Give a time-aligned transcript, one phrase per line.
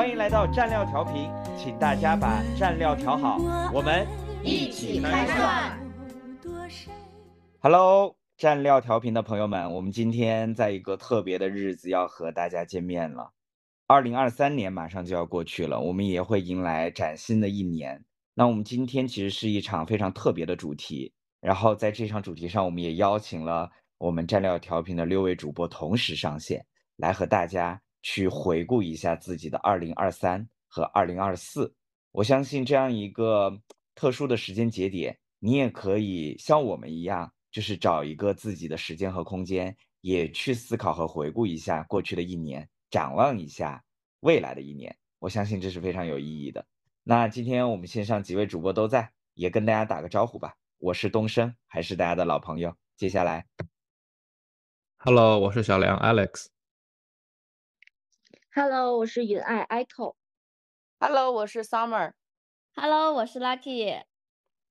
[0.00, 3.36] 欢迎来到蘸料调频，请大家把蘸料调好，
[3.70, 4.06] 我们
[4.42, 5.78] 一起开涮。
[7.60, 13.34] Hello，蘸料调频的朋友们，我们今天在一个特别的日子要和大家见面了。
[13.86, 18.02] 二零二三年马上就要过去了，我们也会迎来崭新的一年。
[18.32, 21.12] 那我们今天其实是一场非常特别的主题，
[21.42, 26.64] 然后在这场主题上，我们也邀请了我们蘸料调频的六位主播同时上线，
[26.96, 31.74] 来和大家去回顾一下自己的二零二三和二零二四。
[32.12, 33.60] 我相信这样一个
[33.94, 37.32] 特殊的时间节点，你也可以像我们一样。
[37.52, 43.82] 就是找一个自己的时间和空间，也去思考和回顾一下过去的一年，展望一下
[44.20, 44.96] 未来的一年。
[45.18, 46.64] 我相信这是非常有意义的。
[47.02, 50.54] 那今天我们线上几位主播都在，也跟大家打个招呼吧。
[50.78, 52.72] 我是东升，还是大家的老朋友。
[52.96, 53.44] 接下来
[54.98, 56.59] ，Hello，我是小梁 Alex。
[58.52, 60.16] Hello，我是云爱 Echo。
[60.98, 62.14] Hello，我是 Summer。
[62.74, 64.02] Hello，我是 Lucky。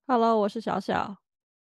[0.05, 1.15] Hello，我是小小。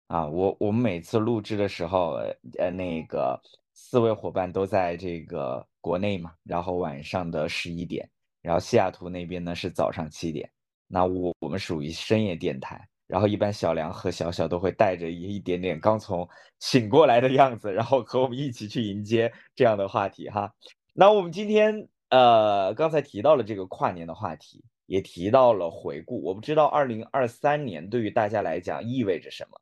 [0.06, 2.20] 啊，我我们每次录制的时候，
[2.60, 3.42] 呃，那个
[3.74, 8.08] 四位伙伴都在这个国内嘛，然后晚上的十一点，
[8.44, 10.48] 然后西雅图那边呢是早上七点，
[10.88, 20.54] 那我我们属于深夜电台，然后一般小梁和小小都会带着一点点刚从醒过来的样子，然后和我们一起去迎接这样的话题哈。
[20.94, 29.60] 那我们今天呃刚才提到了这个跨年的话题，也提到了回顾，我不知道二零二三年对于大家来讲意味着什么。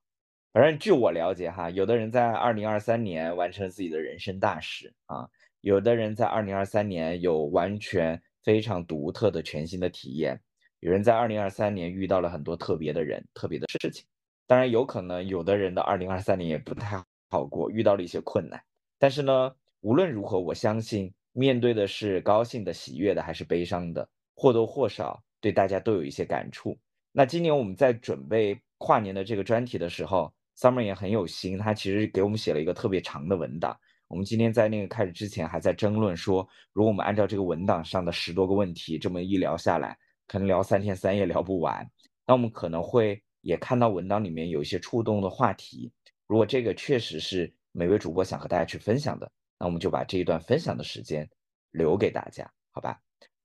[0.52, 5.30] 反正据我了解哈，有的人在二零二三年完成了自己的人生大事啊，
[5.62, 10.38] 有的人在二零二三年有完全非常独特的全新的体验，
[10.82, 14.04] 有人在二零二三年遇到了很多特别的人、特别的事情。
[14.46, 18.62] 当然，有可能有的人的二零二三年也不太好过，遇到了一些困难。
[19.00, 26.78] 但是呢，无论如何，我相信面对的是高兴的、喜悦的还是悲伤的，或多或少对大家都有一些感触。
[27.12, 33.78] 那今年我们在准备跨年的这个专题的时候，Summer 也很有心，他其实给我们写了一个特别长的文档。
[34.08, 39.98] 我们今天在那个开始之前还在争论说，如果我们按照这个文档上的十多个问题这么一聊下来，
[40.28, 41.90] 可能聊三天三夜聊不完。
[42.28, 45.92] 那我们可能会也看到文档里面有一些触动的话题。
[46.28, 49.32] 如果这个确实是每位主播想和大家去分享的，
[49.62, 51.30] 那我们就把这一段分享的时间
[51.70, 53.00] 留给大家，好吧？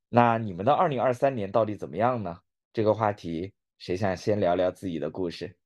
[0.08, 2.38] 那你们的二零二三年到底怎么样呢？
[2.72, 5.58] 这个话题，谁想先聊聊自己的故事？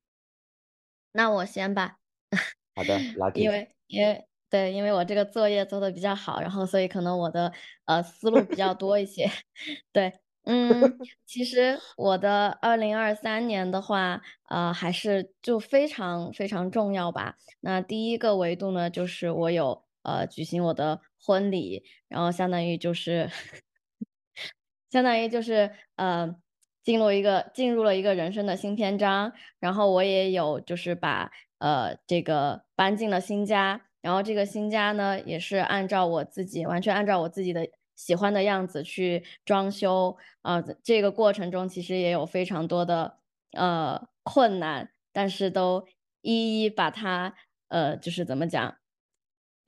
[1.12, 1.98] 那我先吧。
[2.74, 3.36] 好的，Lucky。
[3.38, 7.52] 因为因为对，因为我这个作业做的比较好，然后所以可能我的
[7.84, 9.30] 呃思路比较多一些。
[9.92, 17.36] 对，嗯， 其实我的二零二三年的话，呃，还是就非常非常重要吧。
[17.60, 23.30] 那第一个维度呢，就是我有呃举行我的婚礼，然后相当于就是
[24.90, 26.36] 相当于就是呃。
[26.82, 43.18] 进入一个进入了一个人生的新篇章，然后我也有就是把呃这个搬进了新家，然后这个新家呢也是按照我自己完全按照我自己的喜欢的样子去装修啊、这个过程中其实也有非常多的
[43.52, 45.86] 呃困难，但是都
[46.22, 47.34] 一一把它
[47.68, 48.78] 呃就是怎么讲，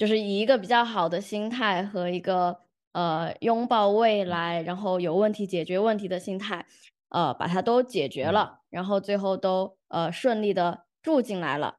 [0.02, 2.58] 就是以一个比较好的心态和一个
[2.90, 6.66] 呃拥抱未来，然后有问题解决问题的心态。
[7.10, 11.76] 呃，把它都解决了，然后最后都呃顺利的住进来了。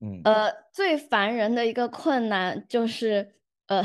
[0.00, 3.36] 嗯，呃，最烦人的一个困难就是
[3.68, 3.84] 呃，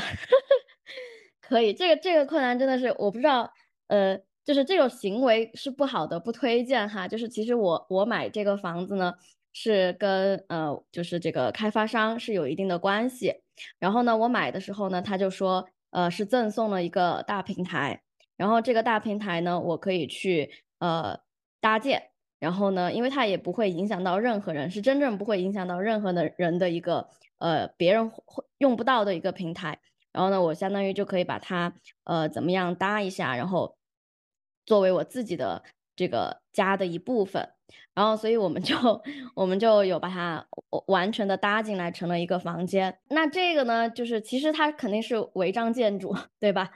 [1.39, 3.53] 可以，这个这个困难真的是我不知道，
[3.85, 7.07] 呃，就是这种行为是不好的，不推荐哈。
[7.07, 9.13] 就是其实我我买这个房子呢，
[9.61, 13.41] 是跟呃就是这个开发商是有一定的关系。
[13.77, 18.01] 然后呢，我买的时候呢，他就说呃是赠送了一个大平台。
[18.37, 21.19] 然后这个大平台呢，我可以去呃
[21.59, 27.09] 搭建，然后呢，因为它也不会影响到任何人，是真正不会影响到任何的人的一个
[27.39, 28.09] 呃别人
[28.59, 29.77] 用不到的一个平台。
[30.13, 31.73] 然后呢，我相当于就可以把它
[32.05, 33.75] 呃怎么样搭一下，然后
[34.65, 35.63] 作为我自己的
[35.99, 37.49] 这个家的一部分。
[37.93, 38.75] 然后，所以我们就
[39.35, 40.45] 我们就有把它
[40.87, 42.97] 完全的搭进来，成了一个房间。
[43.09, 46.71] 那这个呢，就是其实它肯定是违章建筑， 对吧？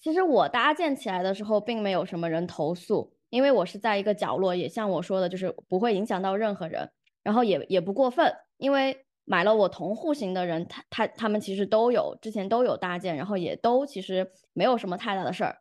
[0.00, 6.90] 其实我搭建起来的时候，并没有什么人投诉，因为我是在一个角落，也像我说的，就是不会影响到任何人，
[7.22, 15.58] 然后也也不过分，因为买了我同户型的人，他他他们其实都有之前都有搭建，然后也都其实没有什么太大的事儿。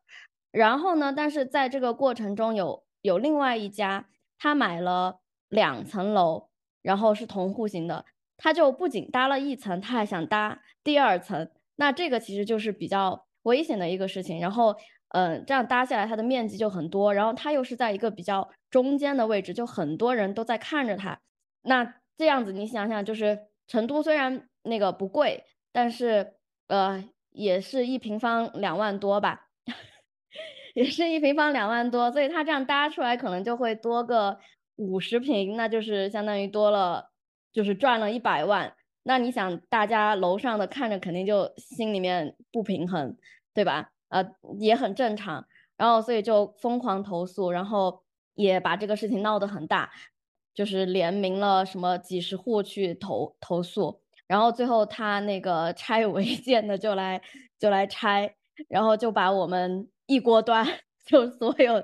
[0.51, 4.05] 然后呢，但是在这个过程中有有另外一家，
[4.37, 6.49] 他买了两层楼，
[6.81, 8.05] 然后是同户型的，
[8.35, 11.49] 他就不仅搭了一层，他还想搭第二层。
[11.77, 14.39] 那这个其实就是比较危险的一个事情。
[14.39, 14.75] 然后，
[15.09, 21.19] 嗯，这样搭下来，它的面积就很多，然后它又是在一个比较中间的位置，就很多人都在看着它。
[21.61, 26.33] 那这样子，你想想，就是成都虽然那个不贵，但是
[26.67, 29.46] 呃，也是一平方两万多吧。
[30.77, 34.37] 也 是一平方两万多，所以它这样搭出来可能就会多个
[34.75, 37.09] 五十平，那就是相当于多了，
[37.51, 38.75] 就是赚了一百万。
[39.01, 43.17] 那你想，大家楼上的看着肯定就心里面不平衡，
[43.55, 43.89] 对吧？
[44.09, 44.23] 呃，
[44.59, 45.47] 也很正常。
[45.77, 48.03] 然后所以就疯狂投诉，然后
[48.35, 49.89] 也把这个事情闹得很大，
[50.53, 53.99] 就是联名了什么几十户去投投诉。
[54.27, 57.19] 然后最后他那个拆违建的就来
[57.57, 58.35] 就来拆，
[58.69, 59.89] 然后就把我们。
[60.07, 60.65] 一锅端，
[61.05, 61.83] 就所有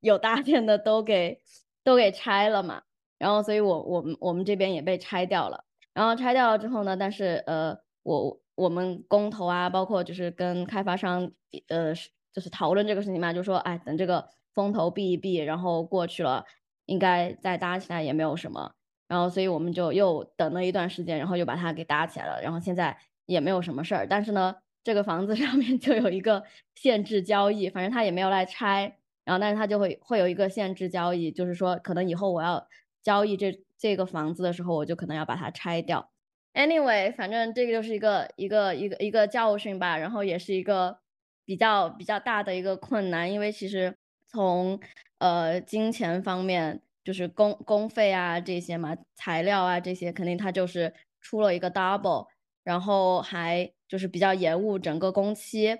[0.00, 1.40] 有搭建的都给
[1.84, 2.82] 都给拆了嘛，
[3.18, 11.30] 然后所以我我们我们这边也被拆掉了，然后拆掉了之后呢，但是呃我我们工头啊，包括就是跟开发商
[11.68, 11.92] 呃
[12.32, 16.44] 就是讨论这个事情嘛，就说哎等这个风头避一避，然后过去了，
[16.86, 18.72] 应该再搭起来也没有什么，
[19.08, 22.96] 然后所以我们就又等了一段时间，然后又把它给搭起来了，然后现在
[23.26, 24.54] 也没有什么事儿，但是呢。
[24.84, 26.44] 这个房子上面就有一个
[26.74, 32.68] 限制交易，反正他也没有来拆，然后但是他就会会有一个限制交易，就是说可能以后我要
[33.02, 36.10] 交易这这个房子的时候，我就可能要把它拆掉。
[36.52, 40.98] Anyway，反正这个就是一个一个一个一个教训吧，然后也是一个
[41.46, 43.96] 比较比较大的一个困难，因为其实
[44.28, 44.78] 从
[45.18, 52.26] 呃金钱方面，就是工工费啊这些嘛，材料啊这些，肯定它就是出了一个 double。
[52.62, 55.76] 然后还就是比较延误整个工期，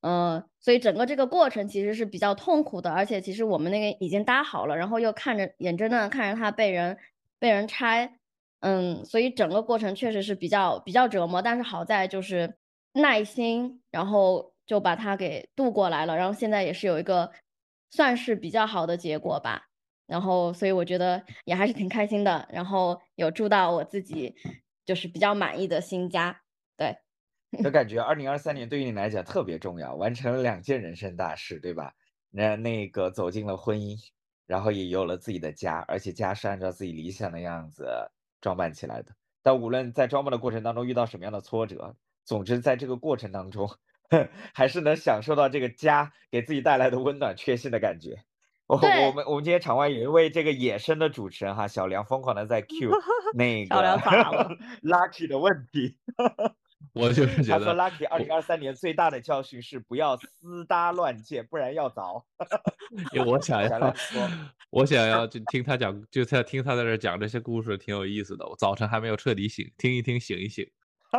[0.00, 6.98] 嗯，所以整个这个过程其实是比较痛苦的，而且其实我们那个已经搭好了，然后又看着眼睁睁看着它被人
[7.38, 8.18] 被人拆，
[8.60, 12.56] 嗯，所以整个过程确实是比较比较折磨，但是好在就是
[12.94, 17.30] 耐心，然后就把它给渡过来了，然后现在也是有一个
[17.90, 19.68] 算是比较好的结果吧，
[20.06, 24.34] 然后所以我觉得也还是挺开心的，然后有住到我自己。
[24.84, 26.41] 就是比较满意的新家，
[27.62, 31.92] 就感觉二零二三年对于你来讲特别重要，完成了两件人生大事，对吧？
[32.30, 33.98] 那那个走进了婚姻，
[34.46, 38.10] 然后也有了自己的家，而且家是按照自己理想的样子
[38.40, 39.12] 装扮起来的。
[39.42, 41.94] 但无论在装扮的过程当中遇到什么样的挫折，
[42.24, 43.68] 总之在这个过程当中，
[44.54, 48.24] 还是能享受到这个家给自己带来的温暖、确信的感觉。
[48.66, 52.90] 我我们我们今天场外有一位这个野生的主持人哈，小梁疯狂的在 Q
[53.36, 53.76] 那个
[54.80, 55.98] Lucky 的问题。
[56.94, 62.22] 我就是觉得，他说 Lucky 二零二三年最大的教训是不要私搭乱建，不然要凿。
[63.12, 63.94] 因为我想要，
[64.70, 68.46] 我想要就听他讲，就在听他在这讲这些故事，挺有意思的。
[68.46, 70.68] 我早晨还没有彻底醒，听一听醒一醒。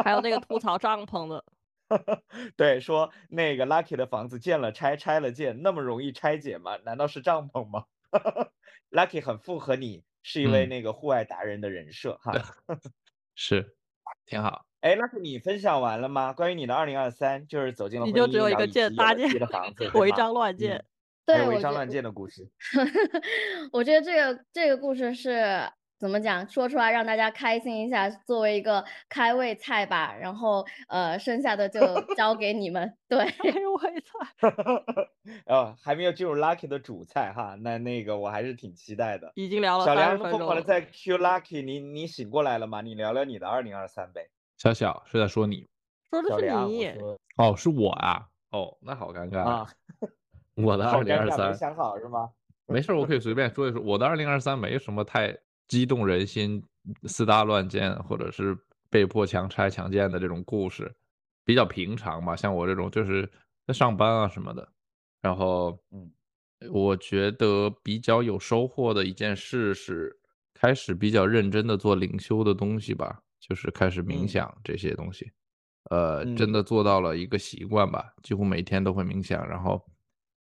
[0.04, 1.44] 还有那个吐槽帐篷的。
[2.56, 6.76] 对，说那个 Lucky 的房子建了拆，拆了建，那么容易拆解吗？
[6.84, 7.86] 难道是帐篷吗
[8.92, 12.34] ？Lucky 很符合你是一位那个户外达人的人设哈。
[13.36, 13.76] 是，
[14.26, 14.66] 挺好。
[14.84, 16.34] 哎，Lucky，你分享完了吗？
[16.34, 20.84] 关于你的二零二三，就是走进了你就只有一个建搭建的房子， 违章乱建，
[21.26, 22.50] 对，违章乱建的故事。
[23.72, 25.72] 我觉得这个这个故事是。
[26.00, 26.46] 怎么讲？
[26.50, 30.14] 说出来让大家开心一下，作为一个开胃菜吧。
[30.14, 31.80] 然后，呃，剩下的就
[32.18, 32.94] 交给你们。
[33.08, 34.52] 对，开胃菜。
[35.46, 37.56] 哦，还没有进入 Lucky 的主菜哈。
[37.62, 39.32] 那那个我还是挺期待的。
[39.36, 42.82] 已经聊了小梁疯狂的在 Q Lucky，你你醒过来了吗？
[42.82, 44.28] 你聊聊你的二零二三呗。
[44.64, 45.68] 小小是在说你，
[46.10, 46.88] 说的是你。
[47.36, 48.26] 哦，是我啊。
[48.52, 49.68] 哦，那好尴尬啊。
[50.56, 52.30] 我的二零二三没想好是吗？
[52.68, 53.82] 没事，我可以随便说一说。
[53.82, 55.38] 我的二零二三没什么太。
[55.66, 56.62] 激动人心、
[57.06, 58.56] 四大乱建，或者是
[58.90, 60.94] 被迫强拆强建的这种故事，
[61.46, 62.36] 比较平常吧。
[62.36, 63.28] 像我这种就是
[63.66, 64.68] 在上班啊什么的。
[65.22, 66.12] 然后，嗯，
[66.70, 70.16] 我觉得比较有收获的一件事是
[70.54, 75.32] 开始比较认真的做灵修的东西吧，就是开始冥想这些东西。
[75.90, 79.48] 呃，真的做到了一个习惯吧，几乎每天都会冥想。
[79.48, 79.84] 然后，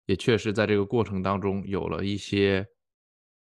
[0.07, 2.67] 也确实在这个过程当中有了一些。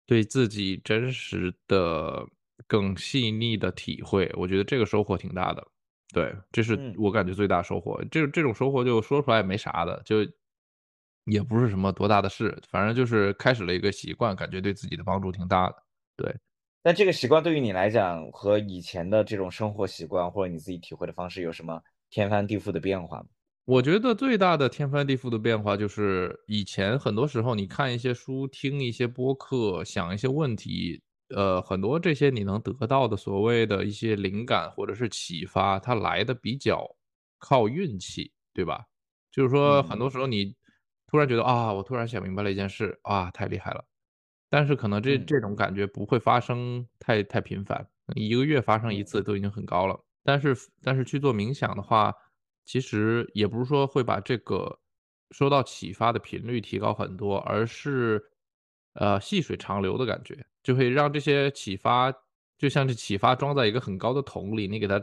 [0.06, 2.26] 对自己真实的、
[2.66, 5.66] 更细腻的体会，我觉得这个收获挺大的。
[6.12, 7.98] 对，这是我感觉最大收获。
[8.10, 10.16] 这这种收获就说出来也没啥的，就
[11.24, 15.76] 也不是什么多大的事，反正就是开始了一个习惯，感觉对自己的帮助挺大的。
[16.18, 16.36] 对，
[16.84, 23.26] 但这个习惯对于你来讲，和以前的这种生活习惯或者你自己体会的方式有什么天翻地覆的变化吗？
[23.68, 31.02] 我觉得最大的天翻地覆的变化就是以前很多时候你看一些书、听一些播客、想一些问题，
[31.34, 36.86] 呃，很多这些你能得到的所谓的一些灵感或者是启发，它来的比较
[37.38, 38.84] 靠运气，对吧？
[39.32, 40.54] 就是说很多嗯时候你
[41.06, 43.82] 突然觉得啊，我突然想明白了一件事，啊，太厉害了。
[44.54, 47.84] 但是可能这嗯这种感觉不会发生太太频繁，
[48.14, 50.00] 一个月发生一嗯次都已经很高了。
[50.22, 52.14] 但是但是去做冥想的话，
[52.64, 54.78] 其实也不是说会把这个
[55.32, 58.22] 受到启发的频率提高很多，而是
[58.92, 62.14] 呃细水长流的感觉，就会让这些启发
[62.56, 65.02] 就像是启发装在一个很高的桶里，你给它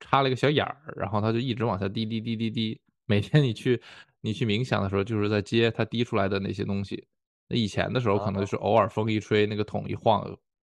[0.00, 2.80] 插了一个小眼儿，然后它就一直往下滴滴滴滴滴。
[3.04, 3.78] 每天你去
[4.22, 7.06] 你去冥想的时候，就是在接它滴出来的那些东西。
[7.48, 10.22] 那以前的时候可能就是偶尔风一吹，那个桶一晃，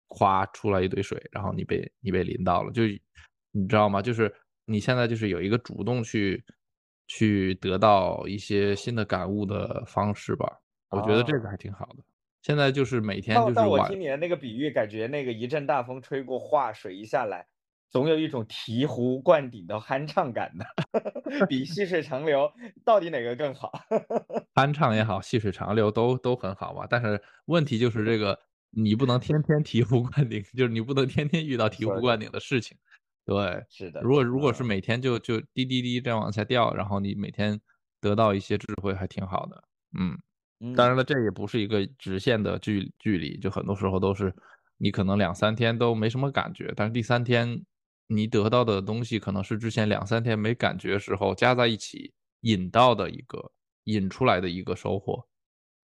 [0.08, 2.82] 咵出来一堆水，然后你被你被淋到了，就
[3.52, 4.02] 你知道吗？
[4.02, 4.34] 就是
[4.64, 6.42] 你现在就是有一个主动去
[7.06, 10.60] 去得到一些新的感悟的方式吧，
[10.90, 12.04] 我觉得这个啊还挺好的。
[12.42, 17.46] 现在就是每天就是但我听你的那个比喻，感觉那个一阵大风吹过，哗，水一下来，
[17.92, 20.66] 总有一种醍醐灌顶的酣畅感的，
[21.46, 22.50] 比细水长流，
[22.84, 23.70] 到底哪个更好？
[24.56, 26.86] 酣畅也好，细水长流都都很好嘛。
[26.88, 28.38] 但是问题就是这个，
[28.70, 32.76] 你不能天天醍醐灌顶，就是你不能天天遇到醍醐灌顶的事情。
[33.26, 37.60] 对，是的，如果如果是嗯每天就就滴滴滴这样往下掉，然后你每天
[38.00, 39.62] 得到一些智慧，还挺好的。
[39.96, 44.34] 嗯，当然嗯了，这也不是一个直线的距距离，就很多时候都是
[44.78, 47.62] 你可能两三天都没什么感觉，但是第三天
[48.14, 53.52] 你得到的东西可能是之前两三天没感觉时候加在一起引到的一个
[53.84, 55.26] 引出来的一个收获。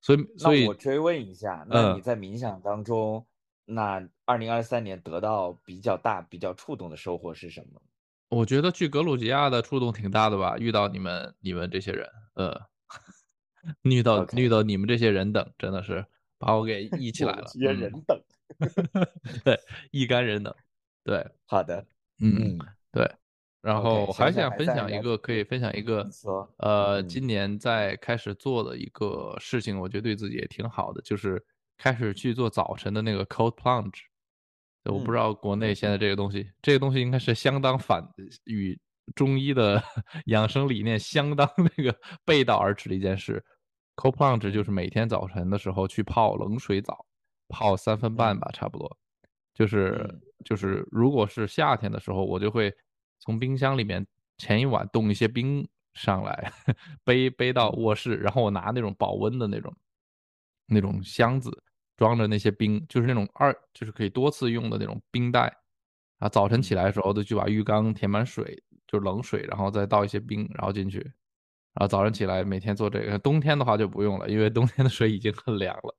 [0.00, 3.26] 所以所以那我追问一下，那你嗯在冥想当中，
[3.64, 7.82] 那二零二三年得到比较大、比较触动的收获是什么？
[8.28, 12.61] 我觉得去格鲁吉亚的触动挺大的吧，遇到你们你们这些人，呃，
[13.82, 16.04] 遇到遇到你们这些人等，真的是
[16.38, 18.23] 把我给 忆起来了，我这些嗯人等。
[19.44, 19.58] 对，
[19.90, 20.54] 一干人等，
[21.04, 21.85] 对，好的，
[22.20, 22.58] 嗯，嗯，
[22.92, 23.10] 对。
[23.60, 26.08] 然后还想分享一个可以分享一个
[26.58, 31.44] 呃，嗯今年在开始做的一个事情，我觉得对自己也挺好的，就是
[31.76, 34.02] 开始去做早晨的那个 cold plunge。
[34.84, 38.02] 我不知嗯道国内现在这个东西，这个东西应该是相当反
[38.44, 38.78] 与
[39.14, 39.82] 中医的
[40.26, 41.94] 养生理念相当那个
[42.25, 43.44] 背道而驰的一件事。
[43.96, 47.04] cold plunge 就是嗯每天早晨的时候去泡冷水澡，
[47.48, 48.96] 泡三分半嗯吧，差不多。
[49.52, 52.75] 就是嗯就是如果是夏天的时候，我就会
[53.18, 56.52] 从冰箱里面前一晚冻一些冰上来，
[57.04, 59.75] 背背到嗯卧室，然后我拿那种保温的那种
[60.66, 61.62] 那种箱子
[61.97, 65.54] 装着那些冰，就是那种二就是可以多次用的那种冰袋。
[66.18, 70.99] 啊，早晨起嗯来的时候就去把浴缸填满水，就是冷水，然后再倒一些冰，然后进去。
[70.99, 75.97] 然后早上起来每天做这个，冬天的话就不用了，因为冬天的水已经很凉了。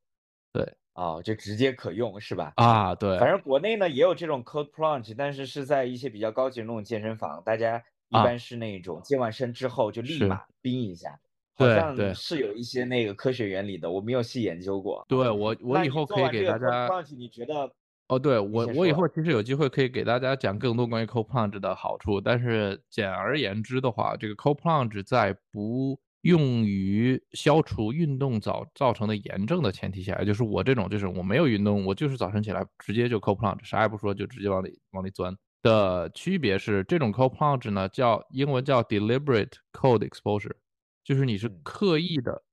[0.51, 2.51] 对，哦，就直接可用是吧？
[2.57, 11.11] 啊，对，反正国内呢也有这种 cold plunge，但是是在一些比较高级的那种健身房，大家一啊般是那种健完身之后就立马冰一下，
[11.55, 15.05] 好对像对是有一些那个科学原理的，我没有细研究过。
[15.07, 17.71] 对，我我以后可以给大家 plunge，你觉得？
[18.09, 35.35] 哦，对，我我以后其实有机会可以给大家讲更多关于 cold plunge 的好处，但是简而言之的话，这个 cold plunge 在不用于消除运动早造成的炎症的前提下，也就是我这种就是我没有运动，我就是早晨起来直接就 cold plunge，啥也不说就直接往里往里钻。
[35.61, 40.55] 的区别是，这种 cold plunge 呢叫英文叫 deliberate cold exposure，
[41.03, 41.63] 就是你是嗯。
[41.63, 42.43] 刻意的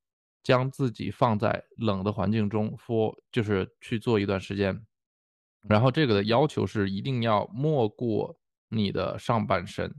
[0.42, 4.86] 将自己放在冷的环境中 for 就是去做一段时间。
[5.68, 5.90] 然后。
[5.90, 8.36] 这个的要求是一定要没过
[8.68, 9.94] 你的上半身，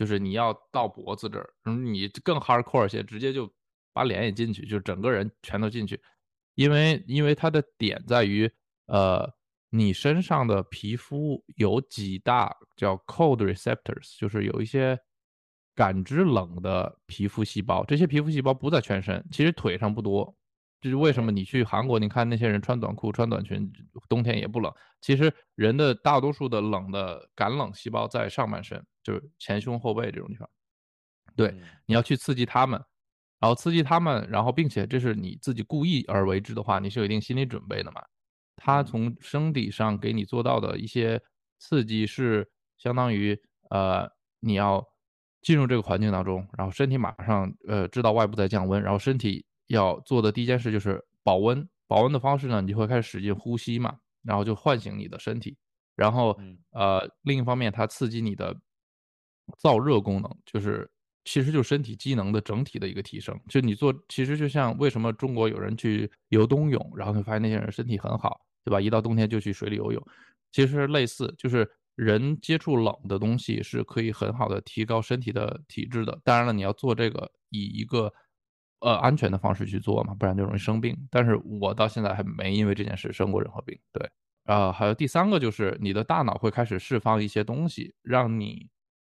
[0.00, 3.46] 就是你要到脖子这儿，嗯，你更 hardcore 些，直接就
[3.92, 6.00] 把脸也进去，就整个人全都进去，
[6.54, 8.50] 因为因为它的点在于，
[8.86, 9.30] 呃，
[9.68, 14.98] 你身上的皮肤有几大叫 cold receptors，就是有一些
[15.74, 20.34] 感知冷的皮肤细胞，这些皮肤细胞不在全身，其实腿上不多，
[20.80, 21.30] 这是为什么？
[21.30, 23.70] 你去韩国，你看那些人穿短裤、穿短裙，
[24.08, 24.72] 冬天也不冷。
[25.00, 30.48] 其实人的大多数的冷的感冷细胞在上半身，就是前胸后背这种地方。
[31.36, 32.82] 对，嗯你要去刺激他们，
[33.38, 38.02] 然后刺激他们，然后并且这是你自己故意而为之的话，你是有一定心理准备的嘛。
[38.56, 41.20] 它嗯从生理上给你做到的一些
[41.58, 43.38] 刺激是相当于
[43.70, 44.10] 呃
[44.40, 44.82] 你要
[45.42, 51.68] 进入这个环境当中，然后身体马上呃知道外部在降温，然后身体要做的第一件事就是保温。
[51.86, 55.56] 保温的方式呢，你就会开始使劲呼吸嘛，然后就唤醒你的身体，
[55.96, 58.56] 然后嗯呃，另一方面它刺激你的
[59.60, 60.88] 燥热功能，就是
[61.24, 63.36] 其实就身体机能的整体的一个提升。
[63.48, 68.80] 就你做，其实就像为什么中国有人去游冬泳，然后会发现那些人身体很好，对吧？
[68.80, 70.00] 一到冬天就去水里游泳，
[70.52, 76.20] 其实类似，就是人接触冷的东西是可以很好的提高身体的体质的。
[76.22, 78.12] 当然了，你要做这个以一个
[78.80, 80.96] 呃安全的方式去做嘛，不然就容易生病。
[81.10, 83.78] 但是我到现在还没因为这件事生过任何病。
[83.92, 84.10] 对，
[84.44, 88.68] 啊、还有第三个就是你的大脑会开始释放一些东西，让你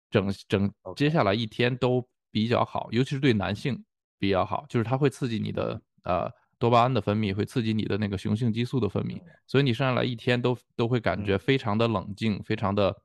[0.09, 3.83] 整整接下来一天都比较好，尤其是对男性
[4.17, 12.95] 比较好，就是它会刺激你的呃多巴胺的分泌，会刺激你的那个雄性激素的分泌，所以你上来一天都都会感觉嗯非常的冷静，非常的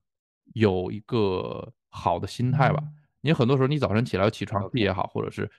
[0.54, 2.82] 有一个好的心态吧。
[3.22, 5.50] 你很多时候你早晨起来起床气也好，或者是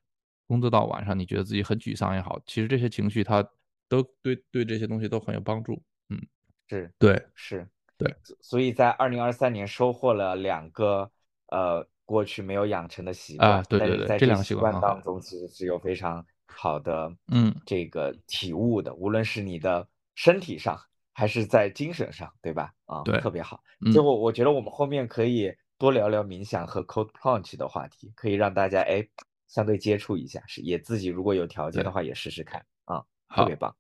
[0.52, 3.42] 工作到晚上你觉得自己很沮丧也好，其实这些情绪它
[3.88, 5.82] 都对对这些东西都很有帮助。
[6.10, 6.20] 嗯，
[6.68, 7.66] 是对是，
[7.98, 11.10] 对，所所以在二零二三年收获了两个
[11.48, 20.78] 呃过去没有养成的习惯，啊对但对对这两个习习惯当中，其实是有非常好的嗯这个体悟的，无论是你的身体上
[21.14, 22.74] 还是在精神上，对吧？
[22.86, 23.64] 啊，对特别好。
[23.80, 29.08] 嗯最后我觉得我们后面可以多聊聊冥想和 cold plunge 的话题，可以让大家哎
[29.52, 33.04] 相对接触一下，是也自己如果有条件的话也试试看啊，
[33.36, 33.76] 特别棒。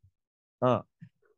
[0.60, 0.84] 嗯，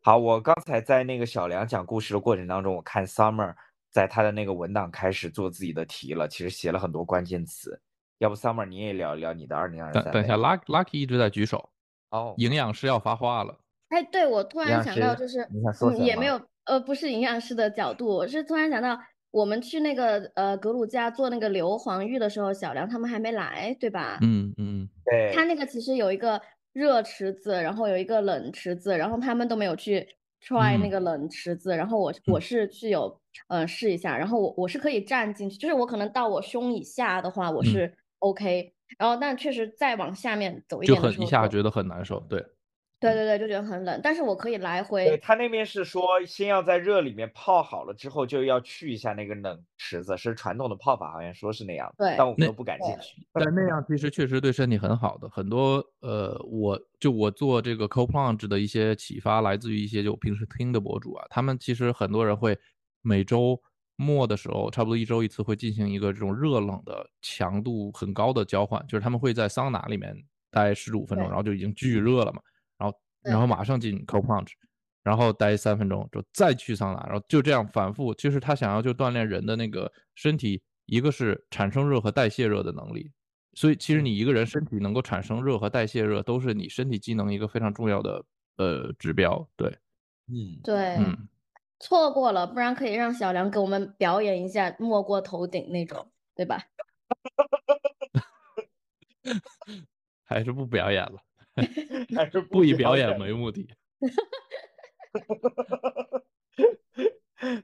[0.01, 3.53] 好，我刚才在那个小梁讲故事的过程当中，我看 Summer
[3.91, 7.79] 在他的那个文档开始做自己的题了，其实写了很多关键词。
[8.17, 10.03] 要不 Summer 你也聊一聊你的二零二三？
[10.03, 11.69] 等等一下，Lucky Lucky 一直在举手，
[12.09, 13.59] 哦，营养师要发话了。
[13.89, 18.99] 哎，对，我突然想到，就是你想说嗯，也没有，呃，不是营养师的角度，我是突然想到，
[19.33, 24.19] 我们去那个呃格鲁家做那个硫磺浴的时候，小梁他们还没来，对吧？
[24.21, 26.39] 嗯嗯对，他那个其实有一个
[26.71, 30.07] 热池子，然后有一个冷池子，然后他们都没有去
[30.39, 42.19] try 那嗯个冷池子，然后我我嗯是去有呃试一下，然后我我是可以站进去，就是我可能到我胸以下的话我嗯是 OK，然后但确实再往下面走一点的时候就很一下觉得很难受。
[42.29, 42.45] 对，
[43.03, 53.27] 对对对，就觉得很冷，但是我可以来回对回，他那边是说先要在热里面泡好了之后，就要去一下那个冷池子，是传统的泡法，好像说是那样，对但我们都不敢进对去。
[53.33, 55.29] 但那样其实确实对身体很好的。
[55.29, 62.57] 很多呃，我就我做这个 cold plunge 的一些启发来自于一些就我平时听的博主啊，他们其实很多人会
[63.01, 63.61] 每周
[63.95, 70.15] 末的时候，差不多一周一次会进行一个这种热冷的强度很高的交换，就是他们会在桑拿里面
[70.49, 72.41] 待十五分钟，然后就已经巨热了嘛，
[73.23, 74.51] 然后马上进 cold plunge。
[75.03, 78.13] 然后待三分钟，就再去桑拿，然后就这样反复。
[78.13, 83.11] 就是他想要就锻炼人的那个身体，一个是产生热和代谢热的能力。
[83.51, 88.23] 所以其实嗯你一个人身体能够产生热和代谢热，都是你身体机能一个非常重要的
[88.55, 89.45] 呃指标。
[89.57, 89.77] 对，
[90.29, 91.27] 嗯，对，嗯，
[91.81, 96.63] 错过了，不然可以让小梁给我们表演一下没过头顶那种，对吧？
[100.23, 101.21] 还是不表演了，
[102.15, 103.67] 还是不以表演演为目的。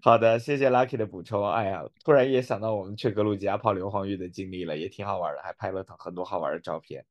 [0.02, 1.50] 好的，谢谢 Lucky 的补充。
[1.50, 7.04] 哎呀，突然也想到我们去格鲁吉亚泡硫磺浴的经历了，也挺好玩的，还拍了很多好玩的照片。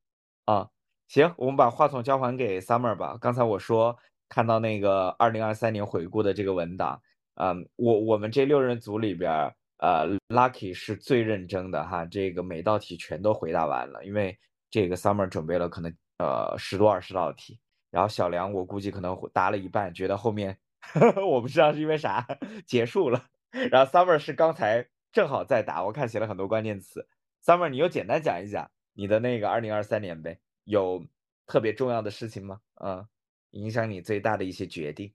[0.44, 0.68] 啊，
[1.08, 3.16] 行，我们把话筒交还给 Summer 吧。
[3.20, 3.96] 刚才我说
[4.28, 7.00] 看到那个二零二三年回顾的这个文档，
[7.36, 14.38] 嗯，我我们这六人组里边儿，呃，Lucky 是最认真的哈，这个每道题全都回答完了，因为
[14.70, 17.58] 这个 Summer 准备了可能呃十多二十道题，
[17.90, 20.58] 然后小梁我估计可能答了一半，觉得后面
[21.26, 22.26] 我不知道是因为啥
[22.66, 23.24] 结束了，
[23.70, 27.06] 然后 Summer 是刚才正好在答，我看写了很多关键词。
[27.44, 31.04] Summer，你又简单讲一讲你的那个二零二三年呗，有
[31.46, 32.60] 特别重要的事情吗？
[32.82, 33.06] 嗯，
[33.50, 35.12] 影响你最大的一些决定，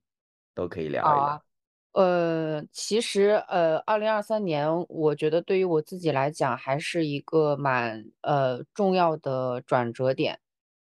[0.55, 1.43] 都可以聊一聊。
[1.93, 10.39] 呃，其实呃，二零二三年，我觉得对于我自己来讲，还是一个蛮呃重要的转折点。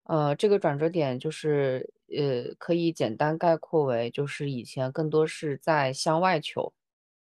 [0.09, 6.73] 呃，这个转折点就是呃，可以简单概括为，就是以前更多是在向外求，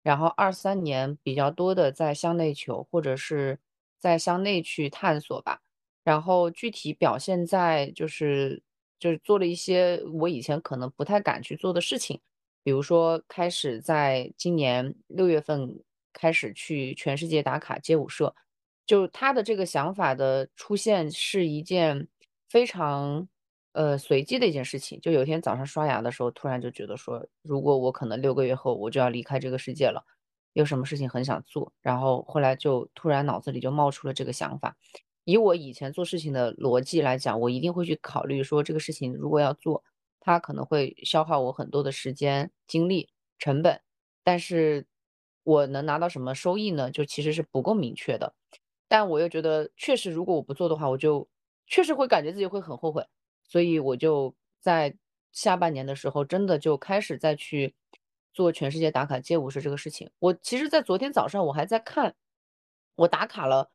[0.02, 3.58] 然后二三年比较多的在向内求，或者是
[3.98, 5.60] 在向内去探索吧。
[6.04, 8.62] 然后具体表现在就是
[9.00, 12.20] 就是做了一些我以前可能不太敢去做的事情。
[12.62, 15.80] 比如说，开始在今年六月份
[16.12, 18.34] 开始去全世界打卡街舞社，
[18.86, 22.08] 就他的这个想法的出现是一件
[22.48, 23.28] 非常
[23.72, 25.00] 呃随机的一件事情。
[25.00, 30.04] 就有一天早上刷牙的时候，突然就觉得说，如果我可能六个月后我就要离开这个世界了，
[30.52, 34.76] 有什么事情很想做，然后后来就突然脑子里就冒出了这个想法。
[35.24, 39.82] 以我以前做事情的逻辑来讲，我一定会去考虑说这个事情如果要做。
[40.28, 43.80] 它可能会消耗我很多的时间、精力、成本，
[44.24, 44.84] 但是
[45.44, 46.90] 我能拿到什么收益呢？
[46.90, 48.34] 就其实是不够明确的。
[48.88, 51.28] 但我又觉得，确实如果我不做的话，我就
[51.66, 53.06] 确实会感觉自己会很后悔。
[53.44, 54.96] 所以我就在
[55.32, 57.74] 下半年的时候，真的就开始再去
[58.32, 60.10] 做全世界打卡街舞社这个事情。
[60.18, 62.14] 我其实，在昨天早上我还在看，
[62.96, 63.70] 我打卡了，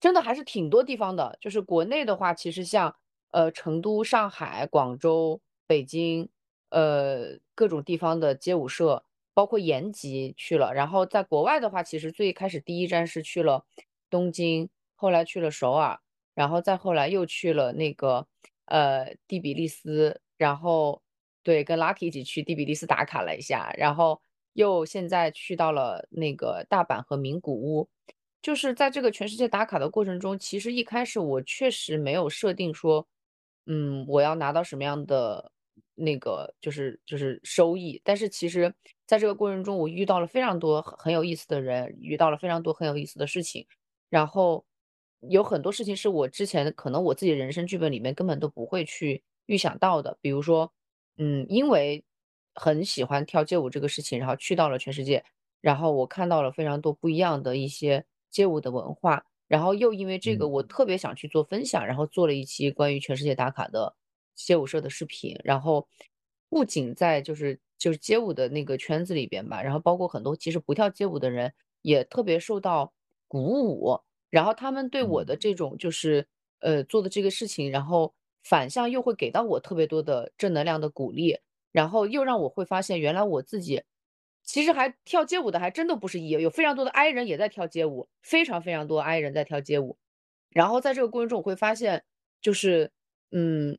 [0.00, 1.36] 真的还是挺多地方的。
[1.40, 2.96] 就是国内的话，其实像
[3.30, 6.28] 呃成都、上海、广州、北京，
[6.70, 10.72] 呃各种地方的街舞社，包括延吉去了。
[10.72, 13.64] 然后在国外的话，其实最开始第一站是去了
[14.08, 16.00] 东京，后来去了首尔，
[16.40, 18.26] 然后再后来又去了那个
[18.64, 21.02] 呃第比利斯，然后
[21.42, 24.22] 对跟 Lucky 一起去第比利斯打卡了一下，然后
[24.54, 27.90] 又现在去到了那个大阪和名古屋。
[28.40, 33.06] 就是在这个全世界打卡的过程中，其实一开始我确实没有设定说，
[33.66, 35.52] 嗯，我要拿到什么样的
[35.94, 38.00] 那个就是就是收益。
[38.02, 38.74] 但是其实
[39.06, 43.66] 在这个过程中，我遇到了非常多很很有意思的人，遇到了非常多很有意思的事情，
[44.08, 44.64] 然后
[45.28, 50.18] 有很多事情是我之前可能我自己人生剧本里面根本都不会去预想到的。
[50.20, 50.72] 比如说，
[51.18, 52.04] 嗯，因为
[52.54, 55.24] 很喜欢跳街舞这个事情，然后去到了全世界，
[55.60, 58.04] 然后我看到了非常多不一样的一些。
[58.30, 63.96] 街舞的文化，然后又因为这个，我特别想去做分享，然后做了一期关于全世界打卡的
[64.36, 65.36] 街舞社的视频。
[65.42, 65.88] 然后
[66.48, 71.52] 不仅在就是就是街舞的那个圈子里边吧，然后包括很多其实不跳街舞的人
[71.82, 72.92] 也特别受到
[73.26, 74.00] 鼓舞。
[74.30, 76.26] 然后他们对我的这种就是
[76.60, 81.38] 呃做的这个事情，然后反向又会给到我特别多的正能量的鼓励，
[81.72, 83.82] 然后又让我会发现原来我自己。
[84.42, 89.98] 其实还跳街舞的还真的不是一，有非常多的 I 人也在跳街舞，非常非常多 I 人在跳街舞。
[90.48, 92.02] 然后在这个过程中，我会发现，
[92.40, 92.90] 就是
[93.30, 93.78] 嗯，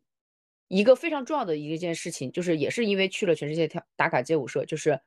[0.69, 5.01] 一个非常重要的一件事情，就是也是因为去了全世界跳打卡街舞社，就是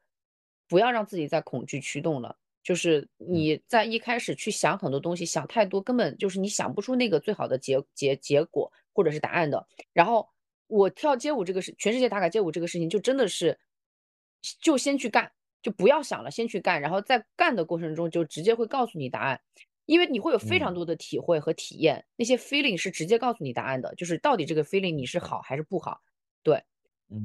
[0.68, 2.36] 不要让自己在恐惧驱动了。
[2.64, 9.64] 就是你在一开始去想很多东西，想太多，根本就是你想不出那个最好的结结结果或者是答案的。
[9.92, 10.28] 然后
[10.66, 13.56] 我跳街舞这个事，全世界打卡街舞这个事情，就真的是
[14.60, 15.30] 就先去干。
[15.62, 19.40] 就不要想了，先去干，然后在干的过程中就直接会告诉你答案，
[19.86, 25.98] 因为你会有非常多的体会和体验，那些 feeling 是直接告诉你答案的，就是到底这个 feeling 你是好还是不好，
[26.42, 26.62] 对，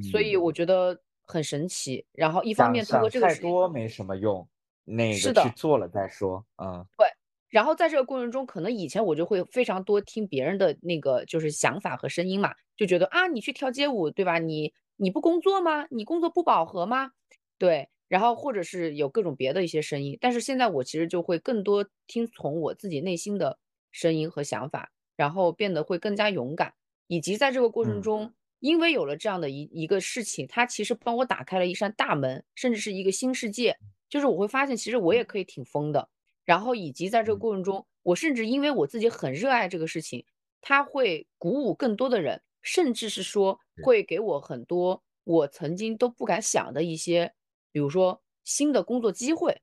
[0.10, 2.06] 所以我觉得很神奇。
[2.14, 4.48] 然后一方面通过这个太多没什么用，
[4.96, 7.08] 那个去做了再说，嗯，对。
[7.50, 14.38] 然后在这个过程中，可能以前我就会非常多听别人的那个就是想法和声音嘛，就觉得啊，你去跳街舞对吧？
[14.38, 15.88] 你你不工作吗？
[15.90, 17.12] 你工作不饱和吗？
[17.58, 17.90] 对。
[18.08, 23.60] 然后或者是有各种别的一些声音，但是现在我其实就会更多听从我自己内心的
[23.92, 26.74] 声音和想法，然后变得会更加勇敢，
[27.08, 33.78] 以及在这个过程中，因为有了这样的一一个事情，它其实帮我打开了一扇大门，甚至是一个新世界。
[34.10, 36.10] 就是我会发现，其实我也可以挺疯的。
[36.46, 40.26] 然后以及在这个过程中，我甚至因为我自己很热爱这个事情，
[40.62, 47.34] 它会鼓舞更多的人，甚至是说会给我很多我曾经都不敢想的一些。
[47.72, 49.62] 比如说新的工作机会，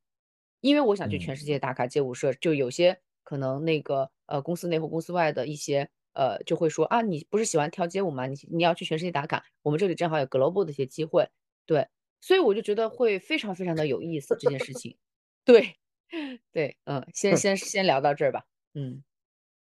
[0.61, 8.27] 因为我想去全世界打卡街舞社，就有些可能那个呃公司内或公司外的一些呃就会说啊，你不是喜欢跳街舞吗？
[8.29, 11.29] 你你要去全世界打卡，我们这里正好有 global 的一些机会，
[11.67, 11.89] 对，
[12.21, 14.97] 所以我就觉得会非常非常的有意思这件事情，
[15.45, 15.77] 对
[16.53, 19.03] 对，嗯，先先先聊到这儿吧，嗯，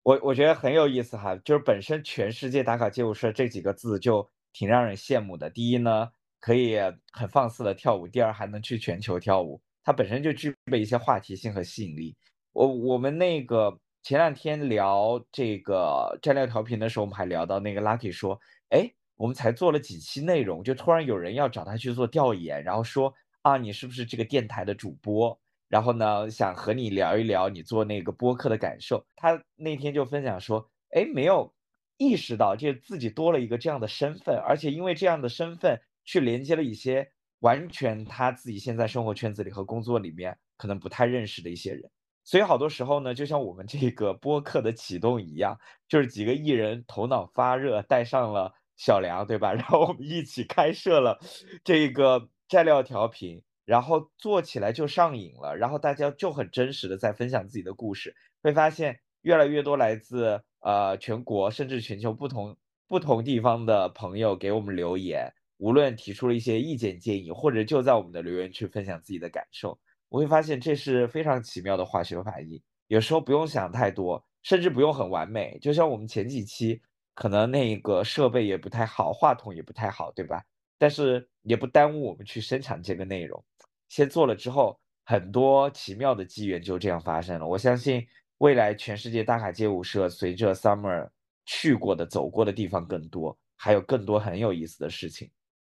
[0.04, 5.50] 我我觉得很有意思哈，就是本身全世界打卡街舞社这几个字就挺让人羡慕的。
[5.50, 6.10] 第一呢。
[6.44, 6.76] 可以
[7.14, 12.18] 很放肆的跳舞，第二还能去全球跳舞，它本身就具备一些话题性和吸引力。
[12.54, 25.40] 我我们那个前两天聊这个战略调频的时候，我们还聊到那个 Lucky 说，哎，我们才做了几期内容，就突然有人要找他去做调研，然后说啊，你是不是这个电台的主播？
[25.68, 29.06] 然后呢，想和你聊一聊你做那个播客的感受。
[29.16, 31.54] 他那天就分享说，哎，没有
[31.98, 35.80] 意识到这自己多了一个这样的身份，而且因为这样的身份。
[36.04, 37.08] 去连接了一些
[37.42, 41.92] 完全他自己现在生活圈子里和工作里面可能不太认识的一些人，
[42.24, 45.56] 所以好多时候呢，就像我们这个播客的启动一样，
[45.88, 48.52] 就是几个艺人头脑发热，带上了
[48.84, 49.54] 小梁，对吧？
[49.54, 51.20] 然后我们一起开设了
[51.64, 65.32] 这个蘸料调频，然后做起来就上瘾了，然后大家就很真实的在分享自己的故事，会发现越来越多来自呃全国甚至全球不同不同地方的朋友给我们留言。
[65.60, 69.78] 无论提出了一些意见建议，或者就在我们的留言区分享自己的感受，
[70.10, 72.60] 我会发现这是非常奇妙的化学反应。
[72.88, 75.60] 有时候不用想太多，甚至不用很完美。
[75.62, 76.82] 就像我们前几期，
[77.14, 80.44] 可能那个设备也不太好，话筒也不太好，对吧？
[80.78, 83.44] 但是也不耽误我们去生产这个内容。
[83.90, 87.48] 先做了之后，很多奇妙的机缘就这样发生了。
[87.48, 91.10] 我相信未来全世界大卡街舞社随着 Summer
[91.46, 95.30] 去过的、走过的地方更多，还有更多很有意思的事情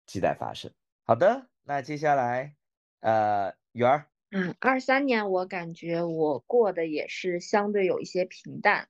[0.06, 0.70] 期待发生。
[1.04, 2.54] 好的，那接下来，
[3.00, 8.88] 呃，圆儿，嗯，二三年我感觉我过得也是相对有一些平淡，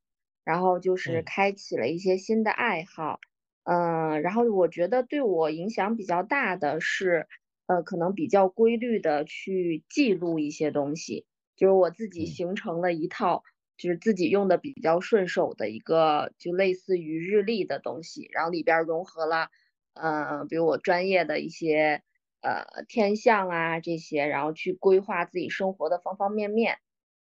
[0.48, 3.20] 然后就是嗯开启了一些新的爱好，
[3.64, 7.26] 嗯，然后我觉得对我影响比较大的是，
[7.66, 13.42] 呃，可能比较规律的去记录一些东西，就是我自己嗯形成了一套，
[13.76, 19.50] 就是自己用的比较顺手的一个，就类似于日历的东西，然后里边儿融合了，
[19.94, 22.02] 呃，比如我专业的一些。
[22.40, 26.78] 呃，天象啊这些，然后去规划自己生活的方方面面。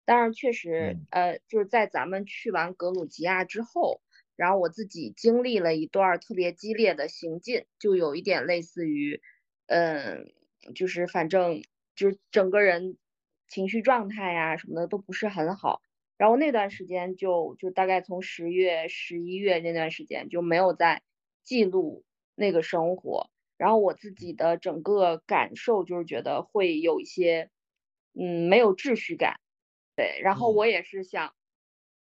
[0.05, 4.03] 当然，确实，嗯呃，就是在咱们去完格鲁吉亚之后，
[4.37, 9.21] 然后我自己经历了一段儿特别激烈的行进，就有一点类似于，
[9.67, 10.33] 嗯，
[10.75, 11.63] 就是反正
[11.95, 12.99] 就是整个人
[13.49, 15.81] 情绪状态呀、什么的都不是很好。
[16.17, 21.03] 然后那段时间就就大概从十月、十一月那段时间就没有再
[21.43, 22.05] 记录
[22.37, 23.31] 那个生活。
[23.57, 27.51] 然后我自己的整个感受就是觉得会有一些，
[28.15, 29.41] 嗯，没有秩序感，
[29.99, 30.21] 对。
[30.23, 31.35] 然后嗯我也是想，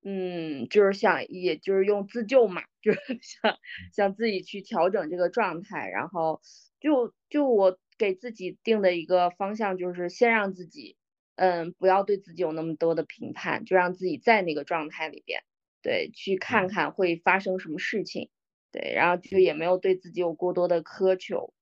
[0.03, 3.57] 嗯，就是想，也就是用自救嘛， 就是想
[3.93, 5.89] 想自己去调整这个状态。
[5.89, 6.41] 然后
[6.79, 10.97] 就就我给自己定的一个方向就是先让自己，
[11.35, 15.41] 嗯，不要对自己有那么多的评判，就让自己在那个状态里边，
[15.81, 18.29] 对，去看看会发生什么事情。
[18.71, 21.53] 对，然后就也没有对自己有过多的苛求。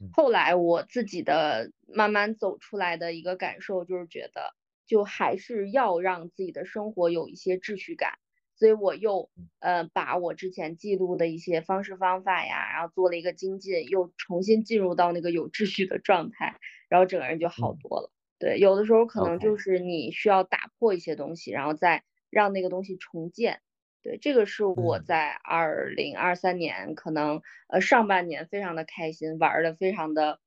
[0.00, 4.54] 嗯后来我自己的慢慢走出来的一个感受就是觉得，
[4.86, 8.18] 就还是要让自己的生活有一些秩序感，
[8.56, 17.78] 所以我又呃把我之前记录的一些方式方法呀，然后做了一个精进，又重新进入到那个有秩序的状态，然后整个人就好嗯。
[17.80, 18.10] 多了。
[18.38, 23.60] 对，有的时候可能就是你需要打破一些东西，然后再让那个东西重建。
[24.02, 25.06] 对，这个是我嗯。
[25.06, 30.40] 在二零二三年可能呃上半年非常的开心，玩的非常的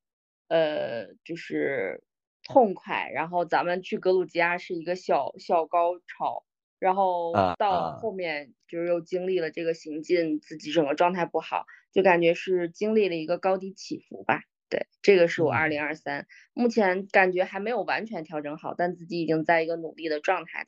[0.48, 2.04] 呃就是
[2.48, 3.10] 痛快。
[3.14, 6.44] 然后咱们去格鲁吉亚是一个小小高潮，
[6.80, 14.42] 然后啊到啊后面就是又经历了这个行进，自己整个状态不好，就感觉是经历了一个高低起伏吧。
[14.70, 20.68] 对，这个是我二嗯零二三，目前感觉还没有完全调整好，但自己已经在一个努力的状态。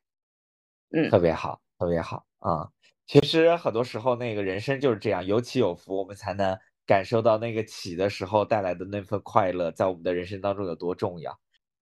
[0.92, 2.72] 嗯，特别好，特别好啊！
[3.06, 11.38] 其实很多时候那个人生就是这样，有起有伏，我们才能感受到那个起的时候带来的那份快乐，在我们的人生当中有多重要。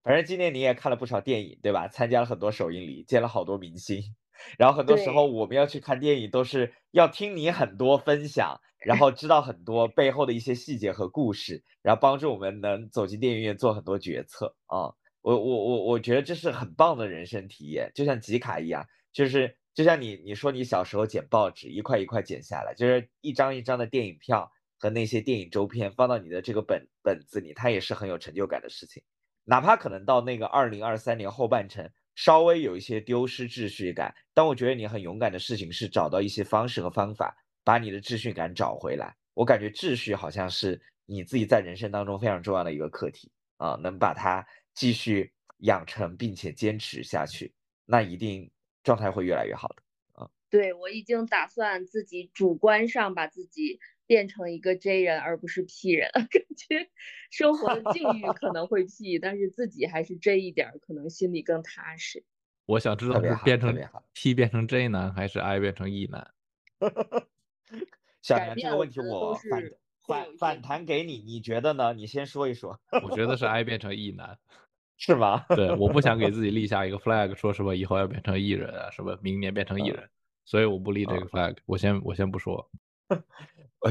[0.08, 1.90] 反正今年你也看了不少电影，对吧？
[1.90, 4.02] 参加了很多首映礼，见了好多明星。
[4.58, 14.94] 然后很多时候我们要去看电影，都是要听你很多分享，然后知道很多背后的一些细节和故事，然后帮助我们能走进电影院做很多决策啊。
[15.22, 29.04] 我我我我觉得这是很棒的人生体验，就像集卡一样，就是就像你你说你小时候捡报纸一块一块捡下来，就是一张一张的电影票和那些电影周边放到你的这个本本子里，它也是很有成就感的事情。
[29.50, 37.34] 哪怕可能到那个二零二三年后半程稍微有一些丢失秩序感，但我觉得你很勇敢的事情是找到一些方式和方法，
[37.64, 39.16] 把你的秩序感找回来。
[39.34, 47.54] 我感觉秩序好像是你自己在人生当中非常重要的一个课题啊，能把它继续养成并且坚持下去，
[47.86, 48.52] 那一定
[48.84, 50.30] 状态会越来越好的啊。
[50.50, 56.10] 对，我已经打算自己主观上把自己变成一个 J 人，而不是 P 人。
[56.14, 56.90] 感觉
[57.30, 62.24] 生活的境遇可能会 P，但是自己还是 J 一点儿，可能心里更踏实。
[62.66, 66.32] 我想知道是变成特别好 T 变成 J 男，还是 I 变成 E 男？
[68.24, 69.72] 小杨，这个问题我反
[70.06, 71.94] 反反弹给你，你觉得呢？
[71.94, 74.38] 你先说一说，我觉得是 I 变成 E 男。
[75.00, 75.46] 是吗？
[75.50, 80.10] 对，我不想给自己立下一个 flag，说什么以后要变成 E 人啊，什么明年变成艺嗯人，
[80.44, 81.58] 所以我不立这个嗯 flag。
[81.68, 82.68] 我先我先不说，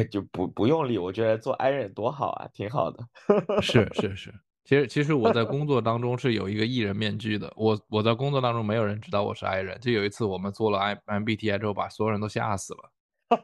[0.05, 3.05] 就不不用理，我觉得做 i 人多好啊，挺好的。
[3.63, 4.35] 是是是。
[4.65, 9.79] 其实其实我在工作当中是有一个艺人面具的，我我在工作当中没有人知道我是 I 人。
[9.81, 12.93] 就有一次我们做了 I MBTI 之后，把所有人都吓死了。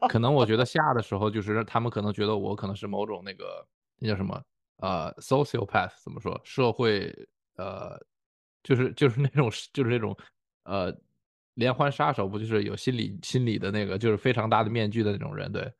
[0.09, 3.65] 可能我觉得吓的时候，就是他们可能觉得我可能是某种那个
[3.99, 4.41] 那叫什么
[4.77, 7.13] 呃 sociopath 怎么说社会
[7.57, 7.97] 呃
[8.63, 10.15] 就是就是那种就是那种
[10.63, 10.93] 呃
[11.55, 15.71] 连环杀手不就是有心理心理的那个就是非常大的面具的那种人，对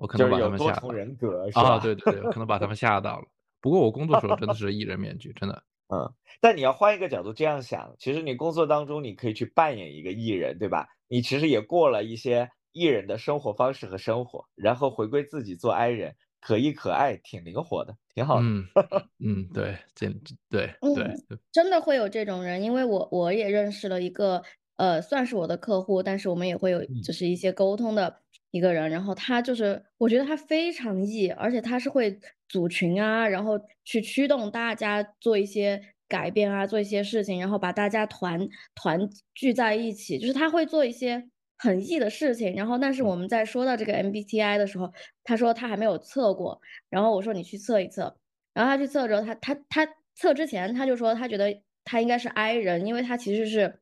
[0.00, 1.78] 我可能把他们吓到多重人格是啊，吧？
[1.78, 3.26] 对对对，可能把他们吓到了。
[3.60, 5.62] 不过我工作时候真的是艺人面具，真的。
[5.92, 6.10] 嗯，
[6.40, 10.86] 但你要换一个角度这样想，其实你工作当中你可以去扮演一个艺人，对吧？
[11.08, 18.46] 你其实也过了一些艺人的生活方式和生活，然后回归自己做 i 人，可一可爱，挺灵活的，挺好的。
[18.46, 18.64] 嗯
[19.22, 20.08] 嗯，对，这
[20.48, 21.04] 对对
[21.52, 24.42] 真的会有这种人，因为我我也认识了一个，
[24.76, 42.54] 呃，算是我的客户，但是我们也会有嗯就是一些沟通的一个人，然后他就是我觉得他非常 E，而且他是会组群啊，然后去驱动大家做一些改变啊，做一些事情，然后把大家团团聚在一起，就是他会做一些很 E 的事情。
[42.56, 48.16] 然后，但是嗯我们在说到这个 MBTI 的时候，他说他还没有测过，然后我说你去测一测。
[48.52, 53.80] 然后他去测之后，他他他测之前他就说他觉得他应该是 I 人，因为他其实是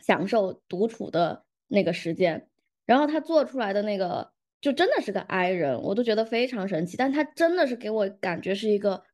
[0.00, 2.46] 享受独处的那个时间。
[2.88, 6.96] 然后他做出来的那个就真的是个 I 人，我都觉得非常神奇。
[6.96, 9.04] 但他真的是给我感觉是一个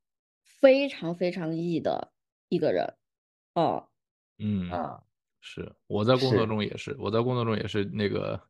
[0.44, 2.12] 非常非常 E 的
[2.48, 2.94] 一个人，
[3.54, 3.88] 哦，
[4.38, 5.02] 嗯啊，
[5.40, 8.40] 是我在工作中也是，我在工作中也是那个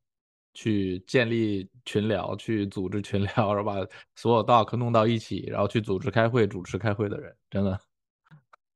[0.52, 3.76] 去建立群聊，去组织群聊，然后把
[4.14, 7.80] 所有 doc 弄到一起，然后去组织开会、主持开会的人，真的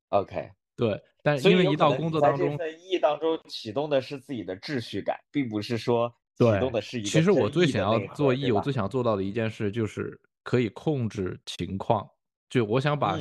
[0.09, 0.99] OK， 对。
[1.23, 8.61] 但是因为一到工作当中，这份意义当中启动的是自己的秩序感，并不是说对的是一个其实我最想要做对 E，我？
[8.61, 12.09] 最想做到的一件事就是可以控制情况，
[12.49, 13.19] 就我想把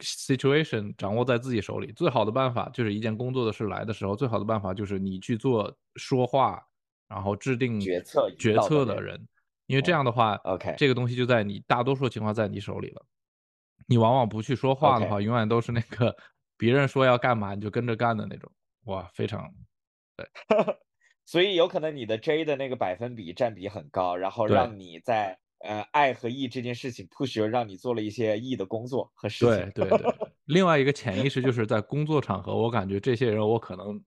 [0.00, 1.92] situation 掌握在自己手里。
[1.92, 6.62] 最好的办法就是一件工作的事来的时候，最好的办法就是你去做说话，
[7.08, 9.26] 然后制定决策决策的人，
[9.66, 13.06] 因为这嗯样的话 OK 这个东西就在你大多数情况在你手里了。
[13.86, 16.16] 你往往不去说话的话，永远都是那个
[16.58, 18.50] 别人说要干嘛你就跟着干的那种，
[18.84, 19.48] 哇，非常
[21.26, 29.70] 所以有可能你的 J 的那个百分比占比很高，然后让你在呃爱和 E 这件事情 push 让你做了一些 E 的工作和事情。
[29.74, 34.00] 对对对，另外一个潜意识就是在工作场合，我感觉这些人我可能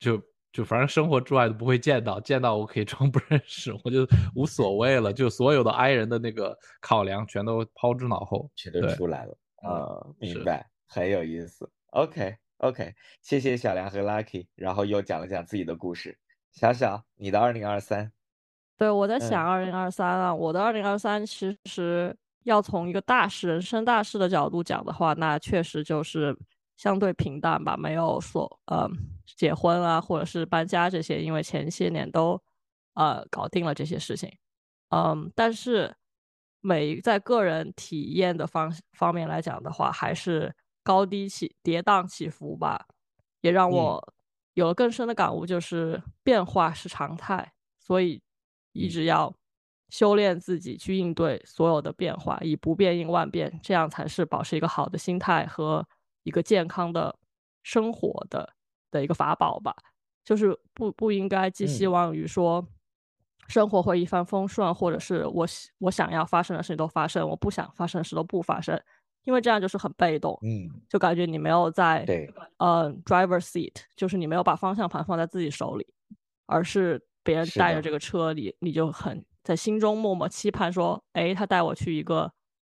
[0.00, 0.20] 就
[0.52, 8.50] 就反正生活之外都不会见到，见到我可以装 不认识，我就无所谓了，就所有的 I 人的那个考量全都抛之脑后。
[8.56, 9.38] 全都出来了。
[9.62, 11.70] 嗯明白，很有意思。
[11.92, 16.18] OK OK，谢谢小梁和 Lucky，然后又讲了讲自己的故事。
[16.52, 18.12] 小小，你的二零二三，
[18.76, 19.20] 对，我在嗯。
[19.20, 26.36] 想二零二三啊，我的二零二三其实要从一个大事、人生大事的角度讲的话，那确实就是
[26.76, 28.88] 相对平淡吧，没有说呃
[29.36, 32.40] 结婚啊，或者是搬家这些，因为前些年都
[32.94, 34.30] 呃搞定了这些事情。
[34.88, 35.94] 嗯，但是
[36.60, 42.86] 每在个人体验的方方面来讲的话，还是高低起跌宕起伏吧，
[43.40, 43.72] 也让嗯。
[43.72, 44.14] 我
[44.54, 48.22] 有了更深的感悟，就是变化是常态，所以
[48.72, 49.34] 一嗯直要
[49.88, 55.86] 修炼自己去应对所有的变化，以不变应万变，这样才是保持一个好的心态和
[56.22, 57.16] 一个健康的
[57.62, 58.52] 生活的
[58.90, 59.74] 的一个法宝吧。
[60.24, 62.64] 就是不不应该寄希嗯望于说
[63.48, 68.80] 生活会一帆风顺，或者是我喜我想要发生的事情都发生，我不想发生的事都不发生，
[69.30, 75.86] 因为这样就是很被动，嗯，就感觉你没有在对，呃 driver seat，就是你没有把方向盘放在自己手里，
[76.46, 82.32] 而是别人带着这个车里，你就很在心中默默期盼说，哎，他带我去一个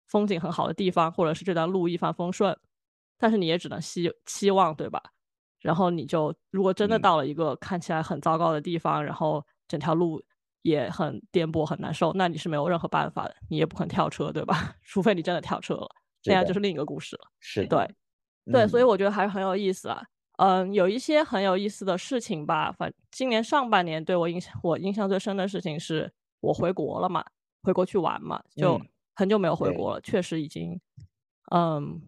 [0.09, 2.55] 风景很好的地方，或者是这段路一帆风顺，
[3.19, 5.03] 但是你也只能希期望，对吧？
[5.61, 7.01] 然后你就如果真的嗯。
[7.01, 10.23] 到了一个看起来很糟糕的地方，然后整条路
[10.63, 14.75] 也很颠簸很难受，那你是没有任何办法的，你也不肯跳车，对吧？
[14.83, 15.89] 除非你真的跳车了，
[16.25, 17.31] 那是的样就是另一个故事了。
[17.41, 17.95] 是对的，
[18.53, 20.03] 对，所以嗯我觉得还是很有意思啊。
[20.39, 22.73] 嗯，有一些很有意思的事情吧。
[22.73, 27.25] 反今年上半年对我印象我印象最深的事情是我回国了嘛，
[27.63, 30.81] 回国去玩嘛，就嗯很久没有回国了，确实已经，
[31.55, 32.01] 嗯，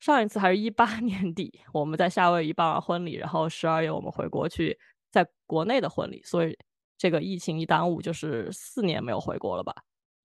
[0.00, 4.76] 上一次还是一八 年底，我们在夏威夷办完婚礼，然后十二月我们回国去
[5.10, 6.58] 在国内的婚礼，所以
[6.96, 9.74] 这个疫情一耽误，就是四年没有回国了吧。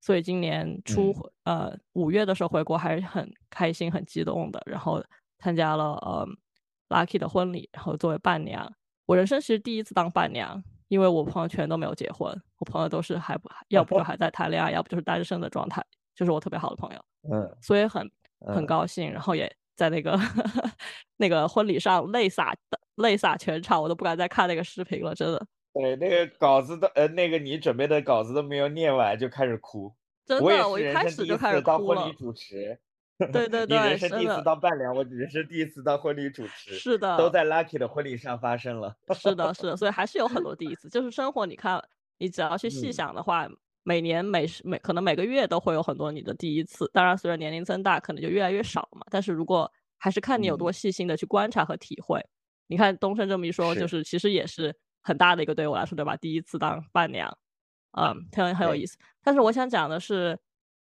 [0.08, 5.04] 所以今年初呃五月的时候回国还是很开心、很激动的，然后
[5.40, 6.26] 参加了呃
[6.88, 8.72] Lucky 的婚礼，然后作为伴娘。
[9.06, 15.84] 我人生其实第一次当伴娘，因为我朋友圈都没有结婚，我朋友都是还不要不就还在谈恋爱，要不就是单身的状态，
[16.16, 18.10] 就是我特别好的朋友，嗯所以很
[18.46, 20.18] 很嗯高兴，然后也在那个
[21.18, 22.56] 那个婚礼上泪洒
[22.96, 25.46] 泪洒全场，我都不敢再看那个视频了，真的。
[25.74, 29.94] 对，那个稿子都呃，那个你准备的稿子都没有念完就开始哭。
[30.28, 32.16] 真的，我一开始就开始当哭了婚礼。
[32.16, 32.78] 主持。
[33.34, 38.96] 对对你人对，生第一次当伴娘，我人生第一次当婚礼主持，是的，都在 Lucky 的婚礼上发生了。
[39.16, 40.88] 是的，是的，所以还是有很多第一次。
[40.92, 41.84] 就是生活，你看，
[42.20, 43.50] 你只要去细嗯想的话，
[43.82, 46.88] 每年每时每可能每个月都会有很多你的第一次。
[46.94, 49.04] 当然，随着年龄增大，可能就越来越少嘛。
[49.10, 52.24] 但是如果还是看你有多嗯细心的去观察和体会，
[52.68, 56.16] 你看东升这么一说，就是是其实也是很大的一个对我来说，对吧？
[56.18, 57.36] 第一次当伴娘，
[57.98, 58.98] 嗯，很很有意思。
[59.24, 60.38] 但是我想讲的是，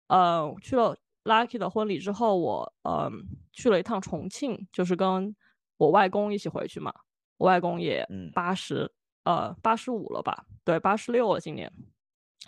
[0.08, 3.10] 呃去了 Lucky 的婚礼之后，我嗯
[3.52, 5.34] 去了一趟重庆，就是跟
[5.78, 6.92] 我外公一起回去嘛。
[7.38, 8.90] 我外公也嗯八十、
[9.24, 10.44] 呃八十五了吧？
[10.64, 11.72] 对，八十六了今年，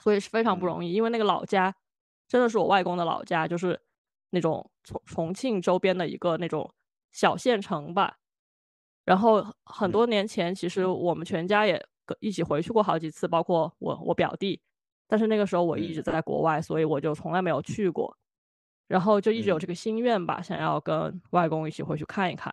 [0.03, 0.93] 所以是非常不嗯容易。
[0.93, 1.75] 因为那个老家
[2.29, 3.81] 真的是我外公的老家，就是
[4.31, 6.73] 那种重重庆周边的一个那种
[7.13, 8.19] 小县城吧。
[9.05, 11.89] 然后很嗯多年前，其实我们全家也跟
[12.21, 14.61] 一起回去过好几次，包括我我表弟。
[15.07, 18.17] 但是那个时候我一直嗯在国外，所以我就从来没有去过。
[18.89, 22.53] 然后就一直有嗯这个心愿吧，想要跟外公一起回去看一看。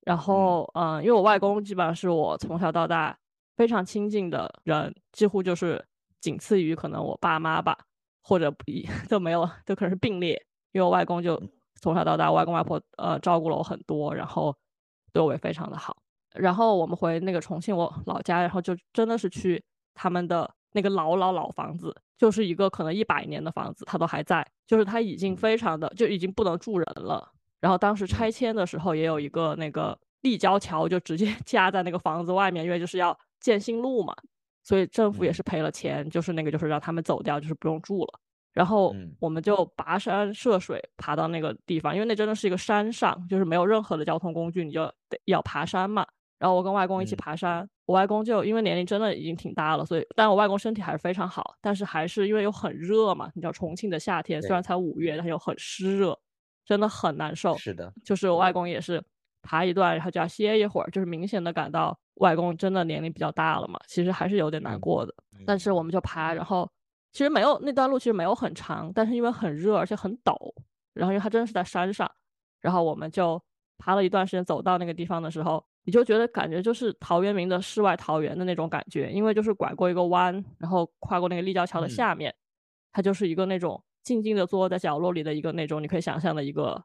[0.00, 3.16] 然嗯后，嗯、因为我外公基本上是我从小到大
[3.56, 5.84] 非常亲近的人，几乎就是
[6.20, 7.78] 仅次于可能我爸妈吧，
[8.24, 10.34] 或者比 都没有，都可能是并列。
[10.72, 11.48] 因为我外公就嗯
[11.80, 14.56] 从小到大，我外公外婆呃照顾了我很多，然后
[15.12, 15.96] 对我也非常的好。
[16.34, 19.62] 然后我们回那个重庆我老家，然后就真的是去
[19.94, 27.28] 他们的那个老老老房子，就是一个可能一百年的房子，它都还在，就是它已经非常的就已经不能住人了。
[27.60, 34.14] 然后当时拆嗯迁的时候，也有一个那个立交桥，就直接 架在那个房子外面，因为就是要建新路嘛，
[34.62, 38.20] 所以政府也嗯是赔了钱，就是那个就是让他们走掉，就是不用住了。
[38.52, 46.06] 然后嗯我们就跋山涉水爬到那个地方，因为那真的是一个山上，就是没有任何的交通工具，你就得要爬山嘛。
[46.42, 56.18] 然后我跟外公一起嗯爬山，我外公就因为年龄真的已经挺大了，所以但我外公身体还是非常好，但是还是因为又很热嘛，你知道重庆的夏天虽然才五月，但是又很湿热，
[56.64, 57.56] 真的很难受。
[57.56, 59.00] 是的，就是我外公也是
[59.40, 65.14] 爬一段，然后就要歇一会儿，就是明显的感到外公真的年龄比较大了嘛，其实还是有点难嗯过的。
[65.46, 66.68] 但是我们就爬，然后
[67.12, 70.34] 其实没有那段路其实没有很长，但是因为很热而且很陡，
[70.92, 72.10] 然后因为它真的是在山上，
[72.60, 73.40] 然后我们就
[73.78, 81.90] 爬了一段时间，走到那个地方的时候，你就觉得感觉就是陶渊明的世外桃源的那种感觉，因为就是拐过一个弯，然后跨过那个立交桥的嗯。
[81.90, 82.34] 下面，
[82.92, 86.84] 它就是一个那种静静的坐在角落里的一个那种你可以想象的一个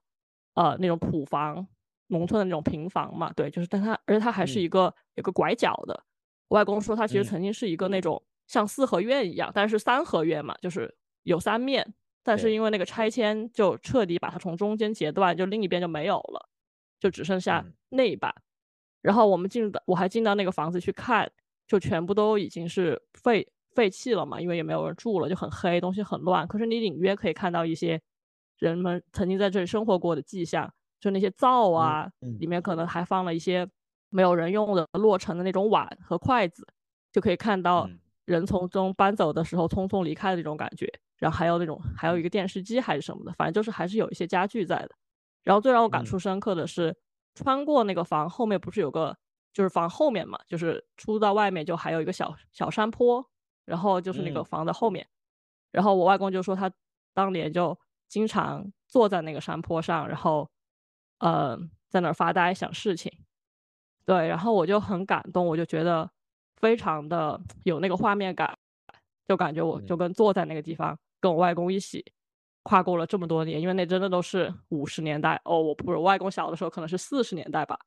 [0.55, 1.67] 呃那种土房，
[2.07, 4.61] 农村的那种平房嘛，对，就是但它而且它还是嗯。
[4.61, 6.03] 一个有个拐角的。
[6.47, 7.25] 我外公说，它其实嗯。
[7.25, 11.93] 曾经是一个那种像四合院一样，但是三合院嘛，就是有三面，
[12.23, 16.49] 但是因为那个拆迁就彻底把它从中间截断，就另一边就没有了，
[16.99, 17.73] 就只剩下嗯。
[17.89, 18.33] 那一半。
[19.07, 21.31] 然后我们进到，我还进到那个房子去看，
[21.65, 26.45] 就全部都已经是废废弃了嘛，因为也没有人住了，就很黑，东西很乱。
[26.45, 28.01] 可是你隐约可以看到一些
[28.59, 33.65] 人们曾经在这里生活过的迹象，就那些灶啊，嗯里面可能还放了一些
[34.09, 36.67] 没有人用的落成的那种碗和筷子，
[37.13, 40.91] 就可以看到嗯人从中搬走的时候匆匆离开的那种感觉。
[41.15, 44.89] 然后还有那种还有一个电视机还是什么的，反正就是还是有一些家具在的。
[45.43, 46.93] 然后最让我感嗯触深刻的是，
[47.37, 49.15] 穿过那个房后面不是有个，
[49.53, 53.23] 就是房后面嘛，就是出到外面就还有一个小小山坡，
[53.65, 55.07] 然后就是那个嗯房的后面。
[55.71, 56.71] 然后我外公就说他
[57.13, 57.77] 当年就
[58.07, 60.49] 经常坐在那个山坡上，然后
[61.19, 61.57] 呃
[61.89, 63.11] 在那儿发呆想事情。
[64.05, 66.09] 对，然后我就很感动，我就觉得
[66.55, 68.57] 非常的有那个画面感，
[69.27, 72.03] 就感觉我就嗯跟坐在那个地方，跟我外公一起
[72.67, 77.79] 跨过了这么多年，因为那真的都是五十年代哦，我不是我外公小的时候可能是四十年代吧，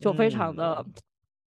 [0.00, 0.94] 就非常的嗯。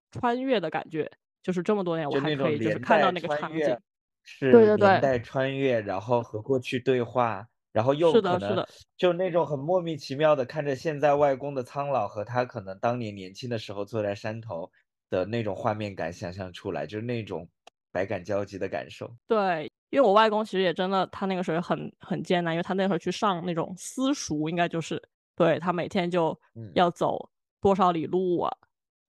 [0.10, 1.12] 穿越的感觉，
[1.44, 3.78] 就是这么多年我还可以就是看到那个场景，
[4.24, 5.02] 是对对对连。
[5.02, 8.70] 带穿越，然后和过去对话，然后又是的可能是的。
[8.96, 14.72] 就那种很莫名其妙的看着现在外公的苍老和他可能当年年轻的时候坐在山头
[15.10, 17.48] 的那种画面感想象出来，就是那种
[17.92, 19.14] 百感交集的感受。
[19.28, 25.02] 对，因为我外公其实也真的，他那个时候很很艰难，因为他那会儿去上那种私塾，应该就是
[25.36, 27.30] 对他每天就嗯要走
[27.62, 28.52] 多少里路啊，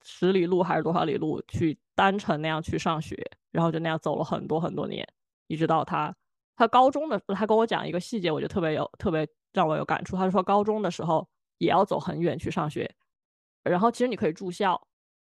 [0.03, 3.15] 十里路还是多少里路去单程那样去上学，
[3.51, 5.05] 然后就那样走了很多很多年，
[5.47, 6.15] 一直到他
[6.55, 10.15] 他高中的，他跟我讲一个细节，我就特别有特别让我有感触。
[10.15, 11.27] 他就说高中的时候
[11.57, 12.89] 也要走很远去上学，
[13.63, 14.81] 然后其实你可以住校，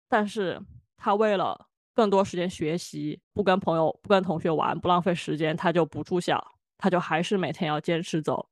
[0.09, 0.61] 但是
[0.99, 6.41] 他为了更多时间学习，不跟朋友、不跟同学玩，不浪费时间，他就不住校，
[6.77, 8.47] 他就还是每天要坚持走，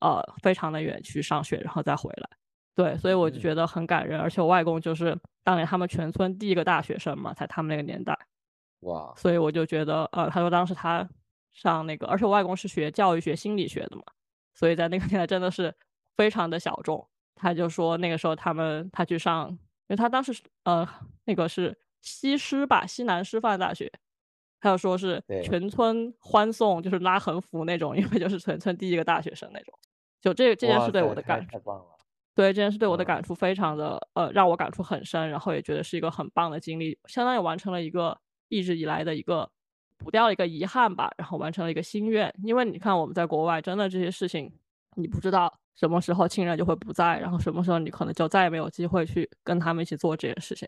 [0.00, 2.28] 呃，非常的远去上学，然后再回来。
[2.74, 8.16] 对，所以我就嗯觉得很感人，而且我外公就是当年他们全村第一个大学生嘛，在他们那个年代，
[8.80, 11.08] 哇，所以我就觉得，呃，他说当时他
[11.52, 14.02] 上那个，而且我外公是学教育学、心理学的嘛，
[14.54, 15.74] 所以在那个年代真的是
[16.16, 17.06] 非常的小众。
[17.34, 20.86] 他就说那个时候他们他去上，因为他当时呃
[21.24, 23.90] 那个是西师吧，西南师范大学，
[24.60, 29.74] 还有说是全村欢送，就是拉横幅那种，因为就是全村第一个大学生那种。
[30.20, 31.84] 就这这件事对我的感太棒了。
[32.34, 39.50] 对这件事对我的嗯感触非常的呃，让我感触很深，然后也觉得是一个很棒的经历，相当于完成了一个一直以来的一个
[39.98, 42.32] 补掉了一个遗憾吧，然后完成了一个心愿。
[42.44, 44.50] 因为你看我们在国外，真的这些事情，
[44.94, 50.66] 你不知道什么时候亲人就会不在，然后什么时候你可能就再也没有机会去跟他们一起做这件事情。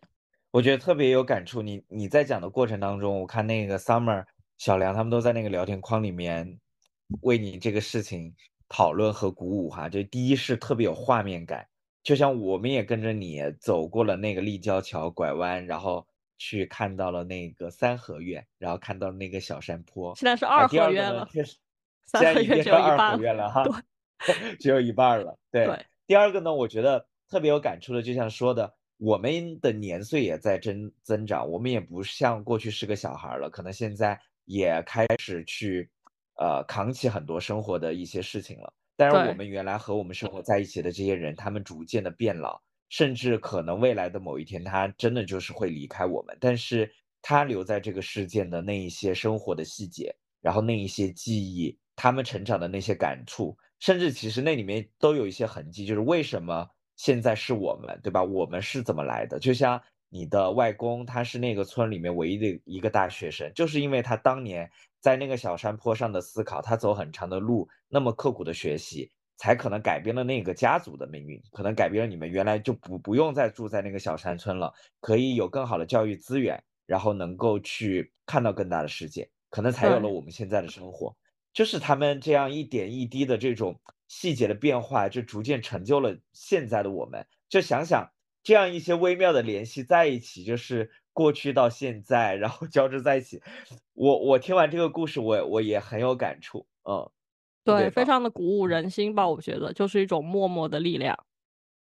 [0.53, 1.63] 我觉得特别有感触。
[1.63, 4.23] 你你在讲的过程当中，我看那个 Summer、
[4.59, 6.61] 小梁他们都在那个聊天框里面
[7.23, 8.35] 为你这个事情
[8.69, 9.89] 讨论和鼓舞哈。
[9.89, 11.67] 就第一是特别有画面感，
[12.03, 20.15] 就像我们也跟着你走过了那个立交桥拐弯，然后去看到了那个三合院，然后看到了那个小山坡。
[20.17, 21.57] 现在是啊，二合院了，确实
[22.05, 23.17] 三现在已合院只经是二有一半了。
[23.17, 23.65] 合院了哈，
[24.27, 25.39] 对 只有一半儿了。
[25.51, 35.91] 对，对，第二个呢，我觉得特别有感触的，就像说的，我们的年岁也在增增长，我们也不像过去是个小孩儿了，可能现在也开始去
[36.37, 38.73] 呃扛起很多生活的一些事情了。
[38.97, 46.37] 但是我，们原来和我们生活在一起的这些人，他们逐渐的变老，甚至可能未来的某一天，他真的就是会离开我们。
[46.39, 46.89] 但是
[47.21, 56.69] 他留在这个世界的那一些生活的细节，然后那一些记忆，他们成长的那些感触，甚至其实那里面都有一些痕迹，就是为什么
[57.05, 58.23] 现在是我们，对吧？
[58.23, 59.37] 我们是怎么来的？
[59.41, 81.13] 就像你的外公，他是那个村里面唯一的一个大学生，就是因为他当年在那个小山坡上的思考，他走很长的路，那么刻苦的学习，才可能改变了那个家族的命运，可能改变了你们原来就不不用再住在那个小山村了，可以有更好的教育资源，然后能够去看到更大的世界，可能才有了，我们现在的生活。
[81.53, 83.79] 就是他们这样一点一滴的这种
[84.13, 87.27] 细节的变化，就逐渐成就了现在的我们。
[87.49, 93.41] 就想想这样一些微妙的联系在一起，就是过去到现在，然后交织在一起。
[93.95, 97.11] 我我听完这个故事，我我也很有感触，嗯，
[97.65, 101.19] 对，非，常的鼓舞嗯，人心吧，我觉得就是一种默默的力量。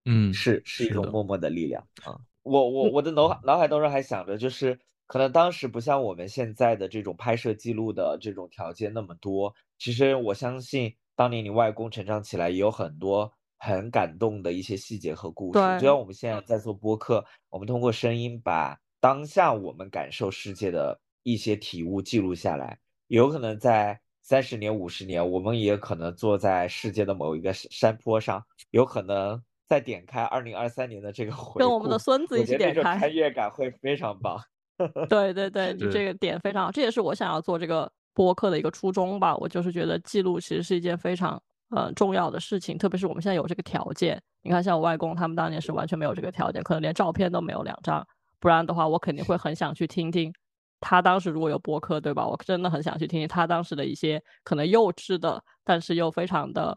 [0.06, 2.22] 嗯，是是一，种默默的力量啊。
[2.44, 9.56] 我我嗯，我的脑海脑海当中还想着，就是可能当时不像我们现在的这种拍摄记录的这种条件那么多。
[9.80, 15.60] 其实我相信，当年你外公成长起来也有很多很感动的一些细节和故事。
[15.80, 22.78] 就，像我们现在在做播客，我们通过声音把当下我们感受世界的一些体悟记录下来。
[23.08, 32.98] 有可能在三十年、五十年，我们也可能坐在世界的某一个山山坡上，有可能再点开二零二三年的这个回跟我们的孙子一起点开。
[32.98, 34.42] 穿越感会非常棒。
[35.10, 39.36] 对对对，你这，个点非常好，这也是我想要做这个播客的一个初衷吧。
[39.38, 44.22] 我就是觉得记录其实是一件非常呃重要的事情，特别是我们现在有这个条件。
[44.44, 48.06] 你看，像我外公他们当年是完全没有这个条件，可能连照片都没有两张。
[48.40, 50.34] 不然的话，我肯定会很想去听听
[50.80, 52.28] 他当时如果有播客，对吧？
[52.28, 56.76] 我真的很想去听听他当时的一些可能幼稚的，但是又非常的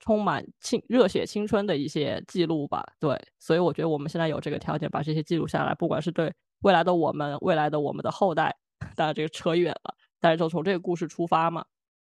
[0.00, 2.84] 充满青热血青春的一些记录吧。
[2.98, 8.52] 对，所以我觉得我们现在有这个条件把这些记录下来，不管是对未来的我们，未来的我们的后代，
[8.96, 11.64] 当然这个扯远了，但是就从这个故事出发嘛，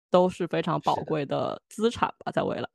[0.09, 2.67] 都是非常宝，贵的资产吧，在未来。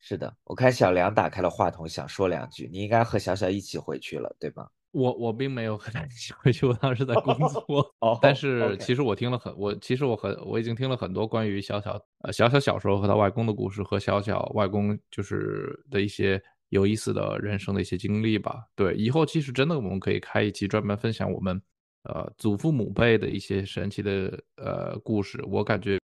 [0.00, 0.34] 是的。
[0.44, 2.68] 我看小梁打开了话筒，想说两句。
[2.72, 4.68] 你应该和小小一起回去了，对吧？
[4.92, 7.94] 我我并没有和他一起回去，我当时在工作。
[7.98, 18.66] 哦但是其实我听了很，我其实我很，我已经听了很多关于小小呃小小小时候和他外公的故事，和小小外公就是的一些有意思的人生的一些经历吧。
[18.76, 21.60] 对，以后其实真的我们可以开一期专门分享我们
[22.04, 25.42] 呃祖父母辈的一些神奇的呃故事。
[25.46, 25.98] 我感觉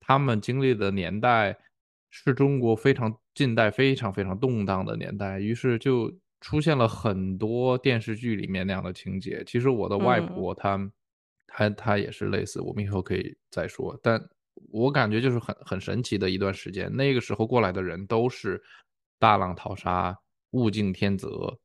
[0.00, 1.56] 他们经历的年代
[2.10, 9.44] 是中国非常近代非常非常动荡的年代，于是就出现了很多电视剧里面那样的情节。
[9.46, 10.92] 其实我的外嗯，婆她
[11.46, 13.98] 她她也是类似，我们以后可以再说。
[14.02, 14.20] 但
[14.72, 18.60] 我感觉就是很很神奇的一段时间，那个时候过来的人都是
[19.18, 20.16] 大浪淘沙、
[20.52, 21.56] 物竞天择，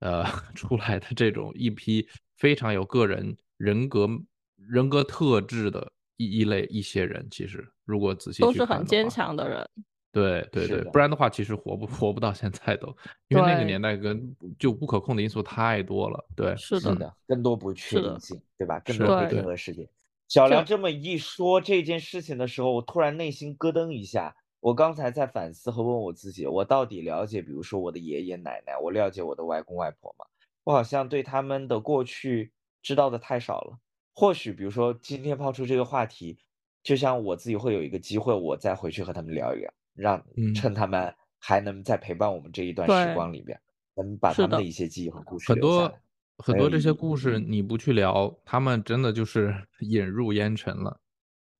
[0.00, 2.06] 呃， 出来的这种一批
[2.36, 4.08] 非常有个人人格
[4.56, 7.26] 人格特质的一一类一些人。
[7.30, 9.08] 其实如果仔细去都是很坚。
[9.08, 9.68] 强的人。
[10.12, 12.86] 对对对，不然的话，其实活不活不到现在都，
[13.26, 16.24] 因为那个，年代跟就不可控的因素太多了。
[16.36, 18.78] 对，是的，嗯，是的，更多不确，定性，对吧？
[18.84, 19.90] 更，多不确，定对，的世界。
[20.28, 24.36] 小梁这么一说这件事情的时候，我突然内心咯噔一下。
[24.60, 30.24] 我刚才在反思和问我自己，我到底了解，比如说我的爷爷奶奶，我了解我的外公外婆吗？
[30.64, 32.52] 我好像对他们的过去
[32.82, 33.78] 知道的太少了。
[34.12, 36.38] 或许，比如说今天抛出这个话题，
[36.82, 43.60] 就像我自己会有一个机会，我再回去和他们聊一聊，让嗯，趁他们还能再陪伴我们这一段时，光里边，
[43.96, 46.00] 能把他们的的，一些记忆和故事很多留下来，
[46.38, 46.92] 很多这些。
[46.92, 51.00] 故事你不去聊，他们真的就是 引入烟尘了。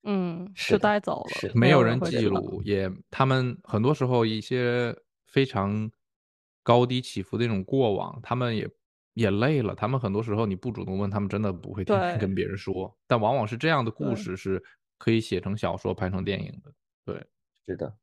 [0.03, 1.99] 嗯，是带走了，是，没有人。
[2.01, 4.95] 记录，也他们很多时候一些
[5.27, 5.89] 非常
[6.63, 8.69] 高低起伏的那种过往，他们也
[9.15, 9.73] 也累了。
[9.73, 12.95] 他们很多时候你不主动问，他们真的不会天天跟别人说。
[13.07, 14.63] 但往往是这样的故事是
[14.97, 16.71] 可以写成小说、拍成电影的。
[17.03, 17.25] 对，
[17.65, 17.93] 是的，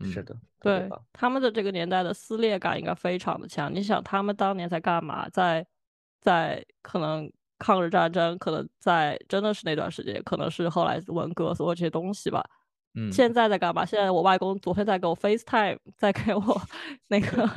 [0.00, 0.88] 是嗯的，对。
[1.12, 3.72] 他们的这个年代的撕裂感应该非常的强。
[3.72, 5.28] 你想，他们当年在干嘛？
[5.28, 5.66] 在
[6.20, 12.42] 在可能抗日战争，可能在真的是那段时间，可能是后来文革所有这些东西吧。
[12.94, 13.84] 嗯，现在在干嘛？
[13.84, 16.60] 现在我外公昨天在给我 FaceTime， 在给我
[17.08, 17.48] 那个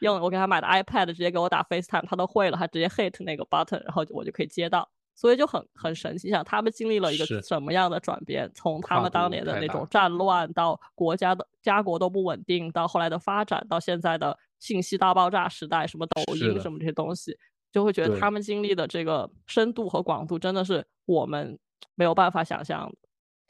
[0.00, 6.28] 用我给他买的 iPad 直接给我打 FaceTime，他都会了，他直接 hit 那个 button，然后我就可以接到，所以就很很神奇。
[6.30, 8.50] 想他们经历了一个什么样的转变？
[8.54, 17.38] 从他们当年的那种战乱到国家的家国都不稳定，到后来的发展，到现在的信息大爆炸时代，什么抖音什么这些东西，
[17.70, 21.56] 就会觉得他们经历的这个深度和广度真的是我们
[21.94, 22.96] 没有办法想象的。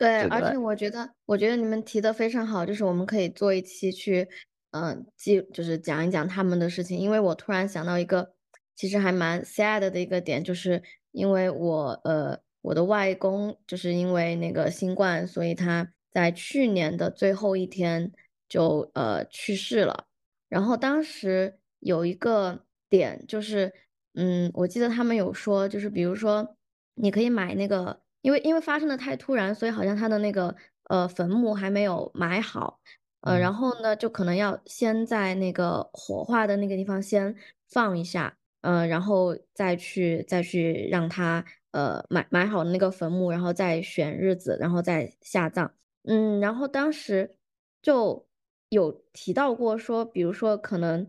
[0.03, 4.27] 对，而且我觉得，我觉得你们提的非常好，就是我们可以做一期去，
[4.73, 6.99] 嗯、记，就是讲一讲他们的事情。
[6.99, 8.35] 因为我突然想到一个，
[8.75, 10.83] 其实还蛮 sad 的一个点，就是
[11.13, 18.11] 因为我，呃，我的外公就是因为那个新冠，所以他在去年的最后一天
[18.49, 20.07] 就呃去世了。
[20.49, 23.73] 然后当时有一个点就是，
[24.15, 26.57] 嗯，我记得他们有说，就是比如说
[26.95, 30.55] 你可以买那个，因为因为发生的太突然，所以好像他的那个
[30.85, 32.81] 呃坟墓还没有埋好，
[33.21, 37.35] 呃，然嗯后呢就可能要先在那个火化的那个地方先
[37.69, 45.75] 放一下，呃，然后再去再去让他呃埋埋好那个坟墓，然后再选日子，然后再下葬。
[46.05, 47.37] 嗯，然后当时
[47.81, 48.27] 就
[48.71, 51.09] 有提到过说，比如说可能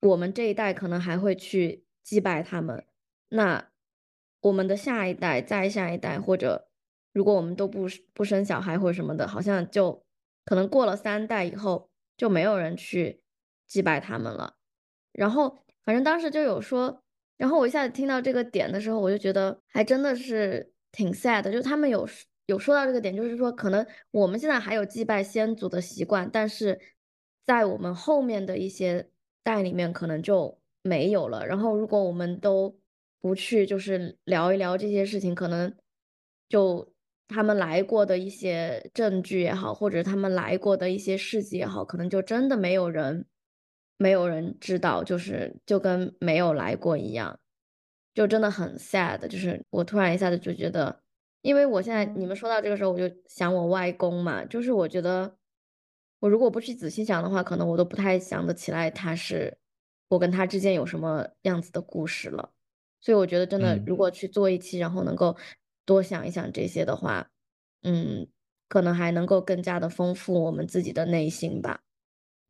[0.00, 2.84] 我们这一代可能还会去祭拜他们，
[3.28, 3.68] 那
[4.46, 6.68] 我们的下一代、再下一代，或者
[7.12, 10.04] 如果我们都不不生小孩或者什么的，好像就
[10.44, 13.22] 可能过了三代以后就没有人去
[13.66, 14.54] 祭拜他们了。
[15.12, 17.02] 然后反正当时就有说，
[17.36, 22.08] 然后我一下子听到这个点的时候，我就觉得还真的是挺 sad 的，就他们有
[22.46, 26.78] 有说到这个点，就是说可能我们现在还有祭拜先祖的习惯，但是
[27.44, 29.10] 在我们后面的一些
[29.42, 31.44] 代里面可能就没有了。
[31.44, 32.78] 然后如果我们都
[33.26, 35.74] 不去就是聊一聊这些事情，可能
[36.48, 36.94] 就
[37.26, 43.26] 他们来过的一些证据也好，或者他们来过的一些事迹也好，可能就真的没有人
[43.98, 47.40] 没有人知道，就是就跟没有来过一样，
[48.14, 49.26] 就真的很 sad。
[49.26, 51.02] 就是我突然一下子就觉得，
[51.42, 55.36] 因为我现在你们说到这个时候，我就想我外公嘛，就是我觉得
[56.20, 59.58] 我如果不去仔细想的话，可能我都不太想得起来他是
[60.10, 62.52] 我跟他之间有什么样子的故事了。
[63.00, 65.36] 所以我觉得真的，嗯如果去做一期，然后能够
[65.84, 67.28] 多想一想这些的话，
[67.82, 68.26] 嗯，
[68.68, 71.80] 可能还能够更加的丰富我们自己的内心吧。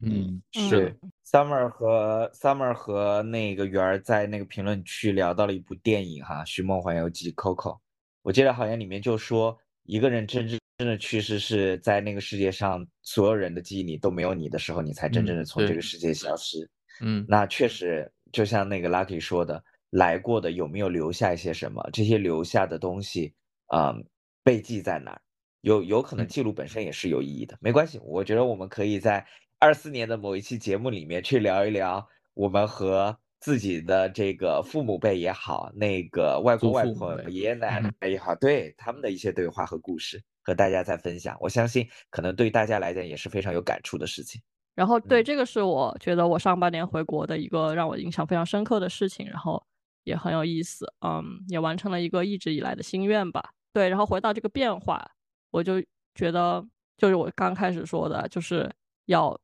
[0.01, 7.79] 嗯，嗯是，Summer 和 Summer 和那个圆儿在那个评论区聊到了一部电影哈，《寻梦环游记》Coco，
[8.23, 16.69] 我记得好像里面就说一个人真正真的去世是在那个世界上所有人的记忆里都没有你的时候，你才真嗯正的从这个世界消失。
[17.01, 19.65] 嗯那确实，就像那个 Lucky 说的，
[19.97, 21.83] 来过的有没有留下一些什么？
[21.91, 23.33] 这些留下的东西，
[23.75, 24.05] 嗯，
[24.45, 25.21] 被记在哪儿？
[25.63, 27.99] 有有可能嗯记录本身也是有意义的，没关系。
[28.05, 29.27] 我觉得我们可以在
[29.59, 41.37] 二四年的某一期节目里面去聊一聊我们和自己的这个父母辈也好，那个外公外婆、爷爷奶嗯奶也好，对他们的一些对话和故事，和大家再分享。
[41.41, 44.41] 我相信，可能对大家来讲也是非常有感触的事情。
[44.75, 49.66] 然后对，嗯这个是我觉得我上半年回国的一个让我印象非常深刻的事情，然后
[50.07, 53.51] 也很有意思，嗯，也完成了一个一直以来的心愿吧。
[53.73, 55.05] 对，然后回到这个变化，
[55.51, 55.83] 我就
[56.15, 56.65] 觉得
[56.97, 58.73] 就是我刚开始说的，就是
[59.07, 59.39] 要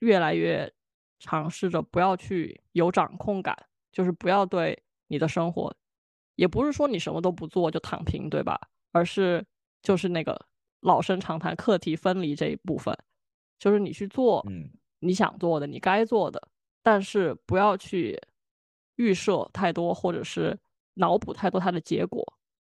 [0.00, 0.70] 越来越
[1.18, 3.56] 尝试着不要去有掌控感，
[3.90, 5.74] 就是不要对你的生活，
[6.36, 8.60] 也不是说你什么都不做就躺平，对吧？
[8.92, 9.42] 而是
[9.82, 10.38] 就是那个
[10.80, 12.94] 老生常谈课题分离这一部分，
[13.58, 16.48] 就是你去做嗯你想做的，你该做的，
[16.82, 18.20] 但是不要去
[18.96, 20.58] 预设太多，或者是
[20.94, 22.24] 脑补太多它的结果，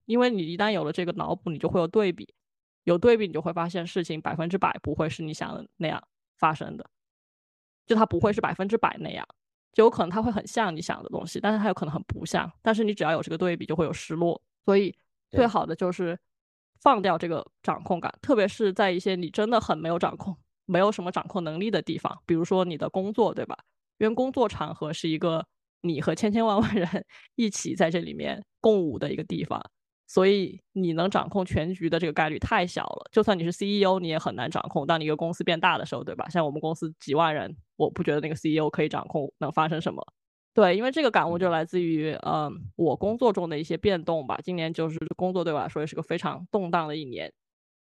[0.05, 2.33] 因为你一旦有了这个脑补，你就会有对比，
[2.83, 6.01] 有对比你就会发现事情百分之百不会是你想的那样
[6.37, 6.89] 发生的，
[7.85, 9.27] 就它不会是百分之百那样，
[9.73, 14.95] 就有可能它会很像你想的东西，但是它有可能很不像，但是你只要有这个对比，就会有失落，所以
[15.29, 16.17] 最好的就是
[16.81, 23.57] 放掉这个掌控感，特别是在一些你真的很没有掌控、没有什么掌控能力的地方，比如说你的工作，对吧？
[23.97, 25.45] 因为工作场合是一个
[25.81, 26.87] 你和千千万万人
[27.35, 29.61] 一起在这里面共舞的一个地方，
[30.07, 33.09] 所以你能掌控全局的这个概率太小了。
[33.11, 34.85] 就算你是 CEO，你也很难掌控。
[34.87, 36.27] 当你一个公司变大的时候，对吧？
[36.29, 40.01] 像我们公司几万人，我不觉得那个 CEO 可以掌控能发生什么。
[40.53, 44.39] 对，因为这个感悟就嗯来自于，嗯，我工作中的一些变动吧。
[44.43, 47.31] 今年就是工作对我来说也是个非常动荡的一年，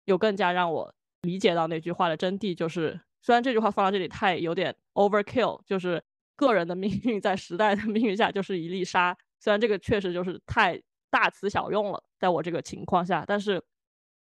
[0.05, 6.03] 又更加让我理解到那句话的真谛，就是虽然这句话放到这里太有点 overkill，就是
[6.35, 9.15] 个人的命运在时代的命运下就是一粒沙。
[9.39, 13.61] 虽然这个确实就是太大词小用了，在我这个情况下，但是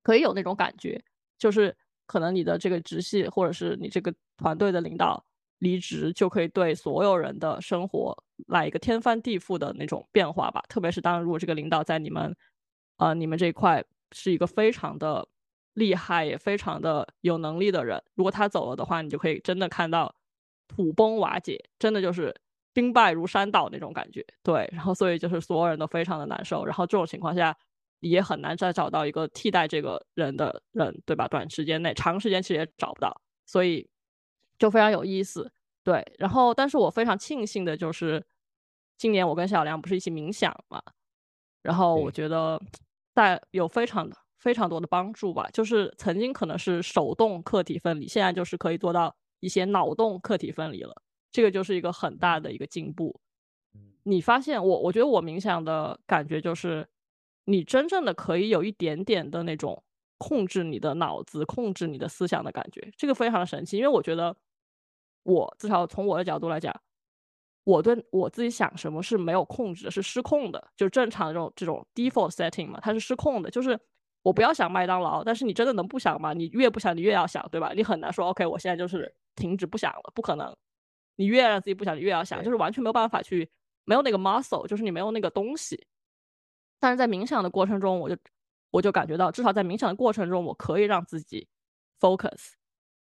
[0.03, 1.03] 可以有那种感觉，
[1.37, 1.75] 就是
[2.07, 5.23] 可能你的这个直系或者是你这个团队的领导
[5.59, 10.63] 离职，就可以对所有人的生活来一个天翻地覆的那种变化吧。
[10.67, 12.35] 特别是当如果这个领导在你们，
[12.97, 15.27] 呃，你们这一块是一个非常的
[15.75, 20.15] 厉害，也非常的有能力的人，如果他走了的话，你就可以真的看到
[20.75, 22.33] 土崩瓦解，真的就是
[22.73, 24.25] 兵败如山倒那种感觉。
[24.41, 27.55] 对，然后所以就是所有人都非常的难受，然后这种情况下
[27.99, 31.27] 也很难再找到一个替代这个人的人，对吧？
[31.27, 33.89] 短时间内，长时间其实也找不到，所以
[34.57, 35.51] 就非常有意思。
[35.83, 38.23] 对，然后但是我非常庆幸的就是，
[38.97, 40.81] 今年我跟小梁不是一起冥想嘛，
[41.61, 42.61] 然后我觉得
[43.13, 45.49] 在有非常非常多的帮助吧。
[45.51, 50.95] 就是曾经可能是手动客体分离，现在就是可以做到一些脑洞客体分离了，
[51.29, 53.19] 这个就是一个很大的一个进步。
[53.75, 56.87] 嗯你发现我，我觉得我冥想的感觉就是，
[57.45, 59.83] 你真正的可以有一点点的那种
[60.17, 63.77] 控制你的脑子、控制你的思想的感觉，这个非常的神奇。
[63.77, 64.35] 因为我觉得，
[65.21, 66.73] 我至少从我的角度来讲，
[67.63, 73.51] 我对我自己想什么是没有控制的，是失控的，就是正常的这种这种 default setting 嘛，它是失控的。
[73.51, 73.79] 就是
[74.23, 76.33] 我不要想麦当劳，但是你真的能不想吗？
[76.33, 77.71] 你越不想，你越要想，对吧？
[77.75, 80.55] 你很难说 OK，我现在就是停止不想了，不可能。
[81.15, 83.49] 你越让自己不想，你越要想，就是完全没有办法去，
[83.85, 85.87] 没有那个 muscle，就是你没有那个东西。
[86.79, 88.17] 但是在冥想的过程中，我就
[88.71, 91.47] 我就感觉到，至少在冥想的过程中，我可以让自己
[91.99, 92.53] focus，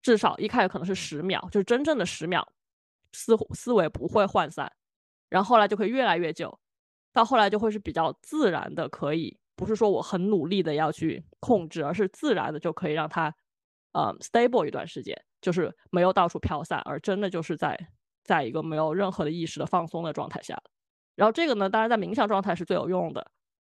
[0.02, 2.48] 至少一开始可能是十秒，就是真正的十秒，
[3.12, 4.72] 思思维不会涣散，
[5.28, 6.58] 然后后来就会越来越久，
[7.12, 13.36] 到后来就会是比较自然的，可以不是说我很努力的要去控制，而是自然的就可以让它，
[13.92, 17.90] 嗯，stable 一段时间，就是没有到处飘散，而真的就是在
[18.24, 20.62] 在一个没有任何的意识的放松的状态下。
[21.16, 23.32] 然后这个呢，当然在冥想状态是最有用的，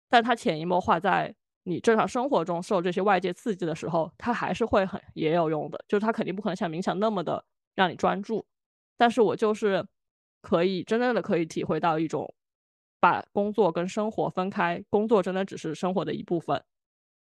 [0.09, 7.45] 但它潜移默化在你正常生活中受这些外界刺激的时候，它还是会很也有用的，就是它肯定不可能像冥想那么的
[7.75, 8.45] 让你专注。
[8.97, 9.85] 但是我就是
[10.41, 12.33] 可以真正的可以体会到一种
[12.99, 16.63] 把工作跟生活分开，工作真的只是生活的一部分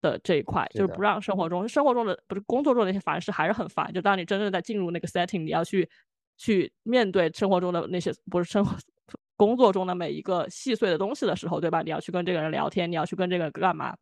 [0.01, 3.93] 的这一块，就是不让生活中生活中的不是工作中的那些烦事还是很烦。
[3.93, 5.89] 就当你真正在进入那个 setting，你要去
[6.37, 8.77] 去面对生活中的那些不是生活
[9.37, 11.83] 工作中的每一个细碎的东西的时候，对吧？
[11.83, 13.97] 你要去跟这个人聊天，你要去跟这个人干嘛？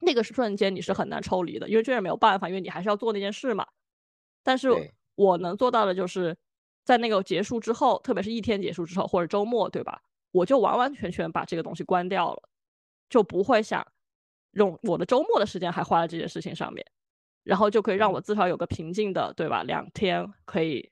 [0.00, 3.66] 那个瞬间你是很难抽离的，因为这也没有办法，因为你还是要做那件事嘛。
[4.42, 4.70] 但是
[5.14, 6.34] 我能做到的就是，
[6.84, 10.00] 在那个结束之后，特别是一天结束之后或者周末，对吧？
[10.32, 12.42] 我就完完全全把这个东西关掉了，
[13.10, 13.86] 就不会想
[14.52, 16.84] 用我的周末的时间还花在这件事情上面，
[17.42, 19.62] 然后就可以让我至少有个平静的，对吧？
[19.62, 20.90] 两天可以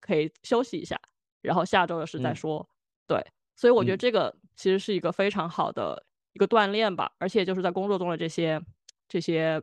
[0.00, 1.00] 可以休息一下，
[1.42, 2.68] 然后下周的事再嗯说。
[3.06, 3.26] 对，
[3.56, 8.60] 所以我觉得嗯这个其实是一个非常好的一个锻炼吧，而且就是在工作中的这些
[9.08, 9.60] 这些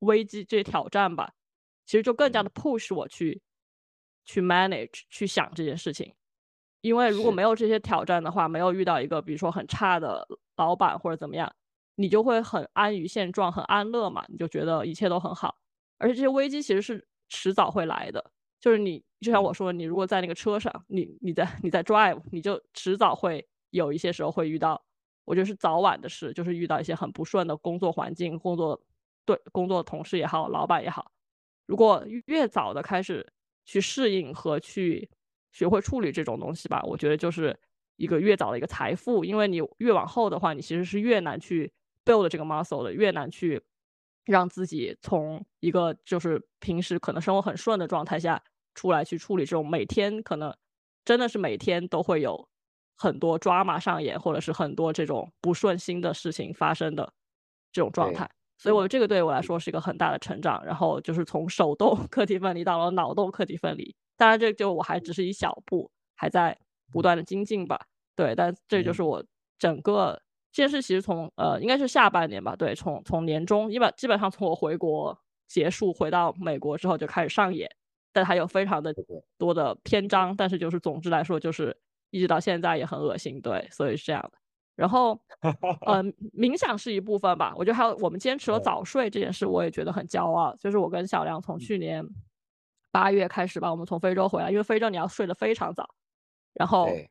[0.00, 1.32] 危机、这些挑战吧，
[1.84, 3.40] 其实就更加的 push 我去
[4.24, 6.12] 去 manage 去想这件事情。
[6.80, 11.52] 因为如果没有这些挑战的话，没有遇到一个比如说很差的老板或者怎么样，
[11.96, 15.56] 你就会很安于现状，很安乐嘛，你就觉得一切都很好。
[15.98, 18.30] 而且这些危机其实是迟早会来的，
[18.60, 24.80] 就是你就像我嗯说，你如果在那个车上，你你在你在 drive，你就迟早会有一些时候会遇到，
[25.24, 28.80] 我觉得是早晚的事，就是遇到一些很不顺的工作环境、工作
[29.24, 31.10] 对工作同事也好，老板也好，
[31.66, 33.26] 如果越早的开始
[33.64, 35.08] 去适应和去
[35.52, 37.58] 学会处理这种东西吧，我觉得就是
[37.96, 41.72] 一个越早的一个财富，因为你越往后的话，你其实是越难去
[42.06, 43.62] build 这个 muscle 的，越难去
[44.24, 48.42] 让自己从一个就是平时可能生活很顺的状态下
[48.74, 50.54] 出来去处理这种每天可能
[51.04, 52.48] 真的是每天都会有
[52.96, 57.12] 很多 drama 上演，或者是很多这种不顺心的事情发生的
[57.72, 58.30] 这种状态。
[58.58, 63.94] 所以我这个对我来说是一个很大的成长，然后就是从手动 课题分离到了脑动课题分离。
[64.16, 66.58] 当然，这就我还只是一小步，还在
[66.90, 67.78] 不断的精进吧。
[68.16, 69.22] 对，但这就嗯是我
[69.58, 70.18] 整个
[70.56, 75.14] 这件事，其实从呃应该是下半年吧，对，从从年中一本基本上从我回国
[75.46, 77.70] 结束回到美国之后就开始上演，
[78.10, 78.94] 但它有非常的
[79.36, 81.76] 多的篇章，但是就是总之来说，就是
[82.08, 84.38] 一直到现在也很恶心，对，所以是这样的。
[84.76, 85.20] 然后，
[85.86, 86.02] 呃，
[86.34, 87.52] 冥想是一部分吧。
[87.56, 90.56] 我觉得还有我们坚持了嗯早睡这件事，我也觉得很骄傲。
[90.56, 92.02] 就是我跟小梁从去年
[92.90, 95.86] 八月开始吧，我们从非洲回来，因为非洲你要睡得非常早，
[96.54, 97.10] 然后对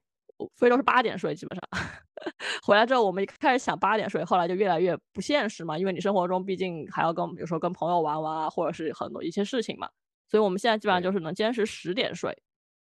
[0.55, 1.63] 非洲是八点睡，基本上
[2.63, 9.89] 回来之后，我们一开始想八点睡，后来就越来越不现实嘛，因为你生活中毕竟还要跟比如说跟朋友玩玩啊，或者是很多一些事情嘛，
[10.29, 12.35] 所以我们现在基本上就是能坚持十点睡。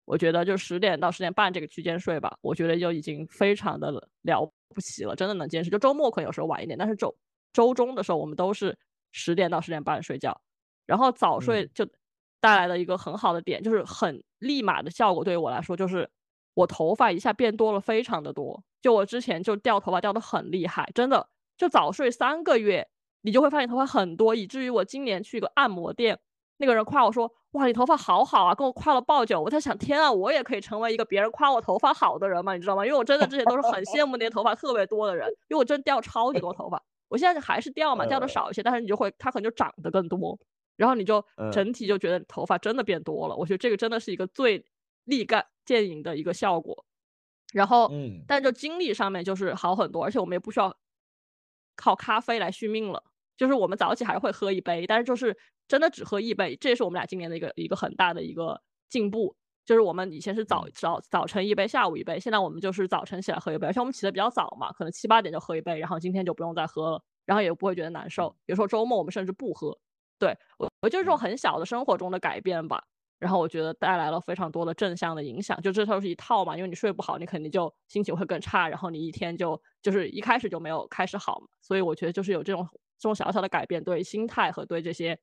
[0.06, 3.90] 我觉得就十点到十点半这个区间睡吧，我觉得就已经非常的
[4.20, 5.70] 了不起了，真的能坚持。
[5.70, 7.16] 就周末可能有时候晚一点，但是周
[7.54, 8.76] 周中的时候我们都是
[9.12, 10.38] 十点到十点半睡觉，
[10.84, 11.88] 然后早睡就
[12.38, 15.24] 带来的一个很好的点，就是很立马的效果。
[15.24, 16.06] 对于我来说，就是
[16.54, 18.62] 我头发一下变多了，非常的多。
[18.80, 22.88] 就我之前就掉头发掉的很厉害，真的就早睡三个月，
[23.22, 26.18] 你就会发现头发很多，以至于我今年去一个按摩店。
[26.58, 29.40] 那个人夸我说：“哇，你头发好好啊！”跟我夸了爆久。
[29.40, 32.54] 我在想，天啊，我也可以成为一个别人夸我头发好的人吗？
[32.54, 32.86] 你知道吗？
[32.86, 36.80] 因为我真的之前都是很 羡慕那些头发特别多的人，因为我真掉超级多头发。
[37.08, 40.38] 我现在还是掉嘛，掉的少一些，但是你就会，它可能就长得更多，
[40.76, 43.34] 然后你就整体就觉得头发真的变多了。
[43.34, 44.64] 我觉得这个真的是一个最
[45.04, 46.84] 立竿见影的一个效果。
[47.52, 50.76] 然后，嗯，但就精力上面就是好很多，而且我们也不需要
[51.76, 53.02] 靠咖啡来续命了。
[53.36, 55.36] 就是我们早起还是会喝一杯，但是就是
[55.66, 59.36] 真的只喝一杯，这也是我们俩今年的一个一个很大的一个进步。
[59.64, 68.36] 就是我们以前是早早早晨一杯，下午一杯，现在我们就是早晨起来喝一杯，而且我们起的比较早嘛，可能七八点就喝一杯，然后今天就不用再喝了，然后也不会觉得难受。
[68.46, 69.78] 有时候周末我们甚至不喝。
[70.18, 72.84] 对我，我就是这种很小的生活中的改变吧。
[73.24, 81.46] 然后我觉得带来了非常多的正向的影响，就这都是一套嘛，因为你睡不好，你肯定就心情会更差，然后你一天就就是一开始就没有开始好嘛。
[81.62, 82.68] 所以我觉得就是有这种。
[82.96, 85.18] 这种小小的改变，对心态和对这些，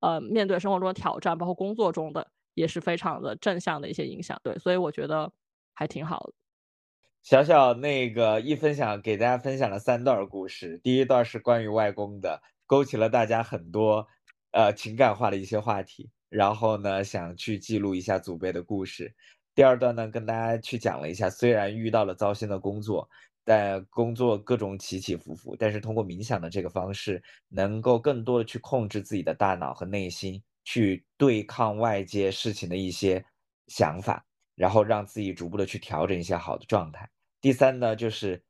[0.00, 4.38] 呃，面对生活中的挑战，包括工作中的，也是非常的正向的一些影响。
[4.42, 5.32] 对，所以我觉得
[5.72, 6.32] 还挺好的。
[7.22, 10.78] 小小那个一分享，给大家分享了三段故事。
[10.82, 14.06] 第一段是关于外公的，勾起了大家很多
[14.50, 16.10] 呃情感化的一些话题。
[16.32, 19.14] 然后呢，想去记录一下祖辈的故事。
[19.54, 23.08] 第二段呢，跟大家去讲了一下，虽然遇到了糟心的工作。
[23.44, 33.20] 但工作各种起起伏伏，但是通过冥想的这个方式，能够更多的去控制自己的大脑和内心，去对抗外界事情的一些
[33.66, 34.24] 想法，
[34.54, 37.10] 然后让自己逐步的去调整一些好的状态。
[37.40, 38.40] 第三呢，就是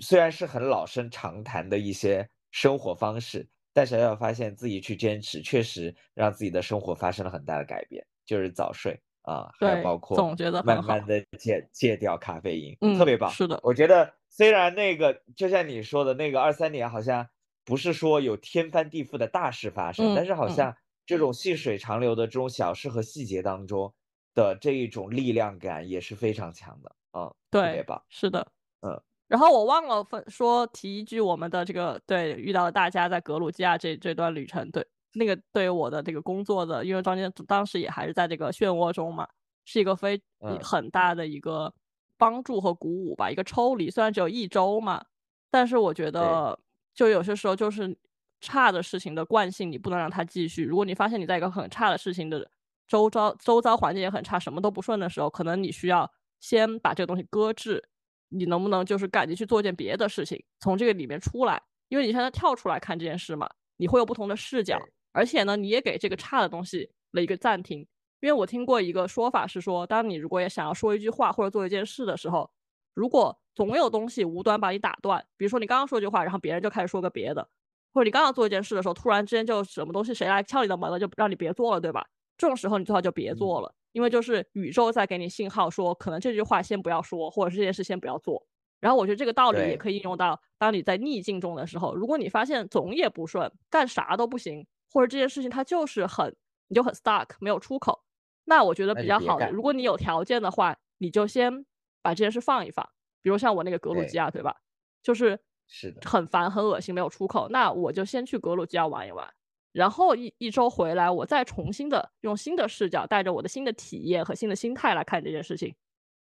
[0.00, 3.46] 虽然是很老生常谈的一些生活方式，
[3.78, 13.30] 但小小发现自己去坚持，确实让自己的生活发生了很大的改变，就是早睡啊，还有包括总觉得慢慢的戒戒掉咖啡因，特别棒。
[13.30, 14.12] 是的，我觉得。
[14.30, 17.26] 虽然那个就像你说的那个二三年好像
[17.64, 20.76] 不是说有天翻地覆的大事发生，但是好像
[21.06, 23.92] 这种细水长流的这种小事和细节当中
[24.34, 28.46] 的这一种力量感也是非常强的啊，特别棒，是的，
[28.82, 29.00] 嗯。
[29.28, 39.28] 然后我忘了分说提一句，我们的这个对遇到了大家在格鲁吉亚这这段旅程，对那个对于我的这个工作的，因为中间当时也还是在这个漩涡中嘛，
[39.64, 40.20] 是一个非
[40.62, 41.72] 很大的一个。
[42.20, 45.04] 帮助和鼓舞吧，一个抽离，虽然只有一周嘛，
[45.52, 46.58] 但是我觉得，
[46.92, 47.96] 就有些时候就是
[48.40, 50.64] 差的事情的惯性，你不能让它继续。
[50.64, 52.50] 如果你发现你在一个很差的事情的
[52.88, 56.10] 周遭，周遭环境也很差，什么都不顺的时候，可能你需要
[56.40, 57.88] 先把这个东西搁置。
[58.28, 61.62] 你能不能就是赶紧去做一件别的事情，从这个里面出来？
[61.88, 64.78] 因为你现在跳出来看这件事嘛，你会有不同的视角，
[65.12, 67.86] 而且呢，你也给这个差的东西了一个暂停。
[68.20, 72.50] 因为我听过一个说法是说，当你如果也想要说一句话或者做一件事的时候，
[72.92, 77.48] 如果总有东西无端把你打断，比如说你刚刚说句话，然后别人就开始说个别的，
[77.94, 82.04] 或者你刚刚做一件事的时候，突然之间就什么东西谁来敲你的门了，就让你别做了，对吧？
[82.36, 88.46] 这种时候你最好就别做了，因为就是宇宙在给你信号说，可能这句话先不要说，或者是这件事先不要做。
[88.78, 96.32] 然后我觉得这个道理也可以应用到当你在逆境中的时候，如果你发现总也不顺，干啥都不行，或者这件事情它就是很
[96.68, 98.04] 你就很 stuck 没有出口。
[98.44, 101.66] 那我觉得比较好的，如果你有条件的话，你就先
[102.00, 102.88] 把这件事放一放。
[103.20, 104.54] 比如像我那个格鲁吉亚，对吧？
[105.02, 105.36] 就是
[105.66, 107.48] 是的，很烦、很恶心，没有出口。
[107.48, 109.28] 那我就先去格鲁吉亚玩一玩，
[109.72, 115.74] 然后一一周回来，我再重新的用新的视角，带着我的新的体验和新的心态来看这件事情。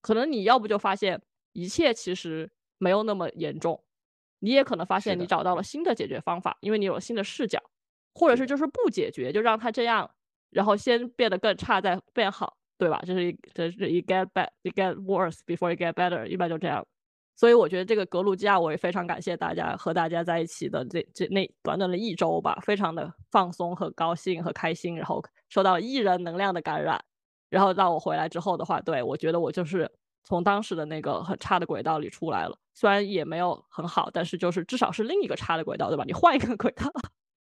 [0.02, 1.22] 可能你要不就发现
[1.54, 3.84] 一切其实没有那么严重，
[4.40, 7.62] 你也可能发现你找到了新的解决方法，因为你有了新的视角，
[8.14, 10.10] 或者是就是不解决，就让它这样。
[10.52, 13.00] 然后先变得更差，再变好，对吧？
[13.06, 16.86] 这是一，这是一 get bad，you get worse before you get better，一般就这样。
[17.40, 27.02] 所以我觉得这个格鲁吉亚，我也非常感谢大家和大家在一起的这这那短短的一周吧，非常的放松和高兴和开心，然后受到艺人能量的感染，
[27.50, 29.90] 然后让我回来之后的话，对我觉得我就是
[30.26, 36.04] 从当时的那个很差的轨道里出来了，虽然也没有很好，但是就是至少是另一个差的轨道，对吧？
[36.06, 36.92] 你换一个轨道。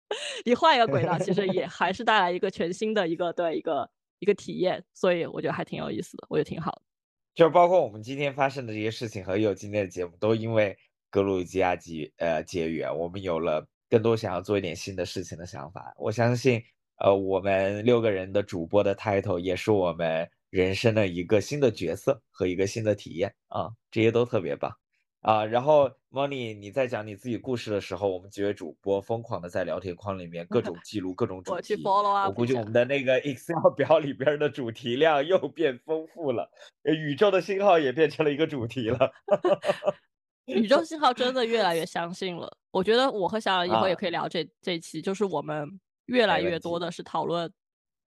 [0.46, 6.82] 你换一个轨道，其实也 还是带来一个全新的一个对一个一个体验，所以我觉得还挺有意思的，我觉得挺好的。
[7.38, 10.76] 就包括我们今天发生的这些事情和有今天的节目，都因为
[11.12, 15.94] 格鲁吉亚结呃结缘，我们有了更多想要做一点新的事情的想法。
[16.00, 16.60] 我相信，
[16.98, 24.76] 呃，我们六个人的主播的 title 也是我们人生的一个新的角色和一个新的体验啊，这些都特别棒。
[25.28, 31.84] 啊，然后 Moni，你在讲你自己故事的时候，我们几位主播疯狂的在聊天框里面各种记录各种主我去题。
[31.84, 36.50] follow 我估计我们的那个 Excel 表里边的主题量又变丰富了，
[36.84, 39.12] 呃宇宙的信号也变成了一个主题了。
[40.48, 42.50] 宇宙信号真的越来越相信了。
[42.72, 47.52] 我觉得我和小冉以后也啊可以聊这这一期，就是我们越来越多的是讨论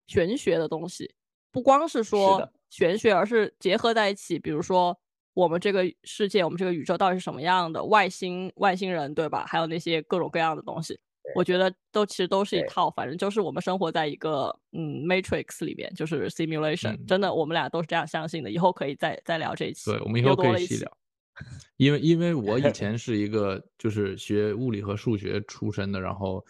[0.09, 1.15] 玄学的东西，
[1.53, 4.37] 不光是是说玄学，而是结合在一起。
[4.37, 4.99] 比如说
[5.35, 7.85] 我们这个世界，我们这个宇宙到底是什么样的？
[7.85, 9.45] 外星外星人对吧？
[9.47, 10.99] 还有那些各种各样的东西，
[11.35, 18.51] 我觉得都其实都是一套，反正就是我们生活在一个嗯 matrix 里面，就是 simulation、嗯真的，我们俩都是这样相信的。
[18.51, 20.97] 以后可以再再聊这一期，对，我们以后可以细聊。
[21.79, 26.45] 因为因为我以 前是一个就是学物理和数学出身的，然后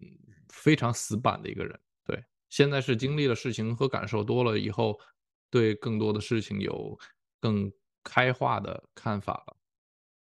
[0.00, 0.08] 嗯
[0.48, 1.78] 非常死板的一个人。
[2.04, 4.98] 对，现在是经历了事情和感受多了以后，
[5.48, 6.98] 对更多的事情有
[7.38, 7.70] 更
[8.06, 9.56] 开化的看法了。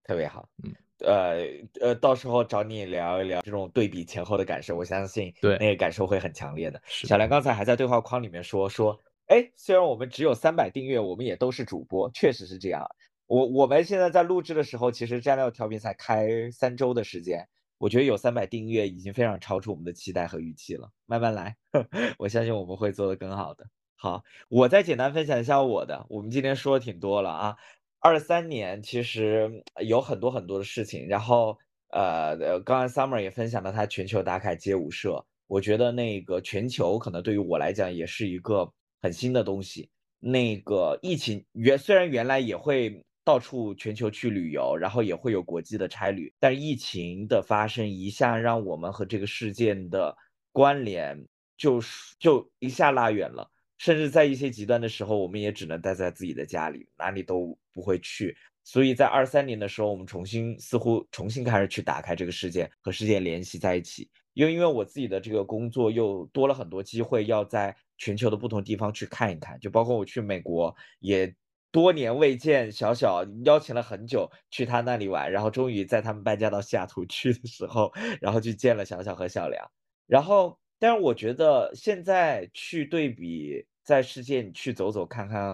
[0.05, 1.47] 特别好，嗯，呃
[1.81, 6.81] 呃，到时候找你聊一聊这种对比前后的感受，我相信对那个感受会很强烈的。
[6.85, 12.85] 是小梁刚才还在对话框里面说说，哎，虽然我们只有三百订阅，我们也都是主播，确实是这样。
[13.27, 17.47] 我我们现在在录制的时候，其实蘸料调频才开三周的时间，
[17.79, 20.91] 我觉得有三百订阅已经非常超出我们的期待和预期了。
[21.07, 21.57] 慢慢来，
[22.19, 23.65] 我相信我们会做得更好的。
[24.03, 27.55] 好，我再简单分享一下我的，我们今天说的挺多了啊。
[27.99, 31.59] 二三年其实有很多很多的事情，然后
[31.91, 38.73] 呃呃，刚才 Summer 也分享了他全球打卡街舞社，我觉得那个全球可能对于我来讲也是一个
[39.03, 39.91] 很新的东西。
[40.19, 50.17] 那个疫情原虽然原来也会到处全球去旅游，然后也会有国际的差旅，但是疫情的发生一下让我们和这个事件的
[50.53, 51.23] 关联
[51.59, 51.83] 就
[52.19, 53.47] 就一下拉远了。
[53.81, 58.37] 甚至在一些极端的时候，我们也只能待在自己的家里，哪里都不会去。
[58.63, 64.07] 所以在二三年的时候，我们重新似乎重新开始去打开这个世界，和世界联系在一起。
[64.35, 71.35] 又因为我自己的这个工作又多了很多机会，要在全球的不同地方去看一看，就包括我去美国，也
[71.73, 79.67] 多年未见小小，邀请了很久去他那里玩，然后终于在他们搬家到西雅图去的时候，然后去见了小小和小梁，
[80.07, 80.59] 然后。
[80.83, 85.53] 但是我觉得现在去对比，在世界你去走走看看，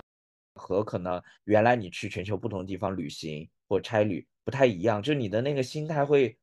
[0.55, 6.37] 和可能原来你去全球不同的地方旅行或差旅不太一样，就你的那个心态会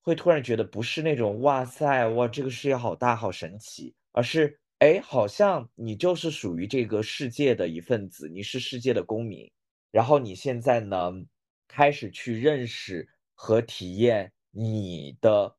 [0.00, 9.52] 会突然觉得不是那种哇塞哇这个世界好大好神奇，而是哎好像你就是属于这个世界的一份子，你是世界的公民，
[9.90, 11.12] 然后你现在呢
[11.68, 15.54] 开始去认识和体验你的。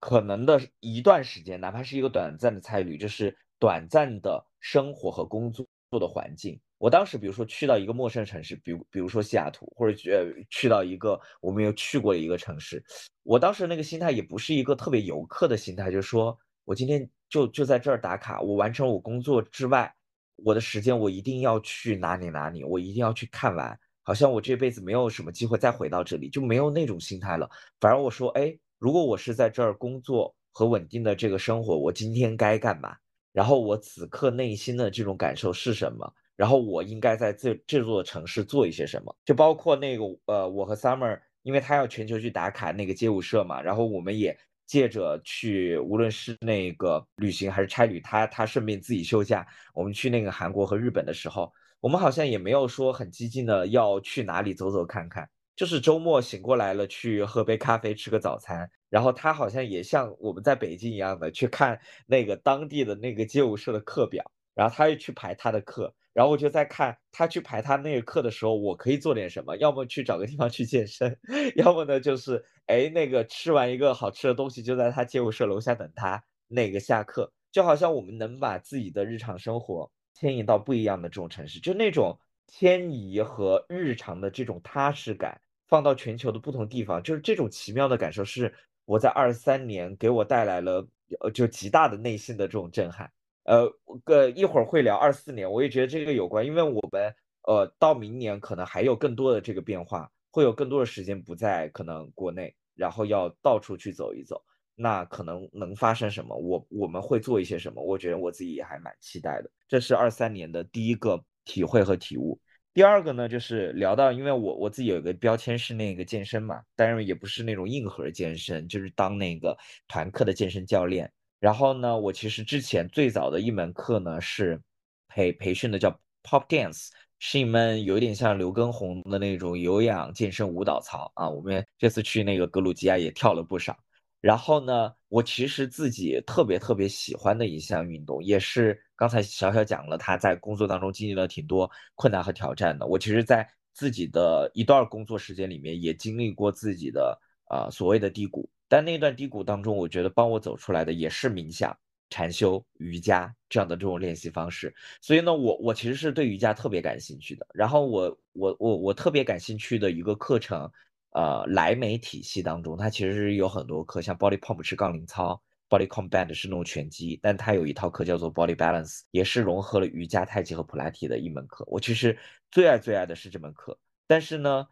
[0.00, 5.66] 可能的一段时间，哪怕是一个短暂的差旅，就是短暂的生活和工作
[5.98, 6.58] 的环境。
[6.78, 12.82] 我当时，比如说去到一个陌生城市，比如比如说西雅图，或者呃去到一个我没有去过的一个城市，
[13.22, 19.92] 我当时那个心态也不是一个特别游客的心态，就是说我今天就就在这儿打卡，我完成我工作之外，
[20.36, 27.48] 我的时间我一定要去哪里哪里，我一定要去看完，好像我这辈子没有什么机会再回到这里，就没有那种心态了。
[27.80, 28.56] 反而我说，哎。
[28.80, 32.96] 如果我是在这儿工作和稳定的这个生活，我今天该干嘛？
[33.32, 36.12] 然后我此刻内心的这种感受是什么？
[36.36, 39.14] 然后我应该在这这座城市做一些什么？
[39.24, 55.28] 就包括那个呃，我和 Summer，因为他要全球去打卡那个街舞社嘛，然后我们也借着去，无论是那个旅行还是差旅，他他顺便自己休假，我们去那个韩国和日本的时候，我们好像也没有说很激进的要去哪里走走看看。
[55.58, 58.70] 就是周末醒过来了，去喝杯咖啡，吃个早餐。
[58.88, 65.92] 然后他好像也像我们在北京一样的去看那个当地的那个街舞社的课表，然后他又去排他的课。
[66.14, 69.56] 然后我就在看他去排他那个课的时候，我可以做点什么？
[69.56, 71.18] 要么去找个地方去健身，
[71.56, 77.32] 要么呢就是哎那个吃完一个好吃的东西，就在他街舞社楼下等他那个下课。
[77.50, 85.40] 就好像我们能把自己的日常生活迁移到不一样的这种城市，就那种迁移和日常的这种踏实感。
[85.68, 88.52] 放到全球的不同地方，就是这种奇妙的感受，是
[88.84, 90.86] 我在二三年给我带来了
[91.20, 93.10] 呃就极大的内心的这种震撼。
[93.44, 93.66] 呃，
[94.04, 104.42] 个一会儿会聊二四年，我也觉得这个有关，因为我们呃到明年可能还有更多的这个变化，会有更多的时间不在可能国内，然后要到处去走一走，
[104.74, 106.36] 那可能能发生什么？
[106.36, 107.82] 我我们会做一些什么？
[107.82, 109.50] 我觉得我自己也还蛮期待的。
[109.66, 112.38] 这是二三年的第一个体会和体悟。
[112.78, 119.58] 第二个呢，就是聊到，因为我我自己有一个标签是那个健身嘛，当然也不是那种硬核健身，就是当那个
[119.88, 121.10] 团课的健身教练。
[121.40, 124.62] 然后呢，我其实之前最早的一门课呢是
[125.08, 125.90] 培培训的，叫
[126.22, 131.28] Pop Dance，是一门有点像刘畊宏的那种有氧健身舞蹈操啊。
[131.28, 133.76] 我们这次去那个格鲁吉亚也跳了不少。
[134.20, 142.84] 然后呢，我其实自己特别特别喜欢的一项运动，也是刚才小小讲了，他在工作当中经历了挺多困难和挑战的。
[142.84, 148.50] 我其实，在自己的一段工作时间里面，也经历过自己的啊所谓的低谷。
[148.68, 151.74] 但那段低谷当中，我觉得帮我走出来的也是冥想、
[152.10, 154.74] 禅修、瑜伽这样的这种练习方式。
[155.00, 157.46] 所以呢，我我其实是对瑜伽特别感兴趣的。
[157.54, 160.70] 然后我我我我特别感兴趣的一个课程。
[161.12, 171.64] 呃，莱美体系当中，它其实是有很多课，像 Body Pump 是杠铃操，Body Combat 是那种拳击，但它有一套课叫做 Body Balance，也是融合了瑜伽、太极和普拉提的一门课。
[171.68, 172.18] 我其实
[172.50, 174.66] 最爱最爱的是这门课，但是呢，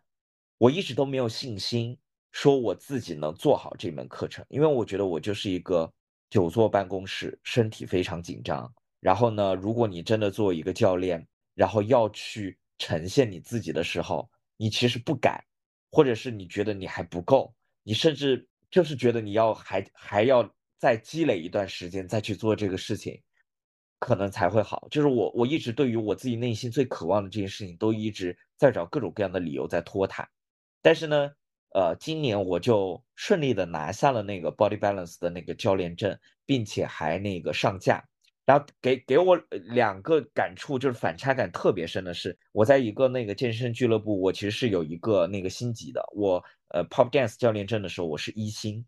[0.58, 1.98] 我一直都没有信心
[2.32, 5.92] 说我自己能做好这门课程，因为我觉得我就是一个
[6.30, 8.72] 久坐办公室，身体非常紧张。
[9.00, 15.42] 然后呢，如果你真的做一个教练，然后要去呈现你自己的时候，你其实不敢。
[15.88, 20.42] 或者是你觉得你还不够，你甚至就是觉得你要还还要
[20.78, 23.20] 再积累一段时间再去做这个事情，
[23.98, 24.86] 可能才会好。
[24.90, 30.28] 就是我我一直对于我自己内心最渴望的这件事情，都一直在找各种各样的理由在拖沓。
[30.82, 31.30] 但是呢，
[31.74, 38.04] 呃，今年我就顺利的拿下了那个 Body Balance 的那个教练证，并且还那个上架。
[38.44, 48.86] 然后给给我两个感触，就是反差感特别深的是，我在一个那个健身俱乐部，我其实是有一个那个星级的，我呃 Pop Dance 教练证的时候，我是一星。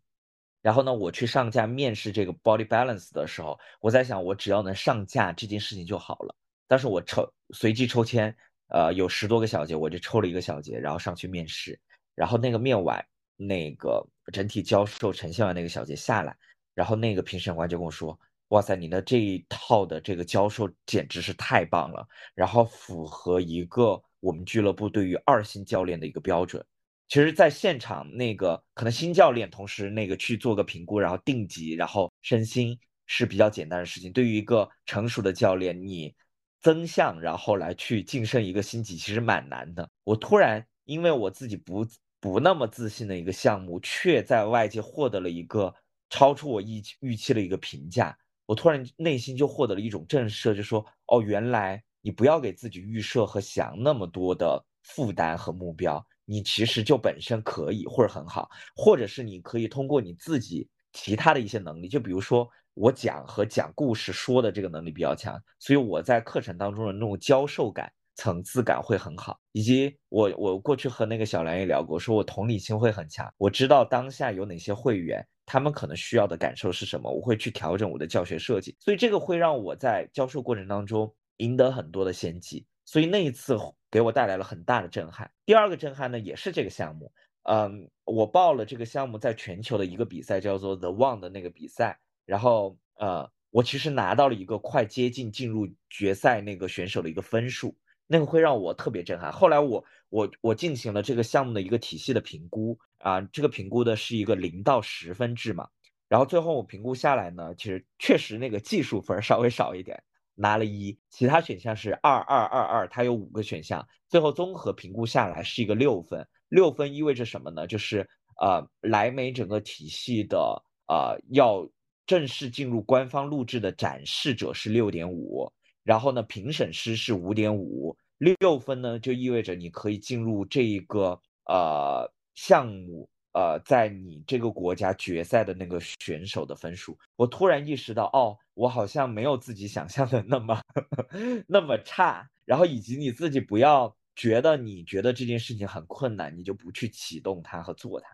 [0.62, 6.34] 然后呢，我去上架面试这个 Body Balance 的时候，我在想，我只要能上架这件事情就好了。
[6.66, 8.34] 但是我抽随机抽签，
[8.68, 11.78] 呃，有十多个小节，我就抽了一个小节，然后上去面试。
[12.14, 13.04] 然后那个面完，
[13.36, 16.36] 那个整体教授呈现完那个小节下来，
[16.74, 18.18] 然后那个评审官就跟我说。
[18.48, 26.64] 哇塞，你的这一套的这个教授简直是太棒了，然后符合一个我们俱乐部对于二星教练的一个标准。
[27.08, 34.12] 其实，在现场那个可能新教练同时那个去做个评估，然后定级，然后升薪是比较简单的事情。
[34.12, 36.14] 对于一个成熟的教练，你
[36.60, 39.88] 增项然后来去晋升一个星级，其实蛮难的。
[40.04, 41.86] 我突然因为我自己不
[42.20, 45.74] 不那么自信的一个项目，却在外界获得了一个
[46.10, 48.14] 超出我预预期的一个评价。
[48.44, 75.26] 我突然内心就获得了一种震慑，就说哦，原来你不要给自己预设和想那么多的负担和目标，你其实就本身可以或者很好，或者是你可以通过你自己其他的一些能力，就比如说我讲和讲故事说的这个能力比较强，所以我在课程当中的那种教授感、层次感会很好，以及我我过去和那个小兰也聊过，说我同理心会很强，我知道当下有哪些会员。
[75.50, 77.10] 他们可能需要的感受是什么？
[77.10, 83.54] 我会去调整我的教学设计，所以这个会让我在教授过程当中赢得很多的先机，所以那一次
[83.90, 85.30] 给我带来了很大的震撼。
[85.44, 87.12] 第二个震撼呢，也是这个项目，
[87.42, 97.76] 嗯，我报了这个项目在全球的一个比赛，叫做 The One 的那个比赛，然后呃，我其实拿到了一个快接近进入决赛那个选手的一个分数。
[98.10, 99.30] 那个会让我特别震撼。
[99.30, 105.68] 后来我我我进行了这个项目的一个体系的评估啊，这个评估的是一个零到十分制嘛。
[106.08, 110.02] 然后最后我评估下来呢，其实确实那个技术分稍微少一点，
[110.40, 116.24] 拿了一，其他选项是二二二二，它有五个选项，最后综合评估下来是一个六分。
[116.48, 117.66] 六分意味着什么呢？
[117.66, 118.08] 就是
[118.40, 120.38] 呃，莱美整个体系的
[120.86, 121.68] 呃要
[122.06, 125.52] 正式进入官方录制的展示者是六点五。
[125.82, 133.08] 然后呢，评审师是五点五六分呢，就意味着你可以进入这一个呃项目
[133.38, 136.98] 呃，在你这个国家决赛的那个选手的分数。
[137.14, 140.60] 我突然意识到，哦，我好像没有自己想象的那么
[141.46, 142.28] 那么差。
[142.44, 148.08] 然后以及你自己不要觉得你觉得这件事情很困难，你就不去启动它和做它，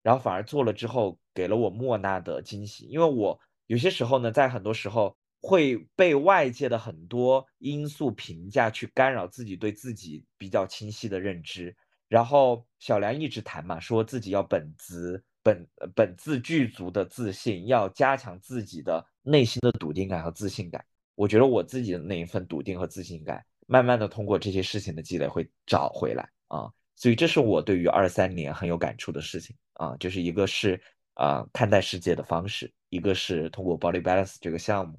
[0.00, 2.84] 然后反而做了之后给了我莫大的惊喜。
[2.84, 3.36] 因为我
[3.66, 5.16] 有些时候呢，在很多时候。
[5.40, 11.76] 会被外界的很多因素评价去干扰自己对自己比较清晰的认知，
[12.08, 20.84] 然后小梁一直谈嘛，说自己要本自本本自具足的自信，要加强自己的内心的笃定感和自信感。
[21.14, 30.80] 我觉得我自己的那一份笃定和自信感，慢慢的通过这些事情的积累会找回来啊，所以这是我对于二三年很有感触的事情啊，就是一个是
[31.14, 34.98] 啊看待世界的方式，一个是通过 Body Balance 这个项目。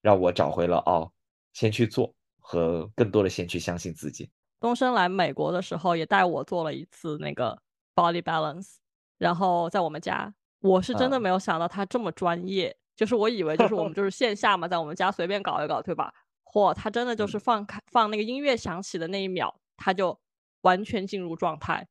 [0.00, 1.10] 让我找回了哦，
[1.52, 4.30] 先去做和更多的先去相信自己。
[4.60, 7.60] 东升来美国的时候也带我做了一次那个
[7.94, 8.76] body balance，
[9.18, 16.12] 然后在我们家，我是真的啊没有想到他这么专业，就是我以为就是我们就是线下嘛，在我们家随便搞一搞，对吧？
[16.44, 17.28] 嚯，他真的就嗯。
[17.28, 20.18] 是放开放那个音乐响起的那一秒，他就
[20.62, 21.86] 完全进入状态，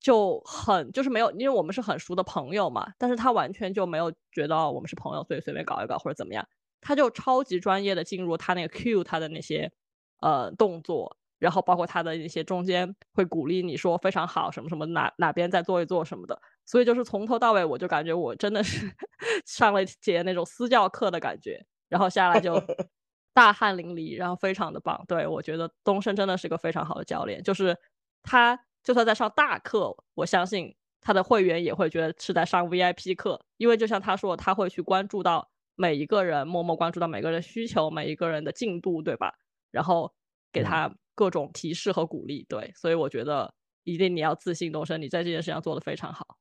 [0.00, 6.46] 就很就是没有，因为我们是很熟的朋友嘛，但是他完全就没有觉得我们是朋友，所以随便搞一搞或者怎么样，
[6.80, 9.72] 他就超级专业的进入他那个 cue 他的那些
[10.20, 18.88] 呃动作，然后包括他的一些中间会鼓励你说非常好什么什么哪哪边再做一做什么的，所以就是从头到尾我就感觉我真的是
[19.44, 22.54] 上了一节那种私教课的感觉，然后下来就
[23.34, 25.04] 大汗淋漓，然后非常的棒。
[25.08, 27.76] 对我觉得东升真的是个非常好的教练，就是
[28.22, 39.34] 他就算在上大课，我相信他的会员也会觉得是在上 VIP 课，因为就像他说，他会去关注到每一个人，默默关注到每个人需求、每一个人的进度，对吧？
[39.72, 40.12] 然后
[40.52, 42.44] 给嗯他各种提示和鼓励。
[42.48, 43.54] 对，所以我觉得
[43.84, 46.36] 一定你要自信，东升，你在这件事上做得非常好。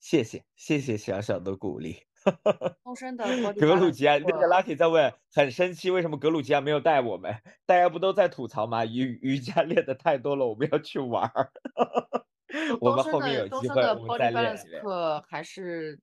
[0.00, 1.96] 谢谢谢谢小小的鼓励。
[2.84, 3.24] 东升的
[3.58, 7.34] 格鲁吉亚，那个 Lucky 在问，很生气，为什么格鲁吉亚没有带我们？
[7.66, 8.84] 大家不都在吐槽吗？
[8.84, 11.52] 瑜瑜伽练的太多了，我们要去玩儿。
[12.80, 14.82] 我东升们后面的有机会，东升的我们再练 balance 一练。
[14.82, 16.00] 课还是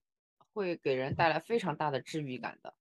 [0.53, 2.73] 会给人带来非常大的治愈感的，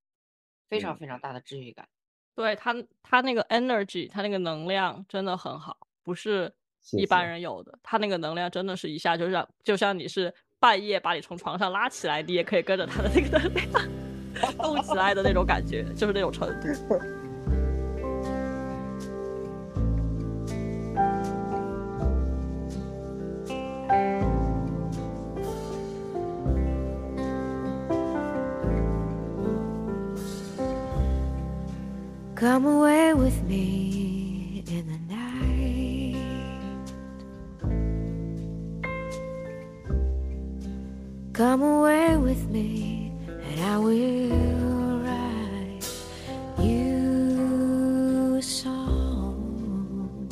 [0.69, 1.89] 非常嗯非常大的治愈感。
[2.35, 6.53] 对他，他那个 energy，他那个能量真的很好，不是
[6.93, 7.79] 一般人有的。
[7.83, 17.24] 他那个能量真的是一下就让，就像你是半夜把你从床上拉起来，你也可以跟着他的那个能量 动起来的那种感觉，就是那种程度。
[32.44, 36.16] Come away with me in the night.
[41.34, 45.86] Come away with me, and I will write
[46.60, 50.30] you a song.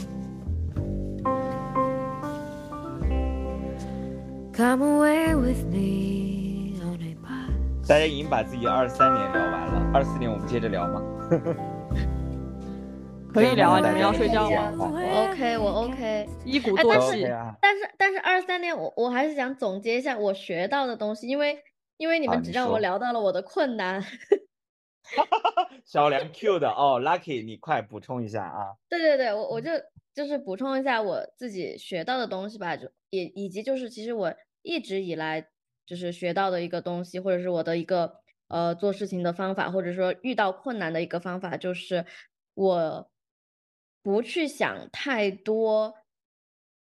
[4.54, 7.88] Come away with me on a bus.
[7.88, 11.02] 大家已经把自己二三年聊完了，二四年我们接着聊吗？
[13.33, 14.71] 可以聊啊，你们要睡觉吗？
[14.79, 16.29] 我 OK，我 OK。
[16.45, 17.27] 一鼓哎，作但气
[17.61, 21.59] 但是但是二三年我我还是想总结一下我学到的东西，因为
[21.97, 24.05] 因为你们只让我聊到了我的困难。
[25.87, 28.75] 小梁 Q 的哦，Lucky，你快补充一下啊。
[28.91, 29.71] 对对对，我我就
[30.15, 35.49] 就是补充一下我自己学到的东西吧，就也以及就是其实我一直以来
[35.87, 42.05] 就是学到的一个东西，或者是我的一个呃做事情的方法，或者说遇到困难的一个方法，就是
[42.55, 43.11] 我
[44.03, 45.95] 不去想太多，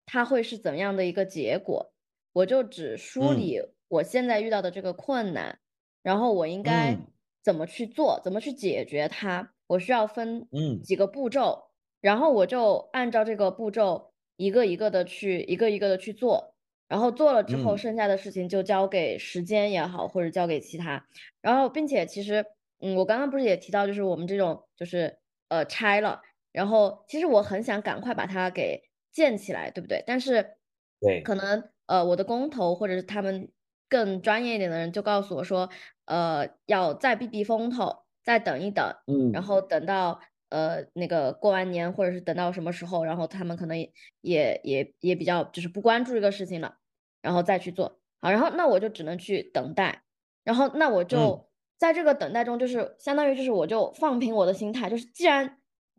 [0.06, 1.92] 它会是怎样的一个结果，
[2.32, 3.32] 我就只梳嗯。
[3.32, 5.58] 理我现在遇到的这个困难，
[6.02, 7.08] 然后我应该嗯。
[7.42, 10.82] 怎么去做，怎么去解决它，我需要分嗯。
[10.82, 11.70] 几个步骤，
[12.00, 16.54] 然后我就按照这个步骤一个一个的去一个一个的去做，
[16.88, 17.78] 然后做了之后，嗯。
[17.78, 21.06] 剩下的事情就交给时间也好，或者交给其他，
[21.40, 22.44] 然后并且其实，
[22.80, 25.18] 嗯，我刚刚不是也提到，就是我们这种就是
[25.48, 26.20] 呃拆了，
[26.58, 28.82] 然后其实我很想赶快把它给
[29.12, 30.02] 建起来，对不对？
[30.06, 30.56] 但是
[31.02, 31.30] 对。
[31.30, 33.50] 可能呃我的工头或者是他们
[33.88, 35.68] 更专业一点的人就告诉我说，
[36.06, 39.42] 呃要再避避风头，再等一等，嗯然嗯。
[39.42, 40.20] 后等到
[40.50, 46.74] 呃那个过完年或者是等到什么时候，然后他们可能也也也也比较就是不关注这个事情了，
[47.22, 48.00] 然后再去做。
[48.20, 50.02] 好，然后那我就只能去等待，
[50.44, 51.40] 然后那我嗯。
[51.44, 51.48] 就
[51.78, 55.57] 在这个等待中，就是相当于就是我就放平我的心态，就是既然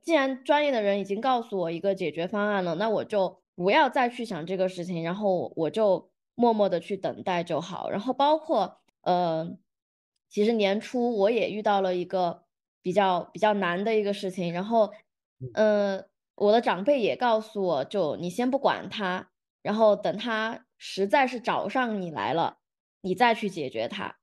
[0.09, 7.91] 既然专业的人已经告诉我一个解决方案了，那我就不要再去想这个事情，然后我就默默的去等待就好。
[7.91, 9.55] 然后包括呃，
[10.27, 12.45] 其实年初我也遇到了一个
[12.81, 14.91] 比较比较难的一个事情，然后
[15.53, 16.03] 呃，
[16.33, 19.29] 我的长辈也告诉我，就你先不管他，
[19.61, 22.57] 然后等他实在是找上你来了，
[23.01, 24.17] 你再去解决他。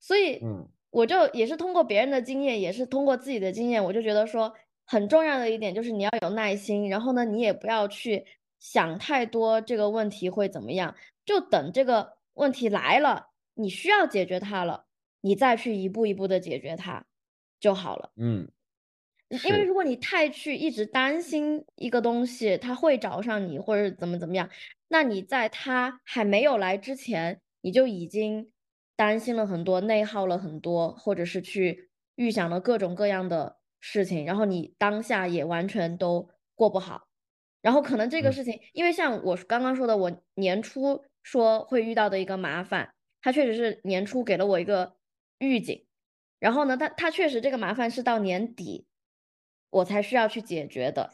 [0.00, 4.54] 所以，嗯我就也是通过别人的经验，也是通过自己的经验，我就觉得说
[4.86, 8.24] 很重要的一点就是你要有耐心，然后呢，你也不要去
[8.58, 10.94] 想太多这个问题会怎么样，
[11.24, 14.86] 就等这个问题来了，你需要解决它了，
[15.22, 17.06] 你再去一步一步的解决它
[17.58, 18.10] 就好了。
[18.16, 18.48] 嗯，
[19.46, 24.50] 因为如果你太去一直担心一个东西，它会找上你，或者怎么怎么样，
[24.88, 28.50] 那你在它还没有来之前，你就已经
[28.96, 33.56] 担心了很多，内耗了很多，或者是去预想了各种各样的
[33.86, 37.02] 事情，然后你当下也完全都过不好。
[37.60, 44.96] 然后可能这个嗯事情，因为像我刚刚说的，我年初说会遇到的一个麻烦，它确实是年初给了我一个
[45.38, 45.84] 预警，
[46.38, 48.86] 然后呢，它它确实这个麻烦是到年底
[49.68, 51.10] 我才需要去解决的。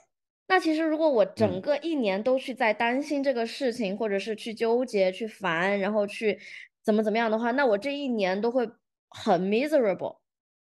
[0.46, 6.40] 那其实如果我整嗯个一年都去在担心这个事情，或者是去纠结、去烦，然后去
[6.84, 8.68] 怎么怎么样的话，那我这一年都会
[9.08, 10.18] 很 miserable，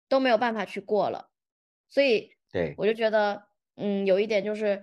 [0.07, 1.30] 都没有办法去过了。
[1.91, 3.43] 所以对，我就觉得，
[3.75, 4.81] 嗯，有一点就是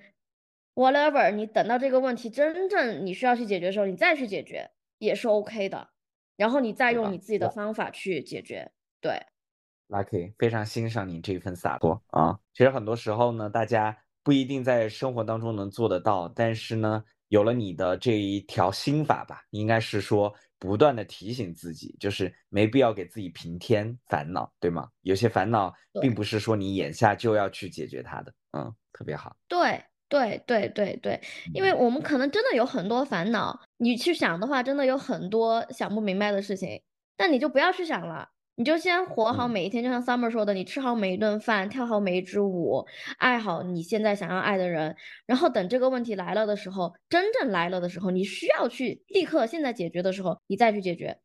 [0.75, 5.89] ，whatever，你等到这个问题真正你需要去解决的时候，你再去解决也是 OK 的。
[6.37, 8.71] 然后你再用你自己的方法去解决。
[9.01, 9.21] 对
[9.89, 12.39] ，Lucky，非常欣赏你这份洒脱啊！
[12.55, 24.89] 其实很多时候呢，大家不一定在生活当中能做得到，但是呢，有了你的这一条心法吧，应该是说不断的提醒自己，就是没必要给自己平添烦恼，对吗？
[25.03, 29.37] 有些烦恼并不是说你眼下就要去解决它的，嗯，特别好。
[29.47, 31.21] 对，对，对，对，对，
[31.55, 36.83] 因为嗯我们可能真的有很多烦恼，你去想的话，真的有很多想不明白的事情，
[37.17, 38.29] 但你就不要去想了，
[38.59, 39.51] 你就先活好嗯。
[39.53, 42.85] 每一天，就像 Summer 说的，你吃好每一顿饭，跳好每一支舞，
[43.19, 51.17] 爱好你现在想要爱的人，然后等这个问题来了的时候，真正来了的时候，你需要去立刻现在解决的时候，你再去解决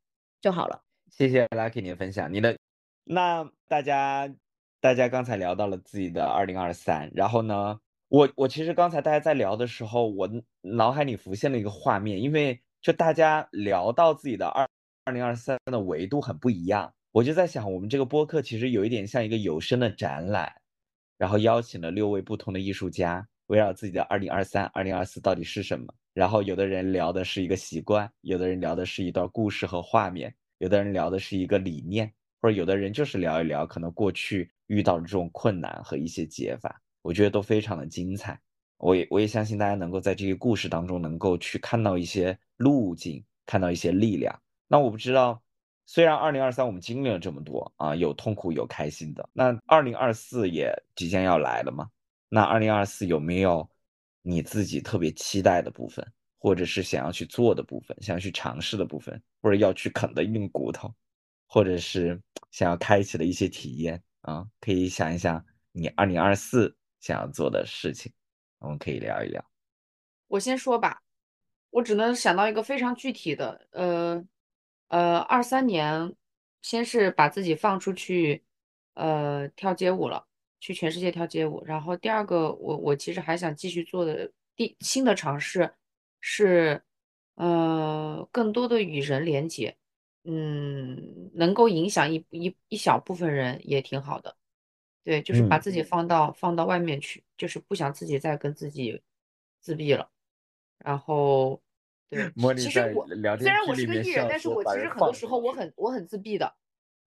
[0.42, 0.80] 就好了。
[1.10, 2.56] 谢谢 Lucky 你的分享，你的。
[3.04, 4.32] 那大家
[4.80, 7.80] 大家刚才聊到了自己的二零二三，然后呢，
[8.10, 10.30] 我我其实刚才大家在聊的时候，我
[10.62, 14.70] 脑海里浮现了一个画面，因为就大家聊到自己的二
[15.06, 20.52] 二零二三的维度很不一样，我就在想，我们这个播客其实有一点像一个有声的展览，
[21.15, 25.94] 然后邀请了六位不同的艺术家，围绕自己的二零二三、二零二四到底是什么。
[26.15, 32.11] 然后有的人聊的是一个习惯，有的人聊的是一段故事和画面，有的人聊的是一个理念，
[32.41, 38.40] 或者有的人就是聊一聊可能过去遇到的这种困难和一些解法，我觉得都非常的精彩。
[38.77, 44.35] 我也我也相信大家能够在这些故事当中能够去看到一些路径，看到一些力量。
[44.68, 45.43] 那我不知道，
[45.86, 51.90] 虽然二零二三我们经历了这么多啊，有痛苦有开心的，那二零二四也即将要来了嘛？
[52.30, 53.70] 那二零二四有没有
[54.22, 56.06] 你自己特别期待的部分，
[56.40, 60.94] 或者是想要去做的部分，想要去尝试的部分，或者要去啃的硬骨头，
[61.48, 62.20] 或者是
[62.52, 64.48] 想要开启的一些体验啊？
[64.62, 68.12] 可以想一想你二零二四想要做的事情，
[68.60, 69.44] 我们可以聊一聊。
[70.28, 71.04] 我先说吧，
[71.70, 74.24] 我只能想到一个非常具体的，呃，
[74.90, 76.14] 呃，二三年，
[76.62, 78.44] 先是把自己放出去，
[78.94, 80.26] 呃，跳街舞了，
[80.60, 81.64] 去全世界跳街舞。
[81.66, 85.74] 然后第二个，我我其实还想继续做的第新的尝试
[86.20, 86.84] 是，
[87.36, 89.76] 呃，更多的与人连接，
[90.24, 94.36] 嗯，能够影响一一一小部分人也挺好的。
[95.04, 99.02] 对，就是把嗯自己放到放到外面去，就是不想自己再跟自己
[99.60, 100.10] 自闭了。
[100.78, 101.62] 然后，
[102.10, 106.54] 对，茉莉其实我聊天虽然我是个艺人，但是我其实很多时候我很我很自闭的。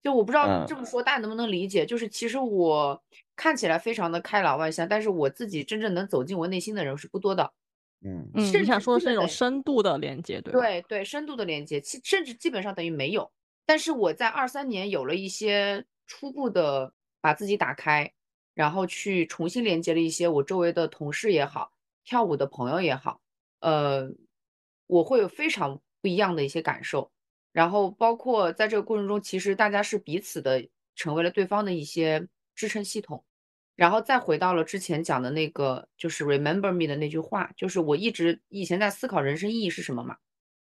[0.02, 3.02] 就我不知道嗯这么说大家能不能理解，就是其实我
[3.35, 7.52] 看起来非常的开朗外向，但是我自己真正能走进我内心的人是不多的。
[8.05, 10.52] 嗯嗯，甚你想说的是那种深度的连接，对？
[10.52, 13.32] 对对，深度的连接，其甚至基本上等于没有。
[13.64, 18.12] 但是我在二三年有了一些初步的把自己打开，
[18.55, 21.73] 然后去重新连接了一些我周围的同事也好，
[22.05, 23.20] 跳舞的朋友也好，
[23.59, 24.09] 呃，
[24.86, 27.10] 我会有非常不一样的一些感受。
[27.52, 33.24] 然后包括在这个过程中，其实大家是彼此的成为了对方的一些支撑系统。
[33.74, 40.16] 然后再回到了之前讲的那个，就是 “remember me” 的那句话，就是我一直以前在思考人生意义是什么嘛，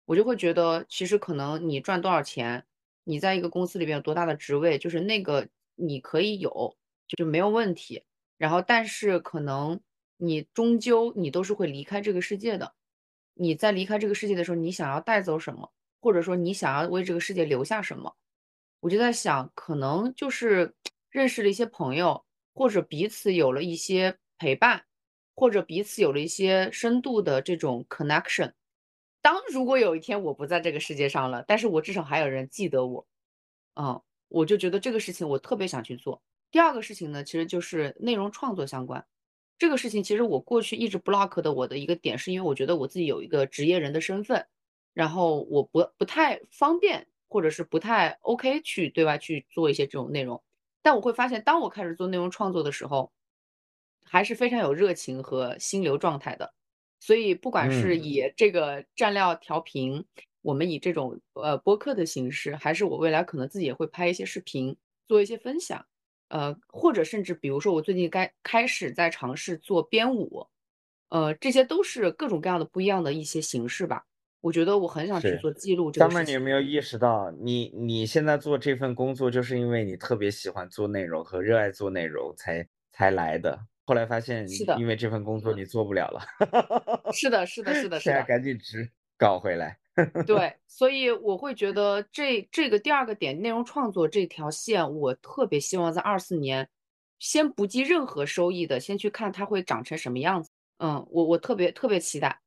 [0.06, 2.64] 我就会觉得，其实可能你赚多少钱，
[3.04, 6.76] 你在一个公司里边有多大的职位，就是那个你可以有，
[7.08, 8.04] 就没有问题。
[8.38, 9.80] 然后，但是可能
[10.16, 12.74] 你终究你都是会离开这个世界的。
[13.40, 18.14] 你在离开这个世界的时候，你想要带走什么，或者说你想要为这个世界留下什么？
[18.80, 20.74] 我就在想，可能就是
[21.08, 22.22] 认识了一些朋友，
[22.52, 24.84] 或者彼此有了一些陪伴，
[25.34, 28.52] 或者彼此有了一些深度的这种 connection。
[29.22, 33.06] 当如果有一天我不在这个世界上了，但是我至少还有人记得我，
[33.74, 36.22] 嗯，我就觉得这个事情我特别想去做。
[36.50, 39.06] 第二个事情呢，其实就是内容创作相关。
[39.60, 44.46] 这个事情其实我过去一直 block 的我的一个点，是因为我觉得我自己有一个职业人的身份，
[44.94, 50.42] 然后我不不太方便，或者是不太 OK 去对外去做一些这种内容。
[50.80, 53.12] 但我会发现，当我开始做内容创作的时候，
[54.02, 56.54] 还是非常有热情和心流状态的。
[56.98, 60.06] 所以不管是嗯以这个蘸料调频，
[60.40, 64.74] 我们以这种呃播客的形式，还是我未来可能自己也会拍一些视频，
[65.06, 65.84] 做一些分享，
[66.30, 70.46] 呃，或者甚至比如说我最近该开始在尝试做编舞，
[71.10, 74.04] 呃，这些都是各种各样的不一样的一些形式吧。
[74.40, 76.24] 我觉得我很想去做记录这个事情。
[76.26, 83.58] 你有没有意识到，你你现在做这份工作，就是因为你特别喜欢做内容和热爱做内容才才来的。
[83.84, 86.20] 后来发现，是的因为这份工作你做不了了，
[87.12, 88.24] 是的，是的，是的，是现在的。
[88.24, 88.88] 赶紧直
[89.18, 89.79] 搞回来。
[90.26, 96.68] 对，所以我会觉得这这个第二个点，内容创作这条线，我特别希望在二四年，
[97.18, 100.50] 先不计任何收益的，先去看它会长成什么样子。
[100.78, 102.40] 嗯，我我特别特别期待。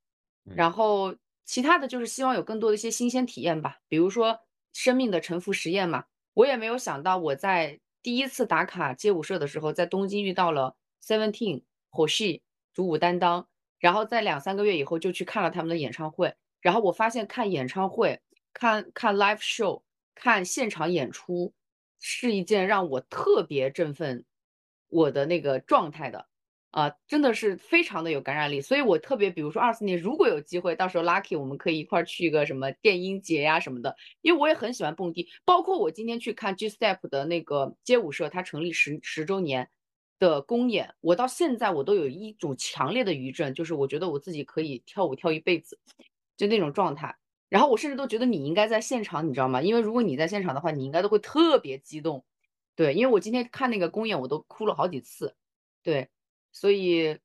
[0.45, 1.15] 嗯然后
[1.45, 4.39] 其他的就是希望有更多的一些新鲜体验吧，比如说
[4.73, 12.41] 生命的沉浮实验嘛，我也没有想到我在第一次打卡街舞社的时候，在东京遇到了 Seventeen 火系
[12.73, 13.47] 主舞担当，
[13.79, 16.33] 然后在两三个月以后就去看了他们的演唱会，
[16.63, 18.19] 然后我发现看演唱会、
[18.53, 19.83] 看看 live show、
[20.15, 21.53] 看现场演出
[21.99, 24.25] 是一件让我特别振奋
[24.89, 26.25] 我的那个状态的。
[26.71, 39.69] 啊，真的是非常的有感染力，所以我特别，比如说二四年如果有机会，到时候 Lucky 我们可以一块儿去一个什么电音节呀、什么的，因为我也很喜欢蹦迪，包括我今天去看 G Step 的那个街舞社，它成立十十周年
[40.17, 45.77] 的公演，我到现在我都有一种强烈的余震，就是我觉得我自己可以跳舞跳一辈子，
[46.37, 47.15] 就那种状态。
[47.49, 49.61] 然后我甚至都觉得你应该在现场，你知道吗？
[49.61, 52.25] 因为如果你在现场的话，你应该都会特别激动。
[52.75, 55.35] 对，因为我今天看那个公演，我都哭了好几次。
[55.83, 56.09] 对。
[56.55, 57.17] 所以，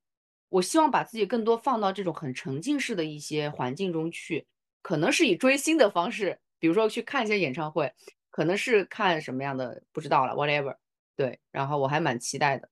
[0.48, 4.46] 我希望把自己更多放到这种很沉浸式的一些环境中去，
[4.80, 7.92] 可能是以追星的方式，比如说去看一些演唱会，
[8.30, 10.76] 可能是看什么样的不知道了，whatever。
[11.14, 12.70] 对，然后我还蛮期待的。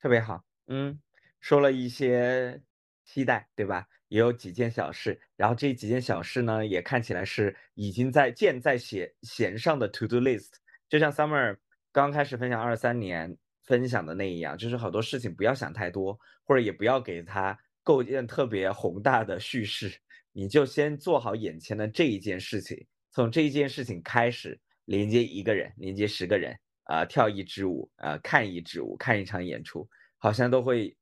[0.00, 1.00] 特别好，嗯，
[1.38, 2.60] 说了一些
[3.04, 3.86] 期待，对吧？
[4.10, 10.50] 也有几件小事，然后这几件小事呢，也看起来是已经在箭在弦弦上的 to do list。
[10.86, 11.56] 就像 Summer
[11.90, 13.34] 刚开始分享二三年
[13.64, 19.90] 分享的那一样，就是好多事情不要想太多，或者也不要给它构建特别宏大的叙事，
[20.32, 26.54] 你就先做好眼前的这一件事情，从这一件事情开始连接一个人，连接十个人。
[26.84, 29.88] 啊、跳一支舞，呃，看一支舞，看一场演出，
[30.18, 30.96] 好像都会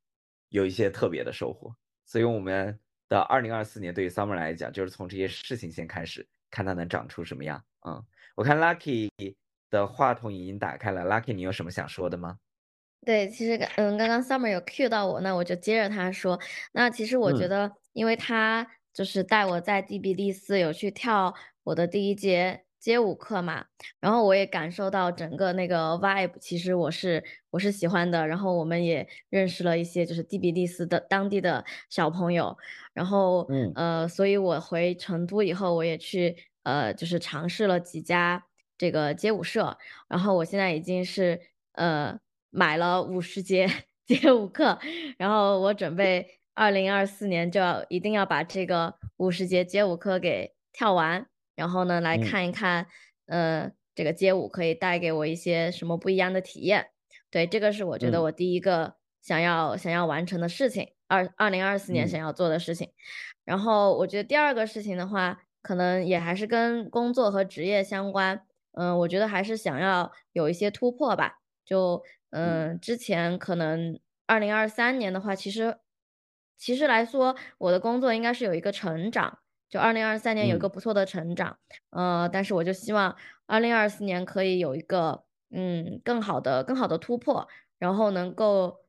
[0.50, 1.74] 有一些特别的收获。
[2.04, 2.78] 所以，我们
[3.08, 7.62] 的二零二四年对于 Summer 来讲，就是从这些事情先开始，看它能长出什么样。
[7.86, 8.04] 嗯，
[8.34, 9.08] 我看 Lucky
[9.70, 12.38] 的话筒已经打开了，Lucky，你有什么想说的吗？
[13.06, 16.38] 对，其实嗯，刚刚 Summer 有 cue 到我，那我就接着他说。
[16.72, 23.66] 那其实我觉嗯得，因为他就是带我在 DBD 四有去跳我的第一节街舞课嘛，
[24.00, 28.26] 然后我也感受到整个那个 vibe，其实我是我是喜欢的。
[28.26, 32.56] 然后我们也认识了一些就是 DB 第四的当地的小朋友，
[32.94, 38.44] 然后嗯呃，所以我回成都以后，我也去呃，就是尝试了几家
[38.76, 39.76] 这个街舞社，
[40.08, 41.40] 然后我现在已经是
[41.72, 42.18] 呃
[42.50, 43.68] 买了五十节
[44.06, 44.78] 街舞课，
[45.18, 51.26] 然后我准备二零二四年就要一定要把这个五十节街舞课给跳完，
[51.58, 52.86] 然后呢来嗯看一看，
[53.26, 56.90] 呃，这个街舞可以带给我一些什么不一样的体验。
[57.32, 62.92] 对，这个是我觉得嗯我第一个想要想要完成的事情，二二零二四年嗯想要做的事情。
[63.44, 68.40] 然后我觉得第二个事情的话，可能也还是跟工作和职业相关。
[68.72, 71.40] 嗯，我觉得还是想要有一些突破吧。
[71.64, 75.78] 就嗯，之前可能二零二三年的话，其实
[76.56, 81.58] 其实来说，我的工作应该是有一个成长，就二零二三年有一个嗯不错的成长。
[81.90, 83.16] 呃，但是我就希望
[83.46, 88.84] 二零二四年可以有一个嗯更好的更好的突破，然后能够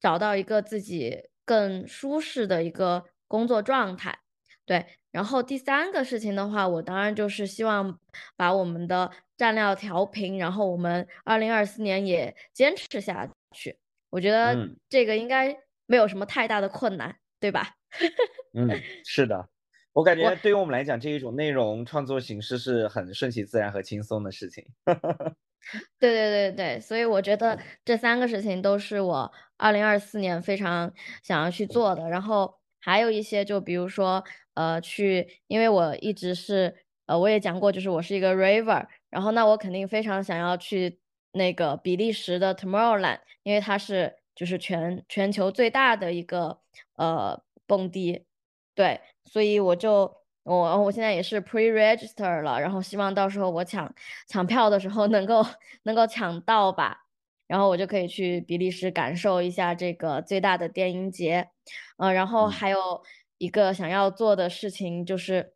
[0.00, 4.18] 找到一个自己更舒适的一个工作状态。
[4.66, 7.98] 对，然后第三个事情的话，我当然就是希望
[8.34, 13.78] 把我们的战料调平，然后我们二零二四年也坚持下去。
[14.08, 15.54] 我觉得嗯这个应该
[15.86, 17.74] 没有什么太大的困难，对吧？
[18.56, 18.70] 嗯，
[19.04, 19.48] 是的，
[19.94, 24.64] 我感觉对于我们来讲，这一种内容创作形式是很顺其自然和轻松的事情。
[25.98, 30.92] 对对对对，所以我觉得这三个事情都是我二零二四年非常
[31.22, 32.08] 想要去做的。
[32.10, 34.22] 然后还有一些，就比如说，
[34.54, 36.74] 呃，去，因为我一直是，
[37.06, 40.98] 呃，我也讲过，就是我是一个 raver，然后那我肯定非常想要去
[41.32, 46.58] 那个比利时的 Tomorrowland，因为它是就是全全球最大的一个
[46.96, 48.26] 呃蹦迪，
[48.74, 53.92] 对，所以我就我我现在也是 pre-register 了，然后希望到时候我抢
[54.28, 55.44] 抢票的时候能够
[55.84, 57.06] 能够抢到吧，
[57.46, 61.48] 然后我就可以去比利时感受一下这个最大的电音节，
[61.98, 62.50] 呃，然后嗯。
[62.50, 63.02] 还有
[63.38, 65.54] 一个想要做的事情就是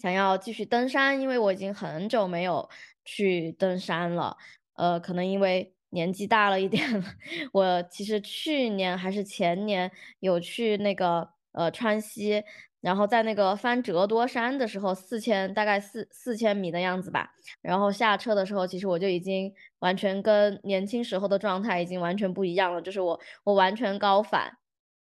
[0.00, 2.68] 想要继续登山，因为我已经很久没有
[3.04, 4.36] 去登山了，
[4.74, 7.04] 呃，可能因为年纪大了一点了。
[7.52, 12.42] 我其实去年还是前年有去那个呃川西，
[12.80, 17.30] 然后在那个翻折多山的时候，四千大概四四千米的样子吧。
[17.60, 24.58] 然后下车的时候，其实我就已经完全跟年轻时候的状态已经完全不一样了，就是我我完全高反，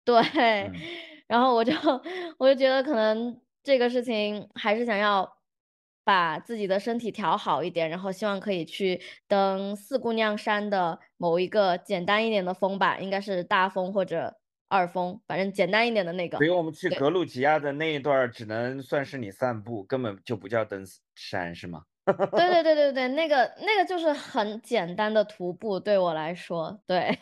[0.05, 0.21] 对。
[0.21, 0.73] 嗯
[1.29, 1.73] 然后我就
[2.37, 5.39] 我就觉得可能这个事情还是想要
[6.05, 14.37] 把自己的身体调好一点，然后希望可以去登四姑娘山的某一个简单一点的峰吧，应该是大峰或者
[14.73, 16.39] 二峰，反正简单一点的那个。
[16.39, 20.83] 所以我们去格鲁吉亚的那一段只能算是你散步，根本就不叫登
[21.15, 21.83] 山，是吗？
[22.07, 27.19] 对对对对对，那个那个就是很简单的徒步，对我来说，对。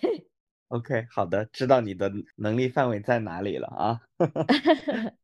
[0.69, 4.01] OK，好的，知道你的能力范围在哪里了啊。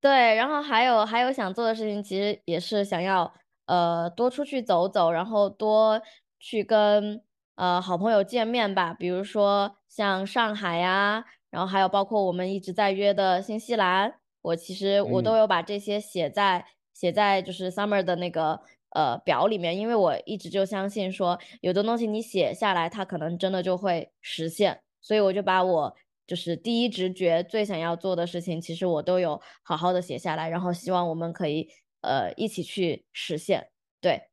[0.00, 3.32] 对，然后还有还有想做的事情，其实也是想要
[3.66, 6.02] 呃多出去走走，然后多
[6.40, 7.22] 去跟
[7.60, 16.64] 呃好朋友见面吧，比如说像上海呀，然后还有包括我们一直在约的新西兰，我其实我都嗯有把这些写在
[16.94, 18.62] 写在就是 Summer 的那个
[18.94, 25.94] 呃表里面，因为我一直就相信说，有的东西你写下来，它可能真的就会实现，所以我就把我
[26.26, 31.68] 就是第一直觉最想要做的事情，其实我都有好好的写下来，然后希望我们可以
[32.00, 33.68] 呃一起去实现。
[34.00, 34.30] 对，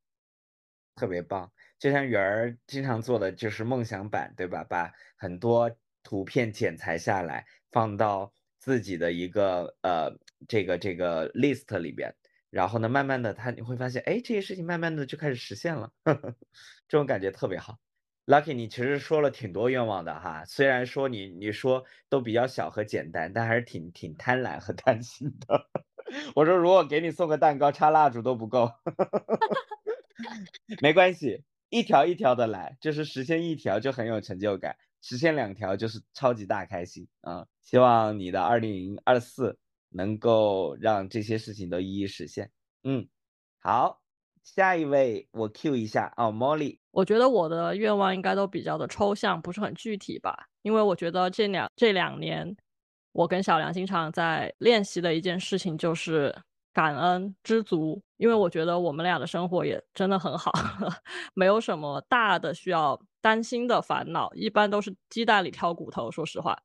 [0.95, 4.63] 特别棒，就像圆儿经常做的就是梦想版，对吧？
[4.63, 5.71] 把很多
[6.03, 10.11] 图片剪裁下来，放到自己的一个呃
[10.47, 12.13] 这个这个 list 里边，
[12.49, 15.91] 然后呢，慢慢的他你会发现，哎，这些事情慢慢的就开始实现了，
[16.87, 17.77] 这种感觉特别好。
[18.25, 25.69] Lucky，你其实说了挺多愿望的哈，虽然说你你说都比较小和简单，但还是挺挺贪婪和贪心的。
[26.35, 28.69] 我说如果给你送个蛋糕插蜡烛都不够。
[30.81, 37.45] 没关系，一条一条的来，就是实现一条就很有成就感，实现两条就是超级大开心啊！
[37.61, 39.57] 希望你的二零二四
[39.89, 42.49] 能够让这些事情都一一实现。
[42.84, 43.07] 嗯，
[43.60, 44.02] 好，
[44.44, 50.48] 下一位我 Q 一下哦，Molly，我觉得我的愿望应该都比较的抽象，不是很具体吧。
[50.61, 52.56] 因为我觉得这两这两年，
[53.11, 56.34] 我跟小梁经常在练习的一件事情就是
[56.77, 58.03] 感恩、知足。
[58.17, 60.51] 因为我觉得我们俩的生活也真的很好，
[61.33, 66.11] 没有什么大的需要担心的烦恼，一般都是鸡蛋里挑骨头。
[66.11, 66.55] 说实话，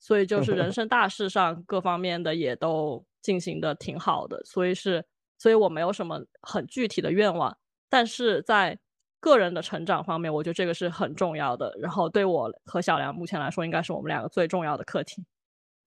[0.00, 5.04] 所以就是人 生大事上各方面的也都进行的挺好的，所以是，
[5.38, 7.56] 所以我没有什么很具体的愿望，
[7.88, 8.78] 但是在
[9.20, 11.72] 个人的成长方面，我觉得这个是很重要的。
[11.80, 15.24] 然后对我和小梁目前来说，应该是我们两个最重要的课题。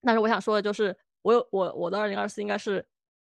[0.01, 2.85] 但是我想说的就是，我有我我的二零二四应该是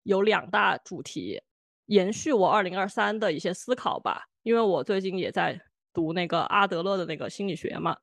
[0.03, 1.41] 有两大主题，
[1.85, 4.25] 延续我二零二三的一些思考吧。
[4.43, 5.61] 因为我最近也在
[5.93, 7.95] 读那个阿德勒的那个心理学嘛，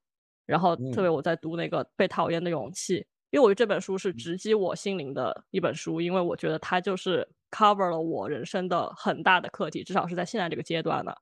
[0.47, 3.01] 然后特别我在读那个《被讨厌的勇气》，
[3.31, 11.13] 因为我觉得这本书是直击我心灵的一本书，因为我觉得它就是 cover 了我人生的很大的课题，至少是在现在这个阶段呢。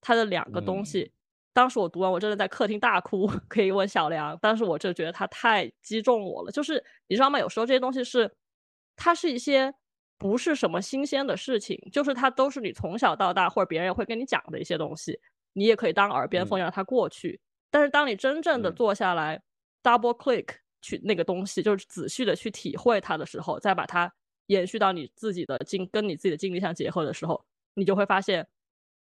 [0.00, 1.12] 它的两个东西，
[1.52, 4.38] 当时我读完，我真的在客厅大哭， 可以问小梁。
[4.38, 7.38] 当时我就觉得它太击中我了，就是你知道吗？
[7.40, 8.30] 有时候这些东西是，
[8.96, 9.74] 它是一些
[10.20, 15.18] 不是什么新鲜的事情，就是它都是你从小到大或者别人会跟你讲的一些东西，
[15.54, 17.40] 你也可以当耳边风让它过去。
[17.70, 19.40] 但是当你真正的坐下来、
[19.82, 20.46] double click
[20.82, 24.12] 去那个东西，就是仔细的去体会它的时候，再把它
[24.48, 27.42] 延续到你自己的经跟你自己的经历相结合的时候，
[27.72, 28.46] 你就会发现。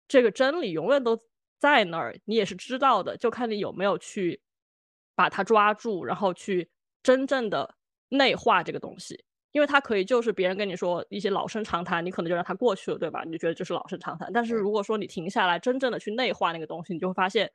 [0.08, 1.18] 这个真理永远都
[1.58, 4.40] 在那儿，你也是知道的，就看你有没有去
[5.16, 6.70] 把它抓住，然后去
[7.02, 7.74] 真正的
[8.10, 9.24] 内化这个东西。
[9.56, 13.22] 因为他可以就是别人跟你说一些老生常谈，你可能就让它过去了，对吧？
[13.24, 14.30] 你就觉得这是老生常谈。
[14.30, 17.50] 但是如果说你停下来，真正的去内化那个东西，你就会发现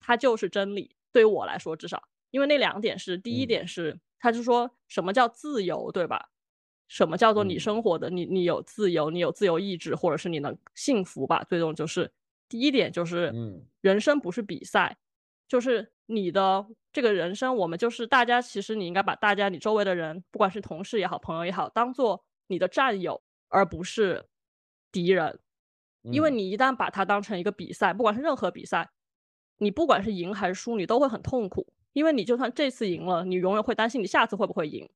[0.00, 0.96] 它就是真理。
[1.12, 2.02] 对于我来说，至少
[2.32, 6.30] 因为那两点是：第一点是，他就说什么叫自由，对吧？
[6.88, 11.44] 什么叫做你生活的你你有自由，你有自由意志，或者是你能幸福吧？
[11.48, 12.10] 最终就是
[12.48, 13.32] 第一点就是，
[13.82, 14.96] 人生不是比赛，
[15.48, 24.26] 就是你的这个人生，我们就是大家，其实你应该把大家你周围的人，不管是同事也好，朋友也好，当做你的战友，而不是
[24.90, 25.38] 敌人。
[26.02, 28.88] 因为你一旦把它当成一个比赛，不管是任何比赛，
[29.58, 34.88] 你不管是赢还是输，你都会很痛苦，因为你就算这次赢了，你永远会担心你下次会不会赢。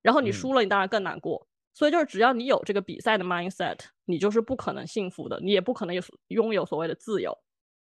[0.00, 1.46] 然后你输了，你当然更难过。
[1.46, 7.36] 嗯、所以就是只要你有这个比赛的 mindset，你就是不可能幸福的，你也不可能有拥有所谓的自由。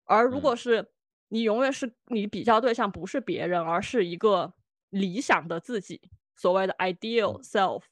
[0.05, 0.87] 而如果是
[1.29, 4.53] 你永远是你比较对象不是别人，而是一个
[4.89, 6.01] 理想的自己，
[6.35, 7.83] 所谓的 ideal self，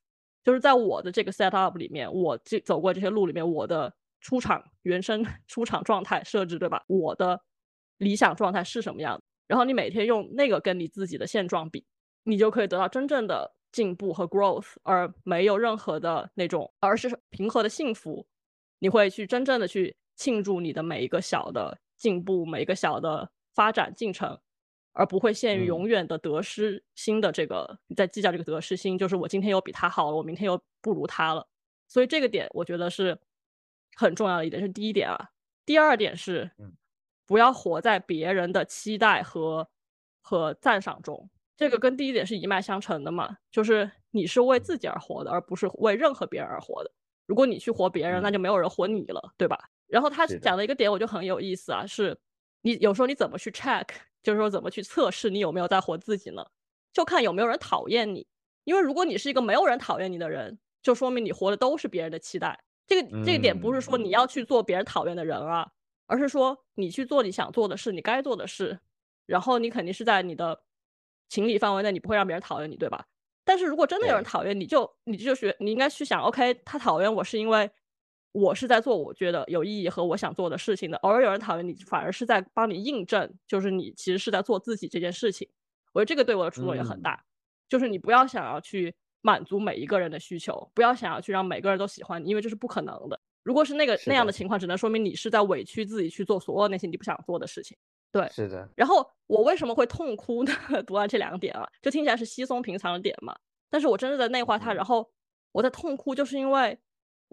[0.43, 6.83] 就是在我的这个 set up 里面，我这走过这些路里面，我的出场原生出场状态设置，对吧？
[6.87, 7.41] 我的
[7.97, 11.85] 理想状态是什么样，然后你每天用那个跟你自己的现状比，
[12.23, 18.25] 你就可以得到真正的进步和 growth，而没有任何的那种，而是平和的幸福。
[18.79, 24.37] 你会去真正的去庆祝你的每一个小的进步，每一个小的发展进程，
[24.91, 31.47] 而不会限于永远的得失心的这个你在计较这个得失心，就是我今天又比他好了，我明天又不如他了。
[31.87, 33.17] 所以这个点我觉得是
[33.95, 35.29] 很重要的一点，是第一点啊。
[35.65, 36.51] 第二点是，
[37.25, 39.69] 不要活在别人的期待和
[40.21, 41.29] 和赞赏中。
[41.55, 46.91] 这个跟第一点是一脉相承的嘛，就是你是为自己而活的，而不是为任何别人而活的。
[47.25, 49.57] 如果你去活别人，那就没有人活你了，对吧？
[49.93, 52.17] 然后他讲的一个点我就很有意思啊，是
[52.63, 53.85] 你有时候你怎么去 check，
[54.23, 56.43] 就是说怎么去测试你有没有在活自己呢？
[56.91, 58.25] 就看有没有人讨厌你，
[58.63, 62.59] 因为如果你是一个没有人讨厌你的人，就说明你活的都是别人的期待。
[62.87, 65.69] 这个这个点不是说你要去做别人讨厌的人啊，
[66.07, 68.79] 而是说你去做你想做的事，你该做的事，
[69.27, 70.63] 然后你肯定是在你的
[71.29, 73.05] 情理范围内，你不会让别人讨厌你，对吧？
[73.43, 77.69] 但是如果真的有人讨厌你，就你就学，你应该去想，OK，他讨厌我是因为
[78.33, 80.97] 我是在做我觉得有意义和我想做的事情的。
[80.97, 85.47] 偶尔有人讨厌你，反而是在帮你印证，就是你其实是在做自己这件事情。
[85.93, 87.23] 我觉得这个对我的触动也很大，
[87.69, 93.19] 就是你不要想要去满足每一个人的需求，不要想要去让每个人都喜欢你，因为这是不可能的。
[93.43, 97.77] 如果是那个那样的情况，只能说明你是在委屈自己去做所有那些你不想做的事情。
[98.11, 98.67] 对，是的。
[98.75, 100.51] 然后我为什么会痛哭呢？
[100.87, 103.35] 读完这两点啊，就听起来是稀松平常的点嘛。
[103.69, 105.11] 但是我真的在内化它，然后
[105.51, 106.79] 我在痛哭，就是因为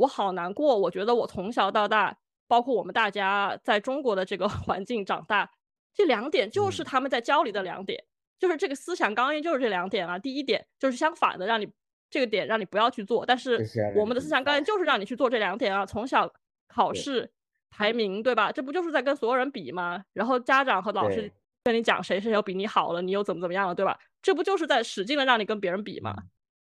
[0.01, 0.77] 我好难过。
[0.77, 2.17] 我觉得我从小到大，
[2.49, 5.51] 包括我们大家在中国的这个 环境长大，
[5.95, 8.05] 这两点就是他们在教你的两点，
[8.39, 10.19] 就是这个思想刚硬就是这两点啊。
[10.19, 11.69] 第一点就是相反的，让你
[12.11, 13.25] 这个点让你不要去做。
[13.25, 13.65] 但是
[13.97, 15.87] 我们的思想刚硬就是让你去做这两点啊。
[15.87, 16.33] 从小
[16.69, 17.31] 考试。
[17.73, 18.51] 排名对吧？
[18.51, 20.05] 这不就是在跟所有人比吗？
[20.13, 21.31] 然后家长和老师
[21.63, 23.97] 跟你讲谁谁又比你好了，你又怎么怎么样了，对吧？
[24.21, 26.13] 这不就是在使劲的让你跟别人比吗？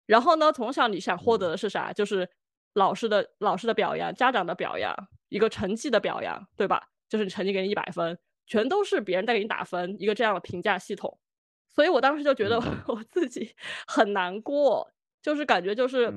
[0.06, 1.92] 然后呢，从小你想获得的是啥？
[1.92, 2.30] 就是
[2.74, 4.94] 老师的老师的表扬，家长的表扬，
[5.28, 6.90] 一个成绩的表扬，对吧？
[7.08, 11.18] 就是你成绩给你一百分，全都是别人在给你打分，一个这样的评价系统。
[11.68, 13.54] 所以我当时就觉得 我自己
[13.88, 14.92] 很难过，
[15.22, 16.12] 就是感觉就是。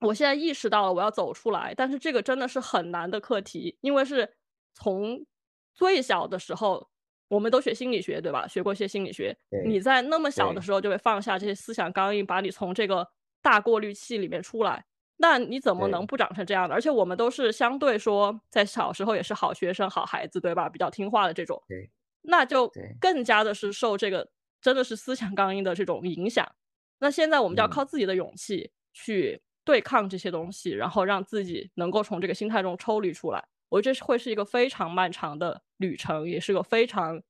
[0.00, 4.34] 我现在意识到了，我要走出来，但是这个真的是很难的课题，因为是
[4.74, 5.24] 从
[5.72, 6.90] 最小的时候，
[7.28, 8.46] 我们都学心理学，对吧？
[8.46, 9.34] 学过一些心理学，
[9.64, 13.08] 你在那么小的时候就会放下这些思想刚硬，把你从这个
[13.40, 14.84] 大过滤器里面出来，
[15.16, 16.74] 那你怎么能不长成这样的？
[16.74, 20.68] 而且我们都是相对说在小时候也是好学生、好孩子，对吧？
[20.68, 21.62] 比较听话的这种，
[22.22, 22.70] 那就
[23.00, 24.28] 更加的是受这个
[24.60, 26.46] 真的是思想刚硬 的这种影响。
[26.98, 29.42] 那现在我们就要靠自己的勇气去。
[29.66, 37.22] 对抗这些东西，然后让自己能够从这个心态中抽离出来，我觉得这会是一个非常漫长的旅程，也是个非常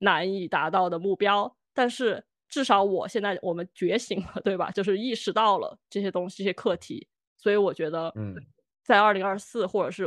[0.00, 1.56] 难以达到的目标。
[1.72, 4.70] 但是至少我现在我们觉醒了，对吧？
[4.70, 7.08] 就是意识到了这些东西、这些课题，
[7.38, 8.34] 所以我觉得，嗯，
[8.84, 10.06] 在二零二四或者是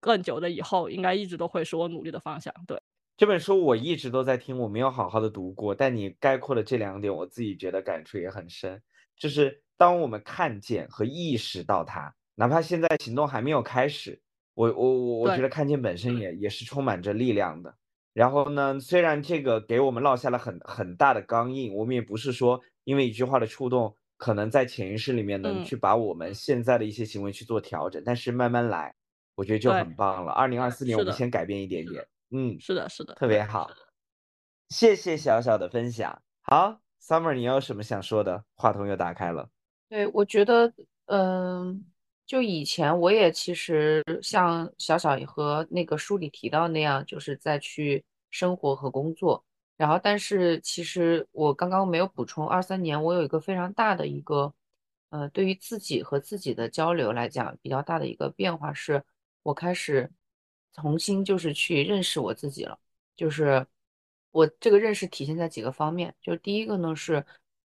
[0.00, 2.52] 更久的以后，应该一直都会是我努力的方向。
[2.66, 2.82] 对
[3.16, 8.82] 这本书，我一直都在听，我没有好好的读过，但你概括的这两点，我自己觉得感触也很深，
[9.16, 9.62] 就是。
[9.78, 14.22] 当我们看见和意识到它，哪怕现在行动还没有开始，
[14.54, 17.74] 我我我我觉得看见本身也也是充满着力量的。
[18.12, 28.00] 然后呢，虽然这个给我们落下了很很大的钢印，我们也不是说因为一句话的触动，可能在潜意识里面能去把我们现在的一些行为去做调整。
[28.06, 28.94] 但是慢慢来，
[29.34, 30.30] 我觉得就很棒了。
[30.30, 33.68] 二零二四年我们先改变一点点，嗯，是的，是的，特别好。
[34.68, 36.22] 谢谢小小的分享。
[36.42, 38.44] 好，Summer，你有什么想说的？
[38.54, 39.50] 话筒又打开了。
[39.88, 40.72] 对，我觉得，
[41.06, 41.84] 嗯，
[42.24, 49.44] 就以前我也其实像小小和那个书里提到那样，就是在去生活和工作。
[49.82, 54.54] 然后，但是其实我刚刚没有补充，二三年我有一个非常大的一个，
[55.10, 59.02] 呃，对于自己和自己的交流来讲，比较大的一个变化是，
[59.42, 60.08] 我开始
[60.72, 62.78] 重新就是去认识我自己了。
[63.16, 63.66] 就是
[64.30, 67.24] 我这个认识体现在几个方面，就第一个呢是。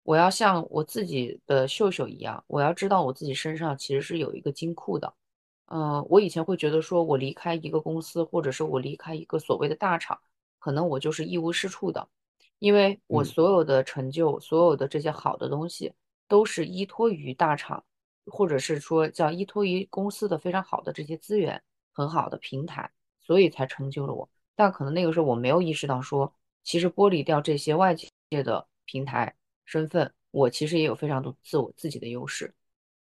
[0.08, 5.12] 我要像我自己的秀秀一样，我要知道我自己身上其实是有一个金库的。
[5.66, 10.16] 嗯，我以前会觉得说，我离开一个公司，或者是我离开一个所谓的大厂，
[10.66, 12.08] 可能我就是一无是处的，
[12.58, 15.94] 因为我所有的成就，所有的这些好的东西，
[16.26, 17.84] 都是依托于大厂，
[18.24, 21.62] 或者是说叫依托于公司的非常好的这些资源，
[21.92, 22.90] 很好的平台，
[23.22, 24.28] 所以才成就了我。
[24.56, 26.34] 但可能那个时候我没有意识到说，
[26.64, 28.10] 其实剥离掉这些外界
[28.42, 29.36] 的平台。
[29.64, 32.52] 身份，我其实也有非常多自我自己的优势，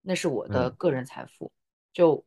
[0.02, 1.50] 那是我的个人财富。
[1.94, 2.26] 就，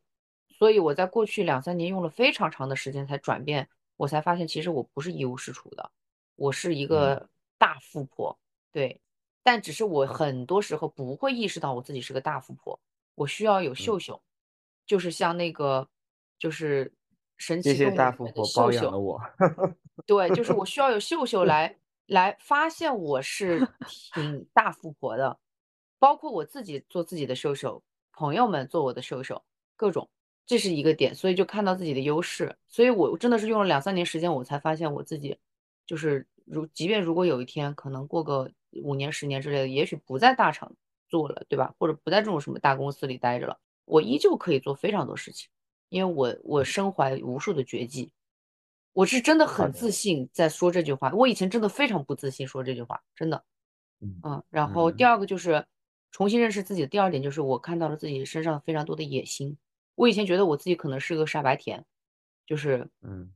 [0.57, 5.91] 所以我在过去两三年用了非常长的时间才转变我才发现其实我不是一无是处的，
[6.35, 6.87] 我是一嗯。
[6.87, 8.37] 个大富婆，
[8.71, 9.01] 对，
[9.43, 12.79] 但只是我很多时候不会意识到我自己是个大富婆，
[13.15, 13.75] 我需要有嗯。
[13.75, 14.21] 秀秀，
[14.85, 15.89] 就是像那个
[16.39, 16.93] 就是
[17.37, 19.19] 神奇的大富婆包养了我。
[20.05, 21.75] 对，就是我需要有秀秀来
[22.05, 25.39] 来发现我是挺 大富婆的，
[25.99, 27.83] 包括我自己做自己的秀秀，
[28.13, 29.43] 朋友们做我的秀秀，
[29.75, 30.09] 各种，
[30.47, 35.37] 这是一个点，所以就看到自己的优势，所以我真的是用了两三年时间，我才发现我自己
[35.85, 38.49] 就是如，即便如果有一天可能过个
[38.81, 40.73] 五年、十年之类的，也许不在大厂
[41.09, 41.75] 做了，对吧？
[41.77, 45.49] 或者不在这种什么大公司里待着了，我依旧可以做非常多事情，
[45.89, 48.13] 因为我我身怀无数的绝技。
[48.93, 53.43] 我是真的很自信在说这句话，我以前真的非常不自信说这句话，真的。
[53.99, 55.65] 嗯嗯，然后第嗯二个就是
[56.11, 59.57] 重新认识自己的第二点就是我看到了自己身上非常多的野心。
[59.97, 61.83] 我以前觉得我自己可能是个傻白甜，
[62.45, 63.33] 就是嗯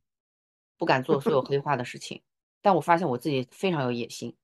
[0.78, 2.22] 不敢做所有黑化的事情，
[2.62, 4.36] 但我发现我自己非常有野心。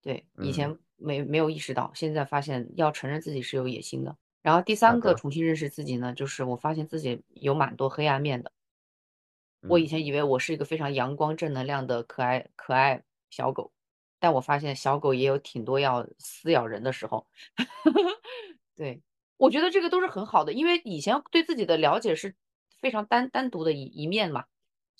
[0.00, 4.16] 对，以嗯前没没有意识到，现在发现要承认自己是有野心的。
[4.40, 8.50] 然后第三个重新认识自己呢，就是我发现自己有蛮多黑暗面的。
[9.68, 13.70] 我以嗯前以为我是一个非常阳光正能量的可爱可爱小狗，
[14.18, 17.26] 但我发现小狗也有挺多要撕咬人的时候。
[18.76, 19.00] 对，
[19.36, 22.34] 我觉得这个都是很好的，因为以前对自己的了解是
[22.80, 24.44] 非常单单独的一一面嘛，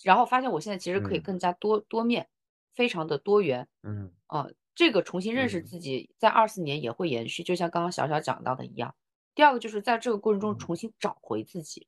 [0.03, 2.29] 然后发现我现在其实可以嗯更加多多面，
[2.75, 3.69] 非常的多元。
[3.83, 8.95] 嗯啊，这个重新认识嗯自己，在二四年也会延续，就像刚刚小小讲到的一样。
[9.35, 11.87] 第二个就是在这个过程中嗯重新找回自己，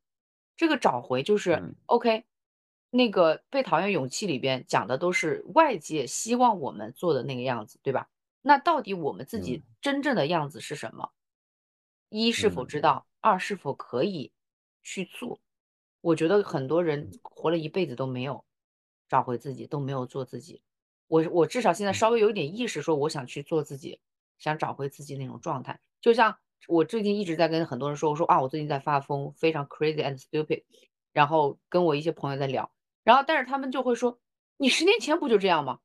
[0.56, 2.24] 这个找回就是嗯 OK。
[2.90, 8.09] 那个被讨厌勇气里边讲的都是外界希望我们做的那个样子，对吧？
[8.40, 11.10] 那到底我们自己嗯真正的样子是什么？
[12.08, 14.32] 一是否嗯知道，二是否可以
[14.82, 15.40] 去做？
[16.00, 18.44] 我觉得很多人嗯活了一辈子都没有
[19.08, 20.62] 找回自己，都没有做自己。
[21.08, 24.00] 我我至少现在嗯稍微有一点意识，说我想去做自己，
[24.38, 25.80] 想找回自己那种状态。
[26.00, 26.38] 就像
[26.68, 30.64] 我最近一直在跟很多人说，我说啊，我最近在发疯，非常 crazy and stupid，
[31.12, 32.70] 然后跟我一些朋友在聊，
[33.02, 34.18] 然后但是他们就会说，
[34.56, 35.80] 你十年前不就这样吗？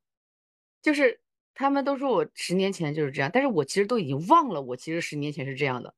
[0.80, 1.20] 就是
[1.54, 5.94] 他们都说我十年前就是这样，但是我其实都已经忘了，我其实十年前是这样的。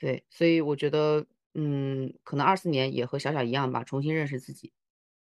[0.00, 4.72] 对，所以我觉得，嗯，可能二四年也和小小一样吧，重新认识自己，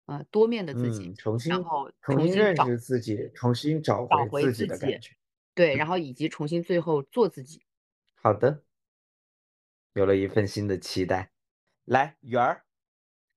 [0.05, 5.11] 啊、多面的自己，嗯，重然后重新认重新找识自己，重新找找回自己回自己的感觉。
[5.55, 7.63] 对，然后以及重新最后做自己。
[8.17, 8.65] 好的，
[9.93, 11.31] 有了一份新的期待。
[11.85, 12.65] 来，圆儿，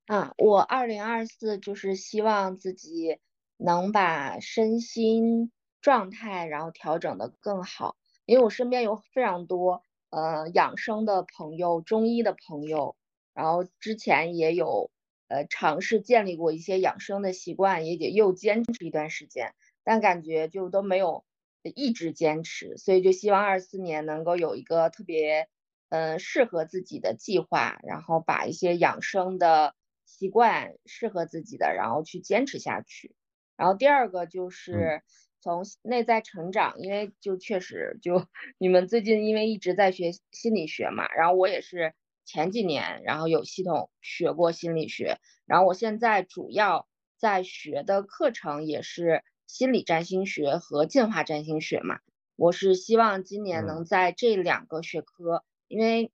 [0.07, 3.19] 啊，我二零二四就是希望自己
[3.57, 5.51] 能把身心
[5.81, 7.95] 状态然后调整的更好，
[8.26, 12.95] 因为我身边有非常多呃养生的朋友、中医的朋友，
[13.34, 14.91] 然后之前也有
[15.27, 19.53] 呃尝试建立过一些养生的习惯，也也又坚持一段时间，
[19.84, 21.25] 但感觉就都没有
[21.63, 25.47] 一直坚持，所以就希望二四年能够有一个特别。
[25.89, 29.73] 嗯，适合自己的计划，然后把一些养生的
[30.05, 33.15] 习惯适合自己的，然后去坚持下去。
[33.55, 35.01] 然后第二个就嗯是
[35.41, 38.26] 从内在成长，因为就确实就
[38.57, 41.93] 你们最近因为一直在学心理学嘛，然后我也是
[42.26, 46.88] 前几年然后有系统学过心理学，然后我现在主要
[47.18, 51.99] 在学的课程也是心理占星学和进化占星学嘛。
[52.35, 55.43] 我是希望今年嗯能在这两个学科。
[55.69, 56.14] 因为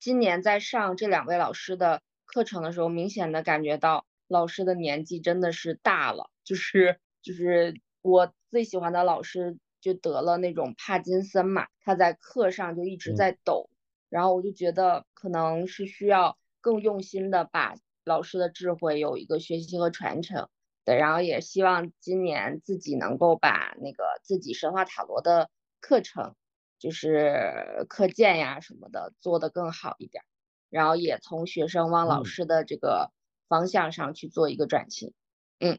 [0.00, 13.68] 今年在上这两位老师的课程的时候，明显的感觉到老师的年纪真的是大了，就是就是我最喜欢的老师就得了那种帕金森嘛，他在课上就一直嗯在抖，
[14.08, 17.74] 然后我就觉得可能是需要更用心的把
[18.04, 20.48] 老师的智慧有一个学习和传承。
[20.84, 25.50] 对，然后也希望今年自己能够把那个自己神话塔罗的
[25.80, 26.36] 课程。
[26.76, 30.22] 就是课件呀什么的做得更好一点，
[30.68, 33.10] 然后也从学生往老嗯师的这个
[33.48, 35.14] 方向上去做一个转型，
[35.60, 35.78] 嗯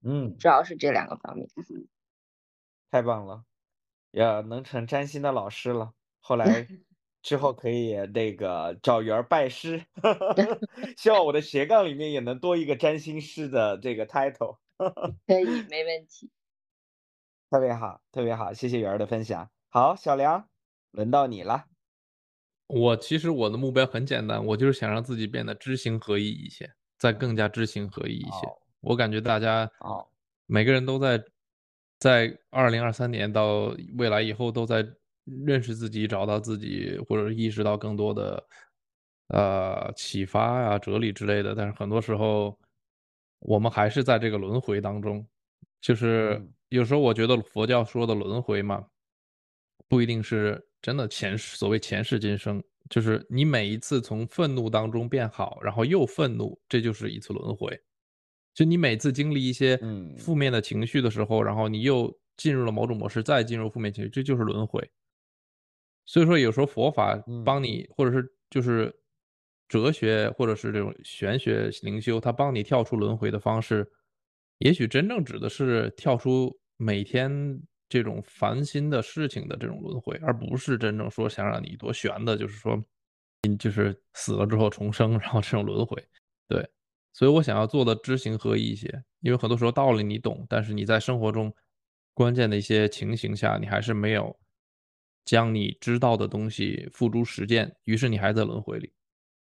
[0.00, 1.48] 嗯，主要是这两个方面。
[2.90, 3.44] 太棒了，
[4.10, 5.92] 也能成占星的老师了。
[6.20, 6.46] 后来
[7.22, 9.84] 之后可以那个找圆儿拜师，
[10.96, 14.58] 希望我的斜杠里面也能多一个占星师的这个 title。
[15.26, 16.30] 可以， 没问题。
[17.50, 19.50] 特别好，特别好，谢谢圆儿的分享。
[19.68, 20.48] 好，小梁，
[20.92, 21.64] 轮到你了。
[22.66, 28.46] 我其实我的目标很简单，我就是想让自己变得知行合一一些，再更加知行合一一些。
[28.46, 30.06] 哦我感觉大家哦
[30.46, 31.20] 每个人都在
[31.98, 34.86] 在二零二三年到未来以后都在
[35.46, 38.44] 认识自己、找到自己，或者意识到更多的
[39.28, 41.54] 呃启发啊、哲理之类的。
[41.54, 42.58] 但是很多时候
[43.40, 45.26] 我们还是在这个轮回当中。
[45.80, 48.84] 就是嗯有时候我觉得佛教说的轮回嘛，
[49.88, 57.80] 不一定是真的前世所谓前世今生，就是你每一次从愤怒当中变好，然后又愤怒，这就是一次轮回。
[58.58, 64.82] 就你每次经历一些嗯负面的情绪的时候，然后你又进入了某种模式，再进入负面情绪，这就是轮回。
[66.06, 68.92] 所以说，有时候佛法嗯帮你，或者是就是
[69.68, 73.88] 哲学，或者是这种玄学灵修，它帮你跳出轮回的方式，
[74.58, 77.30] 也许真正指的是跳出每天
[77.88, 82.76] 这种烦心的事情的这种轮回，而不是真正说想让你多悬的，就是说，
[83.48, 86.04] 你就是死了之后重生，然后这种轮回。
[86.48, 86.68] 对，
[87.18, 88.86] 所以我想要做的知行合一一些，
[89.22, 91.52] 因为很多时候道理你懂，但是你在生活中
[92.14, 94.38] 关键的一些情形下，你还是没有
[95.24, 98.92] 将你知道的东西付诸实践，于是你还在轮回里。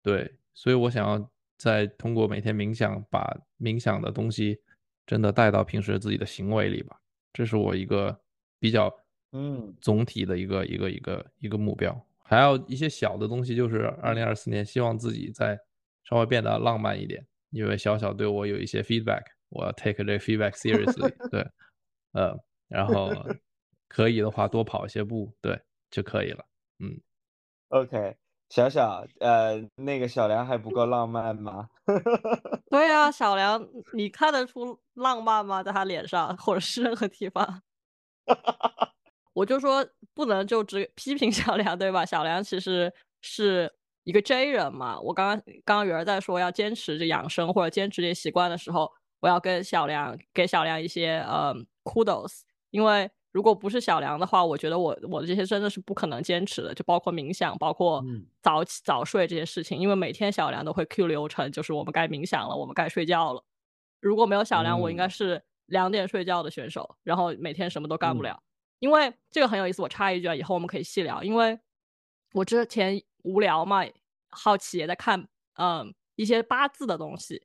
[0.02, 4.58] 对，所以我想要再通过每天冥想，把冥想的东西
[5.04, 6.98] 真的带到平时自己的行为里吧，
[7.34, 8.18] 这是我一个
[8.58, 8.90] 比较
[9.32, 11.94] 嗯总体的一个一个一个一个目标。
[12.22, 15.60] 还有一些小的东西，就是二零二四年希望自己再
[16.04, 21.40] 稍微变得浪漫一点，因为小小对我有一些 feedback，我要 take 这 feedback seriously， 对，
[22.12, 22.36] 呃，
[22.68, 23.10] 然后
[23.88, 25.60] 可以的话多跑一些步，对
[25.90, 26.44] 就可以了。
[26.78, 27.00] 嗯
[27.68, 28.16] ，，OK，
[28.48, 31.68] 小小，呃，那个小梁还不够浪漫吗？
[32.70, 35.62] 对啊，小梁，你看得出浪漫吗？
[35.62, 37.62] 在他脸上，或者是任何地方？
[39.32, 42.04] 我就说不能就只批评小梁，对吧？
[42.04, 42.92] 小梁其实
[43.22, 43.72] 是
[44.06, 45.00] 一个 J 人嘛。
[45.00, 48.88] 我刚刚刚刚有人在说要坚持这养生或者坚持这些习惯的时候，
[49.20, 51.52] 我要跟小梁给小梁一些呃
[51.84, 63.44] kudos，因为如果不是小梁的话，我觉得我我的这些真的是不可能坚持的，就包括冥想，包括嗯早起早睡这些事情，因为每天小梁都会 Q 流程，就是我们该冥想了，我们该睡觉了。
[64.00, 68.42] 如果没有小梁，我应该嗯是两点睡觉的选手，然后每天什么都干不嗯了。
[68.78, 71.22] 因为这个很有意思，我插一句啊，以后我们可以细聊。
[71.22, 71.58] 因为
[72.36, 73.82] 我之前无聊嘛，
[74.28, 77.42] 好奇也在看，嗯，一些八字的东西。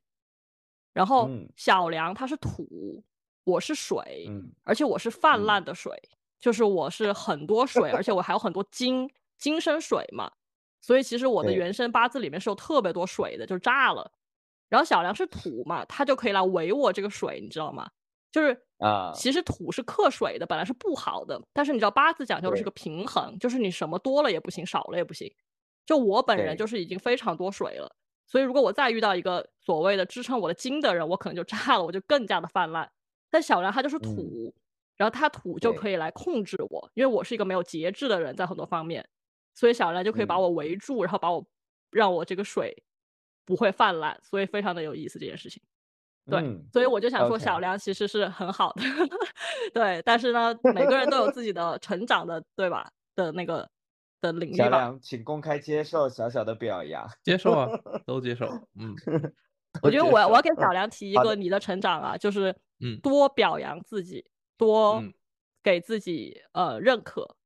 [0.92, 3.02] 然后嗯小梁他是土，
[3.44, 5.98] 我是水，嗯而且我是泛嗯滥的水，
[6.38, 10.30] 就是我是很多水，而且我还有很多金金生水嘛，
[10.82, 14.12] 所以其实我的原生八字里面是有特别多水的，就炸了。
[14.68, 17.90] 然后小梁是土嘛，他就可以来围我这个水，你知道吗？
[18.32, 25.32] 就是啊其实土是克水的，本来是不好的，但是你知道八字讲究的是个平衡，就是你什么多了也不行，少了也不行。
[25.84, 27.94] 就我本人就是已经非常多水了，
[28.26, 32.90] 所以如果我再遇到一个所谓的支撑我的金的人，我可能就炸了，我就更加的泛滥。
[33.30, 34.54] 但小梁他就是嗯土，
[34.96, 39.06] 然后他土就可以来控制我，因为我是一个没有节制的人，在很多方面，
[39.54, 41.44] 所以小梁就可以把嗯我围住，然后把我
[41.90, 42.82] 让我这个水
[43.44, 45.60] 不会泛滥，所以非常的有意思这件事情。
[46.30, 48.82] 对，嗯所以我就想说，小梁其实是很好的，
[49.74, 52.90] 对，但是呢，每个人都有自己的成长的，对吧？
[53.14, 53.68] 的那个
[54.20, 54.64] 的领域吧。
[54.64, 57.06] 小梁，请公开接受小小的表扬。
[57.22, 57.68] 接受啊，
[58.06, 58.46] 都接受。
[58.78, 58.94] 嗯，
[59.82, 64.24] 我觉得我要我要给小梁提一个你的成长啊，就是嗯多表扬自己，
[64.56, 65.12] 多嗯
[65.62, 67.36] 给自己呃认可。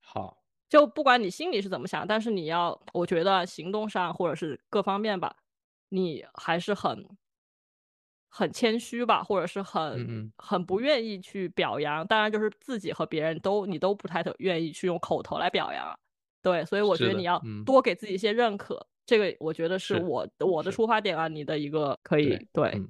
[0.00, 0.38] 好，
[0.68, 5.36] 就不管你心里是怎么想，但是你要，我觉得行动上或者是各方面吧，
[5.88, 7.04] 你还是很
[8.36, 12.06] 很谦虚吧，或者是很、很不愿意去表扬。
[12.06, 15.98] 当然，就是自己和别人都你都不太愿意去用口头来表扬。
[16.42, 22.86] 对，所以我觉得你要嗯多给自己一些认可，这个我觉得是是我我的出发点啊，你的一个可以对嗯，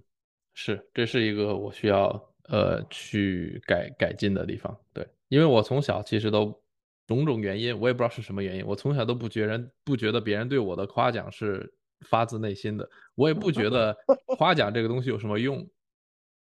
[0.53, 2.09] 是，这是一个我需要
[2.49, 4.77] 呃去改改进的地方。
[4.93, 6.61] 对，因为我从小其实都
[7.07, 13.97] 种种原因，我也不知道是什么原因，我从小都不觉人不觉得别人对我的夸奖是发自内心的，我也不觉 得
[14.37, 15.69] 夸奖这个东西有什么用。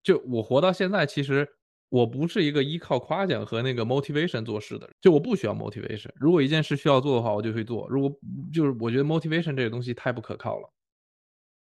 [0.03, 1.47] 就我活到现在，其实
[1.89, 6.09] 我不是一个依靠夸奖和那个 motivation 做事的人，就我不需要 motivation。
[6.15, 7.87] 如果一件事需要做的话，我就会做。
[7.89, 8.19] 如果
[8.53, 10.69] 就是我觉得 motivation 这个东西太不可靠了。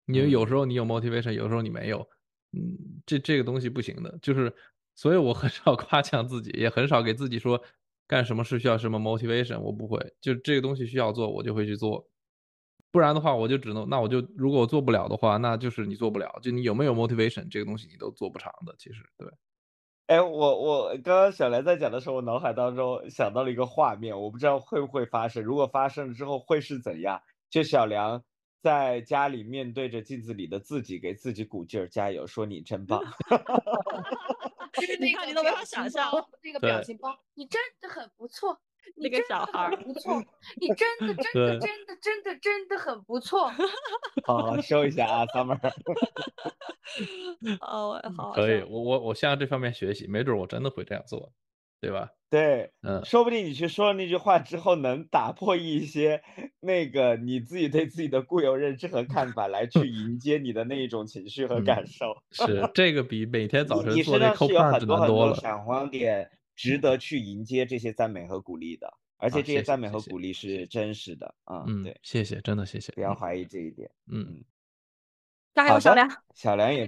[0.07, 2.01] 因为有时候你有 motivation，有时候你没有，
[2.53, 2.77] 嗯，
[3.07, 4.53] 这这个东西不行的，就是，
[4.97, 7.63] 所以我很少 夸奖自己，也很少给自己说
[8.09, 12.05] 干什么事需要什么 motivation，我不会，就这个东西需要做，我就会去做，
[12.93, 19.29] 不然的话，我就只能，那我就如果我做不了的话，那就是你做不了，就你有没有 motivation 这个东西你都做不长的，其实对，
[20.09, 25.43] 哎，我我刚刚小梁在讲的时候，我脑海当中想到了一个画面，我不知道会不会发生。
[25.43, 27.23] 如果发生了之后会是怎样？
[27.49, 28.23] 就小梁
[28.61, 33.01] 在家里面对着镜子里的自己，给自己鼓劲儿，加油，说你真棒。
[34.75, 38.61] 就是你那个看你都没法想象包，那个表情包，你真的很不错，
[38.97, 40.23] 那个小孩儿不错，
[40.61, 43.49] 你真的真的真的真的真的很不错。
[44.25, 45.59] 好好收一下啊，Summer。
[47.61, 51.33] 哦，好好可以，我我我向这方面学习，没准我真的会这样做，
[51.81, 52.11] 对吧？
[52.31, 56.23] 对，嗯，说不定你去说了那句话之后，能打破一些
[56.61, 62.15] 那个你自己对自己的固有认知和看法，来去迎接你的那一种情绪和嗯感受。
[62.31, 65.33] 是这个比每天早晨做那身上是有很多很难多了。
[65.33, 66.31] 多闪光点，
[66.61, 71.35] 值得去迎接这些赞美和鼓励的，而且这些赞美和鼓励是真实的。
[71.47, 72.93] 嗯，嗯对，，谢谢，真的谢谢。
[72.93, 73.91] 不要怀疑这一点。
[74.13, 74.45] 嗯，
[75.55, 76.85] 加油小梁，小梁也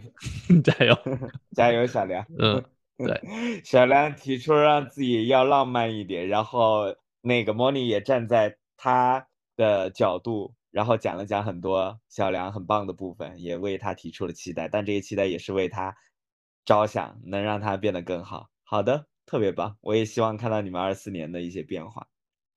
[0.51, 0.95] 嗯， 加油。
[1.57, 2.23] 加油，小梁。
[2.39, 2.63] 嗯，
[2.99, 9.27] 对，小梁提出让自己要浪漫一点，然后那个 Moni 也站在他
[9.57, 15.97] 的角度，然后讲了讲很多小梁很棒的部分，也为他提出了期待，但这些期待也是为他
[16.67, 18.51] 着想，能让他变得更好。
[18.65, 22.07] 好的，特别棒，我也希望看到你们二四年的一些变化。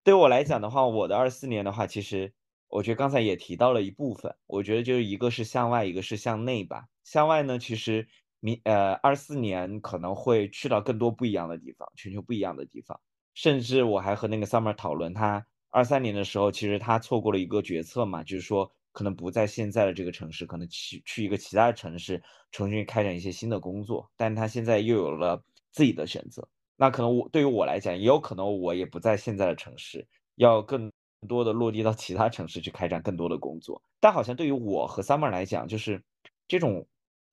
[0.03, 2.33] 对我来讲的话，我的二四年的话，其实
[2.67, 6.83] 我觉得刚才也提到了一部分，我觉得就是一个是向外，一个是向内吧。
[7.05, 8.05] 向外呢，其实
[8.41, 12.99] 明呃二四年可能会去到更多不一样的地方，全球不一样的地方，
[13.33, 22.21] 甚至我还和那个 Summer 讨论，他二三年的时候，其实他错过了一个决策嘛，就是说可能不在现在的这个城市，可能去去一个其他的城市
[22.51, 25.41] 重新开展一些新的工作，但他现在又有了
[25.71, 26.45] 自己的选择。
[26.77, 30.91] 那可能我对于我来讲，也有可能我也不在现在的城市，要更
[31.27, 33.81] 多的落地到其他城市去开展更多的工作。
[33.99, 36.03] 但好像对于我和 Summer 来讲，就是
[36.47, 36.85] 这种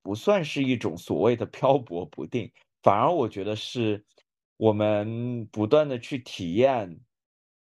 [0.03, 2.51] 不算是一种所谓的漂泊不定，
[2.83, 4.05] 反而我觉得是
[4.57, 7.01] 我们不断的去体验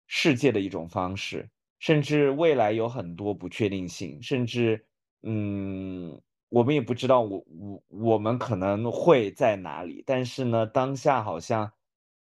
[0.07, 4.85] 世界的一种方式，甚至未来有很多不确定性，甚至
[5.23, 6.19] 嗯，
[6.55, 11.69] 我们也不知道我我我们可能会在哪里，但是呢，当下好像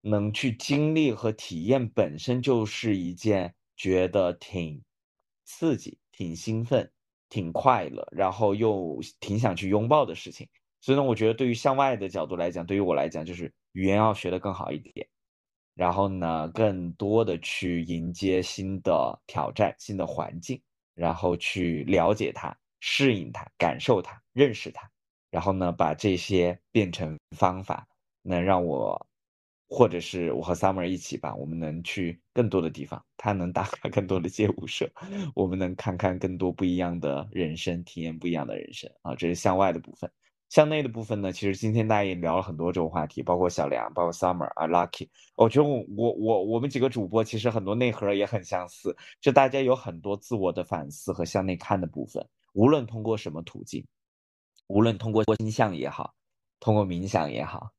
[0.00, 4.82] 能去经历和体验本身就是一件觉得挺
[5.44, 6.90] 刺激、挺兴奋、
[7.28, 10.48] 挺快乐，然后又挺想去拥抱的事情。
[10.80, 15.06] 所以呢，我觉得对于向外的角度来讲，对于我来讲，就是语言要学得更好一点。
[15.74, 20.58] 然后呢，更多的去迎接新的挑战、新的环境，
[20.94, 24.90] 然后去了解它、适应它、感受它、认识它，
[25.30, 27.86] 然后呢，把这些变成方法，
[28.22, 29.06] 能让我，
[29.68, 34.90] 或者是我和 Summer 一起吧，我们能去更多的地方，他能打卡更多的街舞社，
[35.32, 40.10] 我们能看看更多不一样的人生，体验不一样的人生啊，这是向外的部分。
[40.50, 45.08] 向内的部分呢，其实今天大家也聊了很多这种话题，包括小梁，包括 Summer 啊，Lucky。
[45.36, 52.22] 我觉得我我我们几个主播其实很多内核也很相似，就大家有很多自我的反思和向内看的部分，
[52.52, 53.86] 无论通过什么途径，
[54.66, 56.14] 无论通过星象也好，
[56.60, 57.70] 通过冥想也好，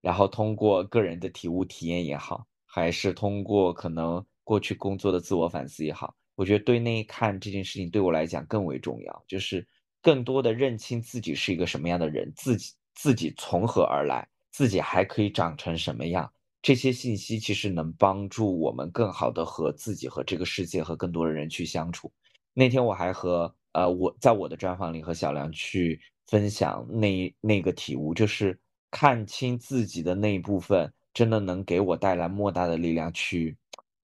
[0.00, 9.66] 然后通过个人的体悟体验也好，还是通过可能过去工作的自我反思也好，我觉得对内看这件事情对我来讲更为重要，就是。
[10.02, 16.32] 更多的认清自己是一个什么样的人，自己自己从何而来，自己还可以长成什么样，
[16.62, 22.10] 这些信息其实能帮助我们更好的和自己和这个世界和更多的人去相处。
[22.54, 28.58] 那天我还和呃我在我的专访里和小梁去分享那那个体悟，就是
[28.90, 33.56] 看清自己的那一部分，真的能给我带来莫大的力量去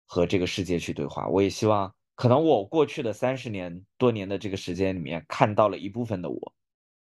[0.05, 1.27] 和这个世界去对话。
[1.27, 1.93] 我也希望。
[2.15, 6.53] 可能我过去的三十年多年的这个时间里面看到了一部分的我，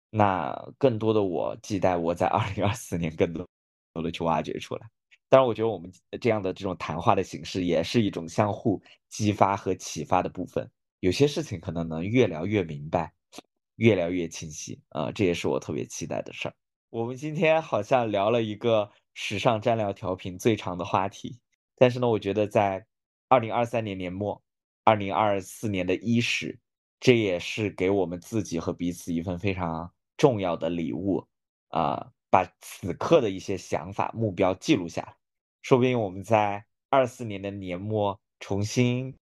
[0.08, 3.46] 那更多的我期待我在二零二四年更多
[4.02, 4.88] 的去挖掘出来。
[5.28, 10.68] 当然，我觉得我们这样的这种谈话的形式也是一种相互激发和启发的部分。
[11.04, 13.12] 有些事情可能能越聊越明白，
[13.76, 16.54] 越聊越清晰啊、呃，这也是我特别期待的事儿。
[16.88, 21.38] 我们今天好像聊了一个时尚占料调频最长的话题，
[21.76, 22.86] 但是呢，我觉得在
[23.28, 24.42] 二零二三年年末。
[24.82, 26.58] 二零二四年的伊始，
[27.00, 31.26] 这也是给我们自己和彼此一份非常重要的礼物
[31.68, 35.14] 啊、把此刻的一些想法、目标记录下来，
[35.60, 39.14] 说不定我们在二四年的年末重新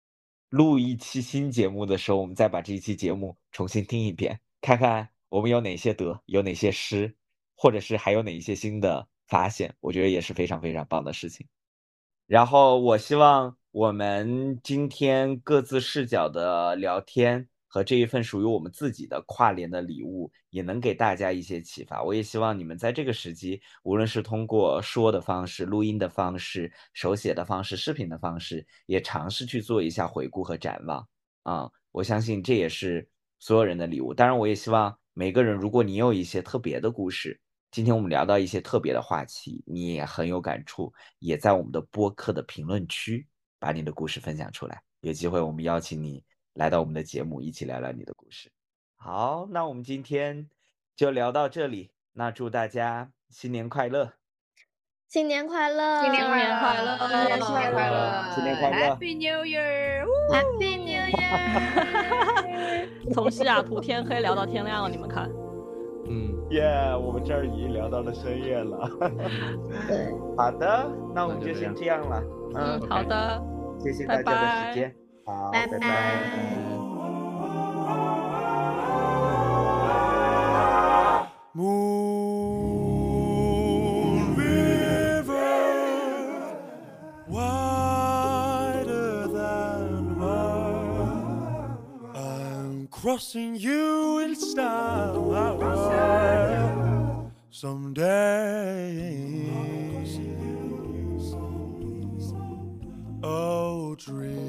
[0.53, 7.15] 录一期新节目的时候，我们再把这一期节目重新听一遍，看看我们有哪些得，有哪些失，
[7.55, 11.47] 或者是还有哪一些新的发现，我觉得也是非常非常棒的事情。
[12.27, 13.57] 然后我希望。
[13.73, 22.03] 我们今天各自视角的聊天和这一份属于我们自己的跨年的礼物，也能给大家一些启发。
[22.03, 31.03] 我也希望你们在这个时机，无论是通过说的方式、录音的方式、手写的方式、视频的方式，也尝试去做一下回顾和展望。
[31.41, 33.09] 啊、我相信这也是
[33.39, 34.13] 所有人的礼物。
[34.13, 37.41] 当然，我也希望每个人，如果你有一些特别的故事，
[37.71, 43.25] 今天我们聊到一些特别的话题，你也很有感触，也在我们的播客的评论区。
[43.57, 44.83] 把你的故事分享出来。
[44.99, 46.21] 有机会我们邀请你
[46.53, 48.51] 来到我们的节目，一起聊聊你的故事。
[48.95, 50.47] 好，那我们今天
[50.95, 51.91] 就聊到这里。
[52.13, 54.13] 那祝大家新年快乐！
[55.07, 56.03] 新年快乐！
[56.03, 56.97] 新年快乐
[57.39, 58.31] 新年快乐！
[58.35, 62.87] 新年快乐 Happy New Year！Happy New Year！
[63.13, 65.31] 从西雅图天黑聊到天亮了，你们看。
[66.07, 66.63] 嗯，耶
[66.95, 68.87] 我们这儿已经聊到了深夜了。
[69.87, 72.23] 对，好的，那我们就先这样了。
[72.53, 73.43] 嗯，好的，
[73.79, 74.95] 谢谢大家的时间。
[75.24, 75.88] 好，拜拜拜。
[81.54, 81.96] Moon
[84.36, 85.34] River,
[87.28, 91.76] wider than mine.
[92.14, 95.58] I'm crossing you in style
[97.50, 98.96] someday.
[103.20, 104.41] Oh, dream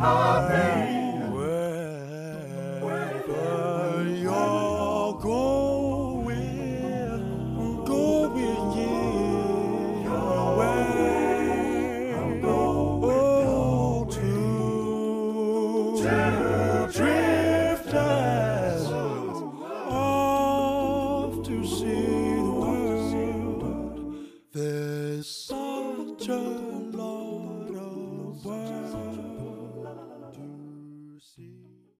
[0.00, 0.79] happy.